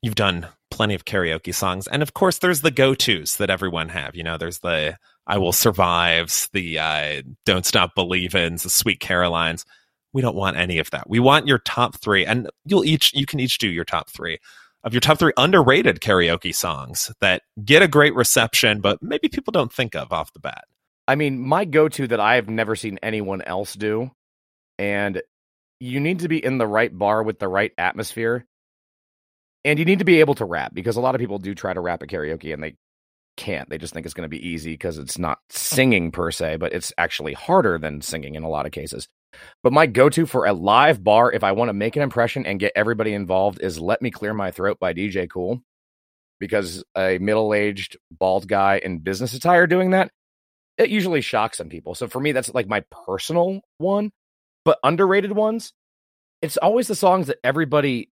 You've 0.03 0.15
done 0.15 0.47
plenty 0.71 0.95
of 0.95 1.05
karaoke 1.05 1.55
songs, 1.55 1.87
and 1.87 2.03
of 2.03 2.15
course, 2.15 2.39
there's 2.39 2.61
the 2.61 2.71
go 2.71 2.95
tos 2.95 3.37
that 3.37 3.51
everyone 3.51 3.89
have. 3.89 4.15
You 4.17 4.23
know, 4.23 4.39
there's 4.39 4.61
the 4.61 4.97
"I 5.27 5.39
Will 5.39 5.53
Survives," 5.53 6.49
the 6.53 6.79
uh, 6.79 7.23
"Don't 7.45 7.67
Stop 7.67 7.95
Believin'," 7.95 8.57
the 8.57 8.71
"Sweet 8.71 9.01
Carolines." 9.01 9.65
We 10.13 10.23
don't 10.23 10.37
want 10.37 10.57
any 10.57 10.79
of 10.79 10.91
that. 10.91 11.11
We 11.11 11.21
want 11.21 11.47
your 11.47 11.59
top 11.59 11.97
three, 12.01 12.25
and 12.25 12.51
you'll 12.65 12.85
each 12.85 13.13
you 13.15 13.27
can 13.27 13.41
each 13.41 13.59
do 13.59 13.69
your 13.69 13.85
top 13.85 14.11
three 14.11 14.39
of 14.87 14.95
your 14.95 15.01
top 15.01 15.19
three 15.19 15.33
underrated 15.37 16.01
karaoke 16.01 16.55
songs 16.55 17.13
that 17.21 17.43
get 17.65 17.83
a 17.83 17.89
great 17.89 18.15
reception, 18.15 18.81
but 18.81 19.03
maybe 19.03 19.29
people 19.29 19.51
don't 19.51 19.73
think 19.73 19.97
of 19.97 20.13
off 20.13 20.33
the 20.33 20.39
bat. 20.39 20.65
I 21.09 21.17
mean, 21.17 21.41
my 21.41 21.65
go 21.65 21.89
to 21.89 22.07
that 22.07 22.21
I've 22.21 22.49
never 22.49 22.77
seen 22.77 22.99
anyone 23.03 23.43
else 23.43 23.75
do, 23.75 24.13
and 24.79 25.21
you 25.81 25.99
need 25.99 26.21
to 26.21 26.29
be 26.29 26.43
in 26.43 26.59
the 26.59 26.69
right 26.69 26.97
bar 26.97 27.25
with 27.25 27.41
the 27.41 27.49
right 27.49 27.73
atmosphere. 27.77 28.47
And 29.67 29.81
you 29.81 29.85
need 29.85 29.99
to 29.99 30.05
be 30.05 30.21
able 30.21 30.37
to 30.37 30.45
rap 30.45 30.73
because 30.73 30.97
a 30.97 31.01
lot 31.01 31.17
of 31.17 31.21
people 31.21 31.39
do 31.39 31.53
try 31.53 31.75
to 31.75 31.81
rap 31.81 32.01
at 32.03 32.09
karaoke 32.09 32.55
and 32.55 32.63
they 32.63 32.77
can't. 33.37 33.69
They 33.69 33.79
just 33.79 33.93
think 33.93 34.07
it's 34.07 34.15
going 34.15 34.29
to 34.31 34.35
be 34.35 34.49
easy 34.49 34.71
because 34.75 34.97
it's 34.97 35.19
not 35.19 35.41
singing 35.51 36.13
per 36.13 36.31
se, 36.31 36.57
but 36.57 36.73
it's 36.73 36.93
actually 36.97 37.33
harder 37.33 37.77
than 37.77 38.01
singing 38.01 38.37
in 38.37 38.45
a 38.45 38.49
lot 38.49 38.65
of 38.65 38.73
cases. 38.73 39.09
But 39.65 39.73
my 39.73 39.87
go 39.87 40.09
to 40.09 40.25
for 40.25 40.47
a 40.47 40.53
live 40.53 41.03
bar, 41.03 41.33
if 41.33 41.43
I 41.43 41.51
want 41.53 41.69
to 41.69 41.75
make 41.75 41.97
an 41.97 42.03
impression 42.03 42.47
and 42.47 42.61
get 42.61 42.73
everybody 42.77 43.13
involved, 43.13 43.61
is 43.61 43.81
Let 43.81 44.01
Me 44.01 44.11
Clear 44.11 44.33
My 44.33 44.53
Throat 44.53 44.79
by 44.81 44.95
DJ 44.95 45.29
Kool. 45.29 45.61
Because 46.39 46.85
a 46.97 47.19
middle 47.19 47.53
aged 47.53 47.97
bald 48.11 48.47
guy 48.47 48.79
in 48.83 49.01
business 49.01 49.35
attire 49.35 49.67
doing 49.67 49.91
that, 49.91 50.11
it 50.79 50.91
usually 50.91 51.23
shocks 51.23 51.59
some 51.59 51.71
people. 51.71 51.95
So 51.95 52.07
for 52.09 52.21
me, 52.21 52.33
that's 52.33 52.55
like 52.55 52.69
my 52.69 52.85
personal 53.07 53.63
one. 53.79 54.13
But 54.65 54.79
underrated 54.85 55.33
ones, 55.33 55.73
it's 56.41 56.57
always 56.57 56.89
the 56.89 56.95
songs 56.95 57.29
that 57.29 57.39
everybody 57.43 58.11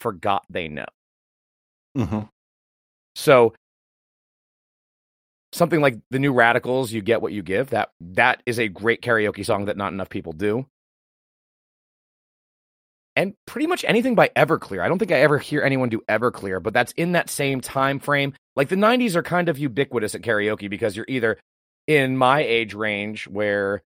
forgot 0.00 0.44
they 0.50 0.68
know. 0.68 0.86
Mm-hmm. 1.96 2.20
So 3.14 3.54
something 5.54 5.80
like 5.80 5.96
the 6.10 6.18
new 6.18 6.32
radicals 6.32 6.92
you 6.92 7.00
get 7.00 7.22
what 7.22 7.32
you 7.32 7.42
give 7.42 7.70
that 7.70 7.90
that 8.00 8.42
is 8.44 8.58
a 8.58 8.68
great 8.68 9.00
karaoke 9.00 9.46
song 9.46 9.66
that 9.66 9.76
not 9.76 9.92
enough 9.92 10.08
people 10.08 10.32
do 10.32 10.66
and 13.14 13.34
pretty 13.46 13.68
much 13.68 13.84
anything 13.86 14.16
by 14.16 14.28
everclear 14.36 14.80
i 14.80 14.88
don't 14.88 14.98
think 14.98 15.12
i 15.12 15.20
ever 15.20 15.38
hear 15.38 15.62
anyone 15.62 15.88
do 15.88 16.02
everclear 16.08 16.60
but 16.60 16.74
that's 16.74 16.90
in 16.92 17.12
that 17.12 17.30
same 17.30 17.60
time 17.60 18.00
frame 18.00 18.34
like 18.56 18.68
the 18.68 18.74
90s 18.74 19.14
are 19.14 19.22
kind 19.22 19.48
of 19.48 19.56
ubiquitous 19.56 20.16
at 20.16 20.22
karaoke 20.22 20.68
because 20.68 20.96
you're 20.96 21.06
either 21.08 21.38
in 21.86 22.16
my 22.16 22.40
age 22.40 22.74
range 22.74 23.28
where 23.28 23.80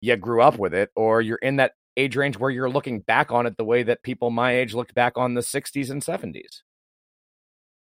you 0.00 0.16
grew 0.16 0.40
up 0.40 0.56
with 0.56 0.72
it 0.72 0.90
or 0.94 1.20
you're 1.20 1.38
in 1.38 1.56
that 1.56 1.72
age 1.98 2.16
range 2.16 2.38
where 2.38 2.50
you're 2.50 2.70
looking 2.70 3.00
back 3.00 3.32
on 3.32 3.46
it 3.46 3.56
the 3.56 3.64
way 3.64 3.82
that 3.82 4.02
people 4.02 4.30
my 4.30 4.52
age 4.52 4.74
looked 4.74 4.94
back 4.94 5.18
on 5.18 5.34
the 5.34 5.40
60s 5.40 5.90
and 5.90 6.02
70s 6.02 6.62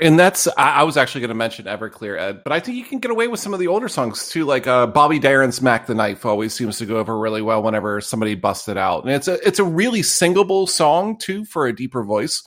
and 0.03 0.19
that's 0.19 0.49
I, 0.59 0.83
was 0.83 0.97
actually 0.97 1.21
going 1.21 1.29
to 1.29 1.35
mention 1.35 1.67
Everclear, 1.67 2.19
Ed, 2.19 2.43
but 2.43 2.53
I 2.53 2.61
think 2.61 2.77
you 2.77 2.85
can 2.85 2.99
get 2.99 3.11
away 3.11 3.29
with 3.29 3.41
some 3.41 3.55
of 3.55 3.61
the 3.61 3.69
older 3.69 3.89
songs 3.89 4.29
too, 4.29 4.45
like 4.45 4.67
uh, 4.67 4.87
Bobby 4.87 5.21
Darin's 5.21 5.63
"Mack 5.63 5.87
the 5.87 5.95
Knife" 5.95 6.27
always 6.27 6.53
seems 6.53 6.79
to 6.79 6.87
go 6.87 6.97
over 6.97 7.17
really 7.17 7.43
well 7.43 7.63
whenever 7.63 8.01
somebody 8.01 8.35
busts 8.35 8.69
it 8.69 8.77
out, 8.77 9.05
and 9.05 9.13
it's 9.13 9.29
a 9.29 9.35
it's 9.47 9.59
a 9.59 9.65
really 9.65 10.03
singable 10.03 10.67
song 10.67 11.19
too 11.19 11.45
for 11.45 11.67
a 11.67 11.75
deeper 11.75 12.03
voice. 12.03 12.43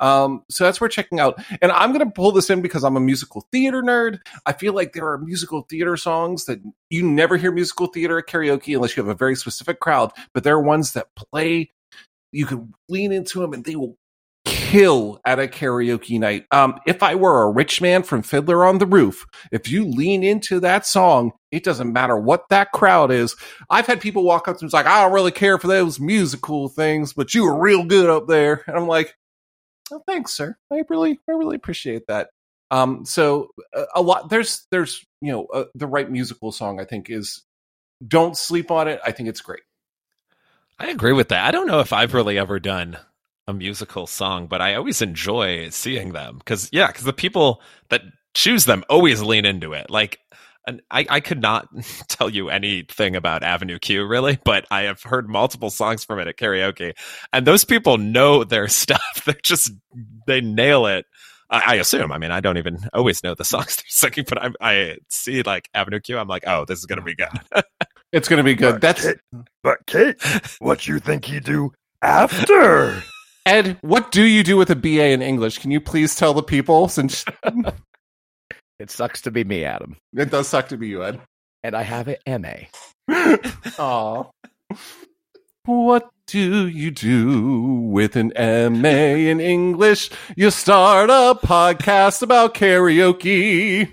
Um, 0.00 0.44
so 0.50 0.64
that's 0.64 0.80
worth 0.80 0.92
checking 0.92 1.20
out. 1.20 1.42
And 1.60 1.72
I'm 1.72 1.92
going 1.92 2.04
to 2.04 2.12
pull 2.12 2.32
this 2.32 2.50
in 2.50 2.62
because 2.62 2.84
I'm 2.84 2.96
a 2.96 3.00
musical 3.00 3.46
theater 3.52 3.82
nerd. 3.82 4.18
I 4.46 4.52
feel 4.52 4.74
like 4.74 4.92
there 4.92 5.08
are 5.08 5.18
musical 5.18 5.62
theater 5.62 5.96
songs 5.96 6.44
that 6.46 6.60
you 6.90 7.02
never 7.02 7.36
hear 7.36 7.52
musical 7.52 7.86
theater 7.86 8.18
at 8.18 8.26
karaoke 8.26 8.74
unless 8.74 8.96
you 8.96 9.02
have 9.02 9.10
a 9.10 9.14
very 9.14 9.36
specific 9.36 9.80
crowd, 9.80 10.12
but 10.34 10.44
there 10.44 10.54
are 10.54 10.62
ones 10.62 10.92
that 10.92 11.08
play. 11.16 11.70
You 12.32 12.46
can 12.46 12.72
lean 12.88 13.12
into 13.12 13.40
them 13.40 13.52
and 13.52 13.64
they 13.64 13.76
will 13.76 13.96
kill 14.72 15.20
at 15.26 15.38
a 15.38 15.46
karaoke 15.46 16.18
night. 16.18 16.46
Um, 16.50 16.80
if 16.86 17.02
I 17.02 17.14
were 17.14 17.42
a 17.42 17.50
rich 17.50 17.82
man 17.82 18.02
from 18.02 18.22
Fiddler 18.22 18.64
on 18.64 18.78
the 18.78 18.86
Roof, 18.86 19.26
if 19.50 19.70
you 19.70 19.84
lean 19.84 20.24
into 20.24 20.60
that 20.60 20.86
song, 20.86 21.32
it 21.50 21.62
doesn't 21.62 21.92
matter 21.92 22.16
what 22.16 22.48
that 22.48 22.72
crowd 22.72 23.10
is. 23.10 23.36
I've 23.68 23.86
had 23.86 24.00
people 24.00 24.24
walk 24.24 24.48
up 24.48 24.56
to 24.56 24.64
me 24.64 24.70
like, 24.72 24.86
I 24.86 25.02
don't 25.02 25.12
really 25.12 25.30
care 25.30 25.58
for 25.58 25.66
those 25.66 26.00
musical 26.00 26.68
things, 26.68 27.12
but 27.12 27.34
you 27.34 27.44
were 27.44 27.60
real 27.60 27.84
good 27.84 28.08
up 28.08 28.26
there. 28.26 28.64
And 28.66 28.76
I'm 28.76 28.86
like, 28.86 29.14
oh, 29.92 30.02
thanks, 30.06 30.32
sir. 30.32 30.56
I 30.72 30.82
really, 30.88 31.20
I 31.28 31.32
really 31.32 31.56
appreciate 31.56 32.06
that. 32.08 32.30
Um, 32.70 33.04
so 33.04 33.50
a, 33.74 33.84
a 33.96 34.02
lot, 34.02 34.30
there's, 34.30 34.66
there's, 34.70 35.04
you 35.20 35.30
know, 35.30 35.46
uh, 35.46 35.64
the 35.74 35.86
right 35.86 36.10
musical 36.10 36.52
song, 36.52 36.80
I 36.80 36.84
think 36.84 37.10
is 37.10 37.42
don't 38.06 38.36
sleep 38.36 38.70
on 38.70 38.88
it. 38.88 39.00
I 39.04 39.12
think 39.12 39.28
it's 39.28 39.42
great. 39.42 39.62
I 40.78 40.88
agree 40.88 41.12
with 41.12 41.28
that. 41.28 41.46
I 41.46 41.50
don't 41.50 41.66
know 41.66 41.80
if 41.80 41.92
I've 41.92 42.14
really 42.14 42.38
ever 42.38 42.58
done 42.58 42.98
a 43.46 43.52
musical 43.52 44.06
song, 44.06 44.46
but 44.46 44.60
I 44.60 44.74
always 44.74 45.02
enjoy 45.02 45.68
seeing 45.68 46.12
them 46.12 46.38
because 46.38 46.68
yeah, 46.72 46.86
because 46.88 47.04
the 47.04 47.12
people 47.12 47.60
that 47.90 48.02
choose 48.34 48.64
them 48.64 48.84
always 48.88 49.22
lean 49.22 49.44
into 49.44 49.74
it. 49.74 49.90
Like, 49.90 50.18
and 50.66 50.82
I, 50.90 51.06
I 51.08 51.20
could 51.20 51.40
not 51.40 51.68
tell 52.08 52.28
you 52.28 52.48
anything 52.48 53.16
about 53.16 53.42
Avenue 53.42 53.78
Q 53.78 54.06
really, 54.06 54.38
but 54.44 54.66
I 54.70 54.82
have 54.82 55.02
heard 55.02 55.28
multiple 55.28 55.70
songs 55.70 56.04
from 56.04 56.18
it 56.18 56.28
at 56.28 56.36
karaoke, 56.36 56.94
and 57.32 57.46
those 57.46 57.64
people 57.64 57.98
know 57.98 58.44
their 58.44 58.68
stuff. 58.68 59.22
They 59.26 59.34
just 59.42 59.72
they 60.26 60.40
nail 60.40 60.86
it. 60.86 61.06
I, 61.50 61.62
I 61.66 61.74
assume. 61.76 62.12
I 62.12 62.18
mean, 62.18 62.30
I 62.30 62.40
don't 62.40 62.58
even 62.58 62.78
always 62.92 63.22
know 63.22 63.34
the 63.34 63.44
songs 63.44 63.76
they're 63.76 63.84
singing, 63.88 64.26
but 64.28 64.42
I, 64.42 64.50
I 64.60 64.96
see 65.08 65.42
like 65.42 65.68
Avenue 65.74 66.00
Q. 66.00 66.18
I'm 66.18 66.28
like, 66.28 66.44
oh, 66.46 66.64
this 66.64 66.78
is 66.78 66.86
gonna 66.86 67.02
be 67.02 67.14
good. 67.14 67.28
it's 68.12 68.28
gonna 68.28 68.44
be 68.44 68.54
good. 68.54 68.74
But 68.74 68.80
That's 68.80 69.02
Kate, 69.04 69.18
but 69.62 69.86
Kate, 69.86 70.16
what 70.60 70.86
you 70.86 70.98
think 70.98 71.28
you 71.28 71.40
do 71.40 71.72
after? 72.02 73.02
Ed. 73.44 73.76
What 73.80 74.12
do 74.12 74.22
you 74.22 74.44
do 74.44 74.56
with 74.56 74.70
a 74.70 74.76
BA 74.76 75.10
in 75.10 75.20
English? 75.20 75.58
Can 75.58 75.72
you 75.72 75.80
please 75.80 76.14
tell 76.14 76.32
the 76.32 76.44
people? 76.44 76.88
Since 76.88 77.24
it 78.82 78.90
sucks 78.90 79.20
to 79.22 79.30
be 79.30 79.44
me 79.44 79.64
adam 79.64 79.96
it 80.16 80.30
does 80.30 80.48
suck 80.48 80.68
to 80.68 80.76
be 80.76 80.88
you, 80.88 81.04
Ed. 81.04 81.20
and 81.62 81.76
i 81.76 81.82
have 81.82 82.08
an 82.26 82.42
ma 82.42 82.54
Aw. 83.78 84.24
What 85.64 86.10
do 86.26 86.66
you 86.66 86.90
do 86.90 87.52
with 87.92 88.16
an 88.16 88.32
MA 88.36 88.88
in 88.88 89.40
English? 89.40 90.10
You 90.36 90.50
start 90.50 91.08
a 91.10 91.38
podcast 91.46 92.22
about 92.22 92.54
karaoke. 92.54 93.92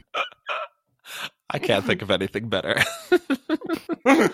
I 1.49 1.59
can't 1.59 1.85
think 1.85 2.01
of 2.01 2.09
anything 2.11 2.49
better. 2.49 2.81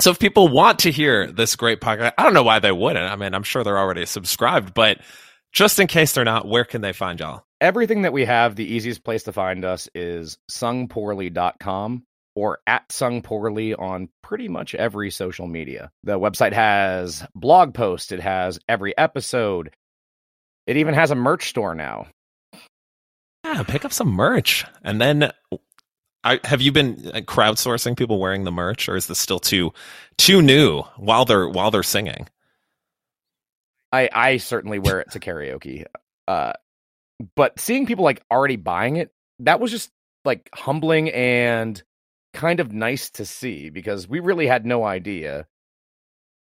so 0.00 0.10
if 0.10 0.18
people 0.18 0.48
want 0.48 0.78
to 0.80 0.90
hear 0.90 1.30
this 1.30 1.56
great 1.56 1.80
podcast, 1.80 2.12
I 2.16 2.22
don't 2.22 2.34
know 2.34 2.42
why 2.42 2.60
they 2.60 2.72
wouldn't. 2.72 3.10
I 3.10 3.16
mean, 3.16 3.34
I'm 3.34 3.42
sure 3.42 3.64
they're 3.64 3.78
already 3.78 4.06
subscribed, 4.06 4.74
but 4.74 4.98
just 5.52 5.78
in 5.78 5.86
case 5.86 6.12
they're 6.12 6.24
not, 6.24 6.46
where 6.46 6.64
can 6.64 6.80
they 6.80 6.92
find 6.92 7.20
y'all? 7.20 7.44
everything 7.60 8.02
that 8.02 8.12
we 8.12 8.24
have, 8.24 8.56
the 8.56 8.64
easiest 8.64 9.04
place 9.04 9.24
to 9.24 9.32
find 9.32 9.64
us 9.64 9.88
is 9.94 10.38
sungpoorly.com 10.50 12.04
or 12.34 12.58
at 12.66 12.88
sungpoorly 12.88 13.78
on 13.78 14.08
pretty 14.22 14.48
much 14.48 14.74
every 14.74 15.10
social 15.10 15.46
media. 15.46 15.90
The 16.04 16.18
website 16.18 16.52
has 16.52 17.26
blog 17.34 17.74
posts, 17.74 18.12
it 18.12 18.20
has 18.20 18.58
every 18.68 18.96
episode. 18.96 19.74
It 20.66 20.76
even 20.76 20.94
has 20.94 21.10
a 21.10 21.16
merch 21.16 21.48
store 21.48 21.74
now. 21.74 22.08
Yeah, 23.44 23.62
pick 23.62 23.84
up 23.84 23.92
some 23.92 24.08
merch. 24.08 24.66
And 24.84 25.00
then 25.00 25.32
I, 26.22 26.40
have 26.44 26.60
you 26.60 26.72
been 26.72 26.96
crowdsourcing 26.96 27.96
people 27.96 28.20
wearing 28.20 28.44
the 28.44 28.52
merch 28.52 28.88
or 28.88 28.96
is 28.96 29.06
this 29.06 29.18
still 29.18 29.38
too 29.38 29.72
too 30.18 30.42
new 30.42 30.82
while 30.96 31.24
they're 31.24 31.48
while 31.48 31.70
they're 31.70 31.82
singing? 31.82 32.28
I 33.92 34.08
I 34.12 34.36
certainly 34.38 34.78
wear 34.78 35.00
it 35.00 35.12
to 35.12 35.20
karaoke. 35.20 35.84
Uh 36.26 36.52
but 37.34 37.58
seeing 37.58 37.86
people 37.86 38.04
like 38.04 38.22
already 38.30 38.56
buying 38.56 38.96
it, 38.96 39.10
that 39.40 39.60
was 39.60 39.70
just 39.70 39.90
like 40.24 40.48
humbling 40.54 41.10
and 41.10 41.82
kind 42.34 42.60
of 42.60 42.72
nice 42.72 43.10
to 43.10 43.24
see 43.24 43.70
because 43.70 44.08
we 44.08 44.20
really 44.20 44.46
had 44.46 44.64
no 44.64 44.84
idea 44.84 45.46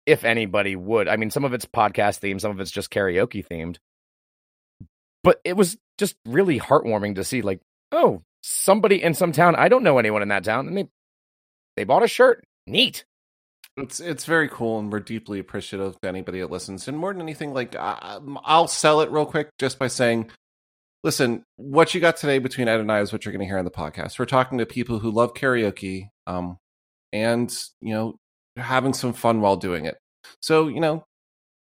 if 0.06 0.26
anybody 0.26 0.76
would. 0.76 1.08
I 1.08 1.18
mean, 1.18 1.30
some 1.30 1.46
of 1.46 1.54
it's 1.54 1.66
podcast 1.66 2.20
themed, 2.20 2.42
some 2.42 2.52
of 2.52 2.60
it's 2.60 2.72
just 2.72 2.92
karaoke 2.92 3.46
themed. 3.46 3.78
But 5.24 5.40
it 5.46 5.56
was 5.56 5.78
just 5.98 6.16
really 6.26 6.60
heartwarming 6.60 7.16
to 7.16 7.24
see 7.24 7.42
like, 7.42 7.62
oh, 7.92 8.24
somebody 8.42 9.02
in 9.02 9.14
some 9.14 9.32
town, 9.32 9.56
I 9.56 9.70
don't 9.70 9.84
know 9.84 9.98
anyone 9.98 10.22
in 10.22 10.28
that 10.30 10.44
town 10.44 10.68
and 10.68 10.78
they 10.78 10.88
they 11.76 11.84
bought 11.84 12.04
a 12.04 12.08
shirt. 12.08 12.44
Neat. 12.68 13.06
It's 13.76 14.00
it's 14.00 14.26
very 14.26 14.48
cool, 14.50 14.80
and 14.80 14.92
we're 14.92 15.00
deeply 15.00 15.40
appreciative 15.40 16.00
to 16.02 16.08
anybody 16.08 16.40
that 16.42 16.52
listens. 16.52 16.88
And 16.88 16.98
more 16.98 17.12
than 17.12 17.22
anything, 17.22 17.54
like 17.54 17.76
I, 17.76 18.20
I'll 18.44 18.68
sell 18.68 19.02
it 19.02 19.10
real 19.10 19.26
quick 19.26 19.50
just 19.58 19.80
by 19.80 19.88
saying, 19.88 20.30
listen, 21.04 21.44
what 21.56 21.94
you 21.94 22.02
got 22.02 22.18
today 22.18 22.38
between 22.38 22.68
Ed 22.68 22.80
and 22.80 22.92
I 22.92 23.00
is 23.00 23.12
what 23.12 23.26
you're 23.26 23.32
going 23.32 23.40
to 23.40 23.48
hear 23.48 23.58
on 23.58 23.66
the 23.66 23.72
podcast. 23.72 24.20
We're 24.20 24.26
talking 24.26 24.60
to 24.60 24.66
people 24.68 25.00
who 25.00 25.10
love 25.10 25.34
karaoke, 25.34 26.10
um, 26.28 26.58
and 27.12 27.52
you 27.82 27.94
know, 27.94 28.16
having 28.58 28.94
some 28.94 29.14
fun 29.14 29.42
while 29.42 29.58
doing 29.58 29.86
it. 29.86 29.98
So 30.40 30.68
you 30.68 30.80
know, 30.80 31.06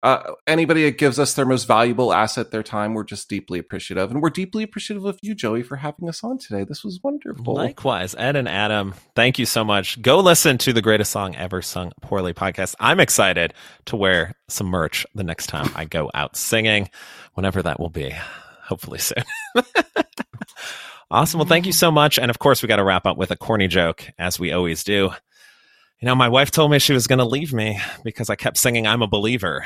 uh, 0.03 0.33
anybody 0.45 0.83
that 0.83 0.97
gives 0.97 1.17
us 1.17 1.33
their 1.33 1.45
most 1.45 1.65
valuable 1.65 2.13
asset, 2.13 2.51
their 2.51 2.63
time, 2.63 2.93
we're 2.93 3.03
just 3.03 3.29
deeply 3.29 3.57
appreciative, 3.57 4.11
and 4.11 4.21
we're 4.21 4.29
deeply 4.29 4.63
appreciative 4.63 5.05
of 5.05 5.17
you, 5.23 5.33
Joey, 5.33 5.63
for 5.63 5.77
having 5.77 6.07
us 6.07 6.23
on 6.23 6.37
today. 6.37 6.63
This 6.63 6.83
was 6.83 6.99
wonderful. 7.03 7.55
Likewise, 7.55 8.13
Ed 8.15 8.35
and 8.35 8.47
Adam, 8.47 8.93
thank 9.15 9.39
you 9.39 9.45
so 9.45 9.63
much. 9.63 9.99
Go 10.01 10.19
listen 10.19 10.59
to 10.59 10.73
the 10.73 10.83
greatest 10.83 11.11
song 11.11 11.35
ever 11.35 11.63
sung 11.63 11.91
poorly 12.01 12.33
podcast. 12.33 12.75
I'm 12.79 12.99
excited 12.99 13.53
to 13.85 13.95
wear 13.95 14.35
some 14.47 14.67
merch 14.67 15.05
the 15.15 15.23
next 15.23 15.47
time 15.47 15.71
I 15.75 15.85
go 15.85 16.11
out 16.13 16.35
singing, 16.35 16.89
whenever 17.33 17.63
that 17.63 17.79
will 17.79 17.89
be. 17.89 18.13
Hopefully 18.65 18.99
soon. 18.99 19.23
awesome. 21.09 21.39
Well, 21.39 21.47
thank 21.47 21.65
you 21.65 21.71
so 21.71 21.89
much. 21.89 22.19
And 22.19 22.29
of 22.29 22.37
course, 22.37 22.61
we 22.61 22.67
got 22.67 22.75
to 22.75 22.83
wrap 22.83 23.07
up 23.07 23.17
with 23.17 23.31
a 23.31 23.37
corny 23.37 23.67
joke, 23.67 24.05
as 24.19 24.39
we 24.39 24.51
always 24.51 24.83
do. 24.83 25.09
You 25.99 26.05
know, 26.05 26.13
my 26.15 26.29
wife 26.29 26.51
told 26.51 26.69
me 26.69 26.77
she 26.77 26.93
was 26.93 27.07
going 27.07 27.19
to 27.19 27.25
leave 27.25 27.51
me 27.51 27.79
because 28.03 28.29
I 28.29 28.35
kept 28.35 28.57
singing 28.57 28.85
I'm 28.85 29.01
a 29.01 29.07
believer. 29.07 29.65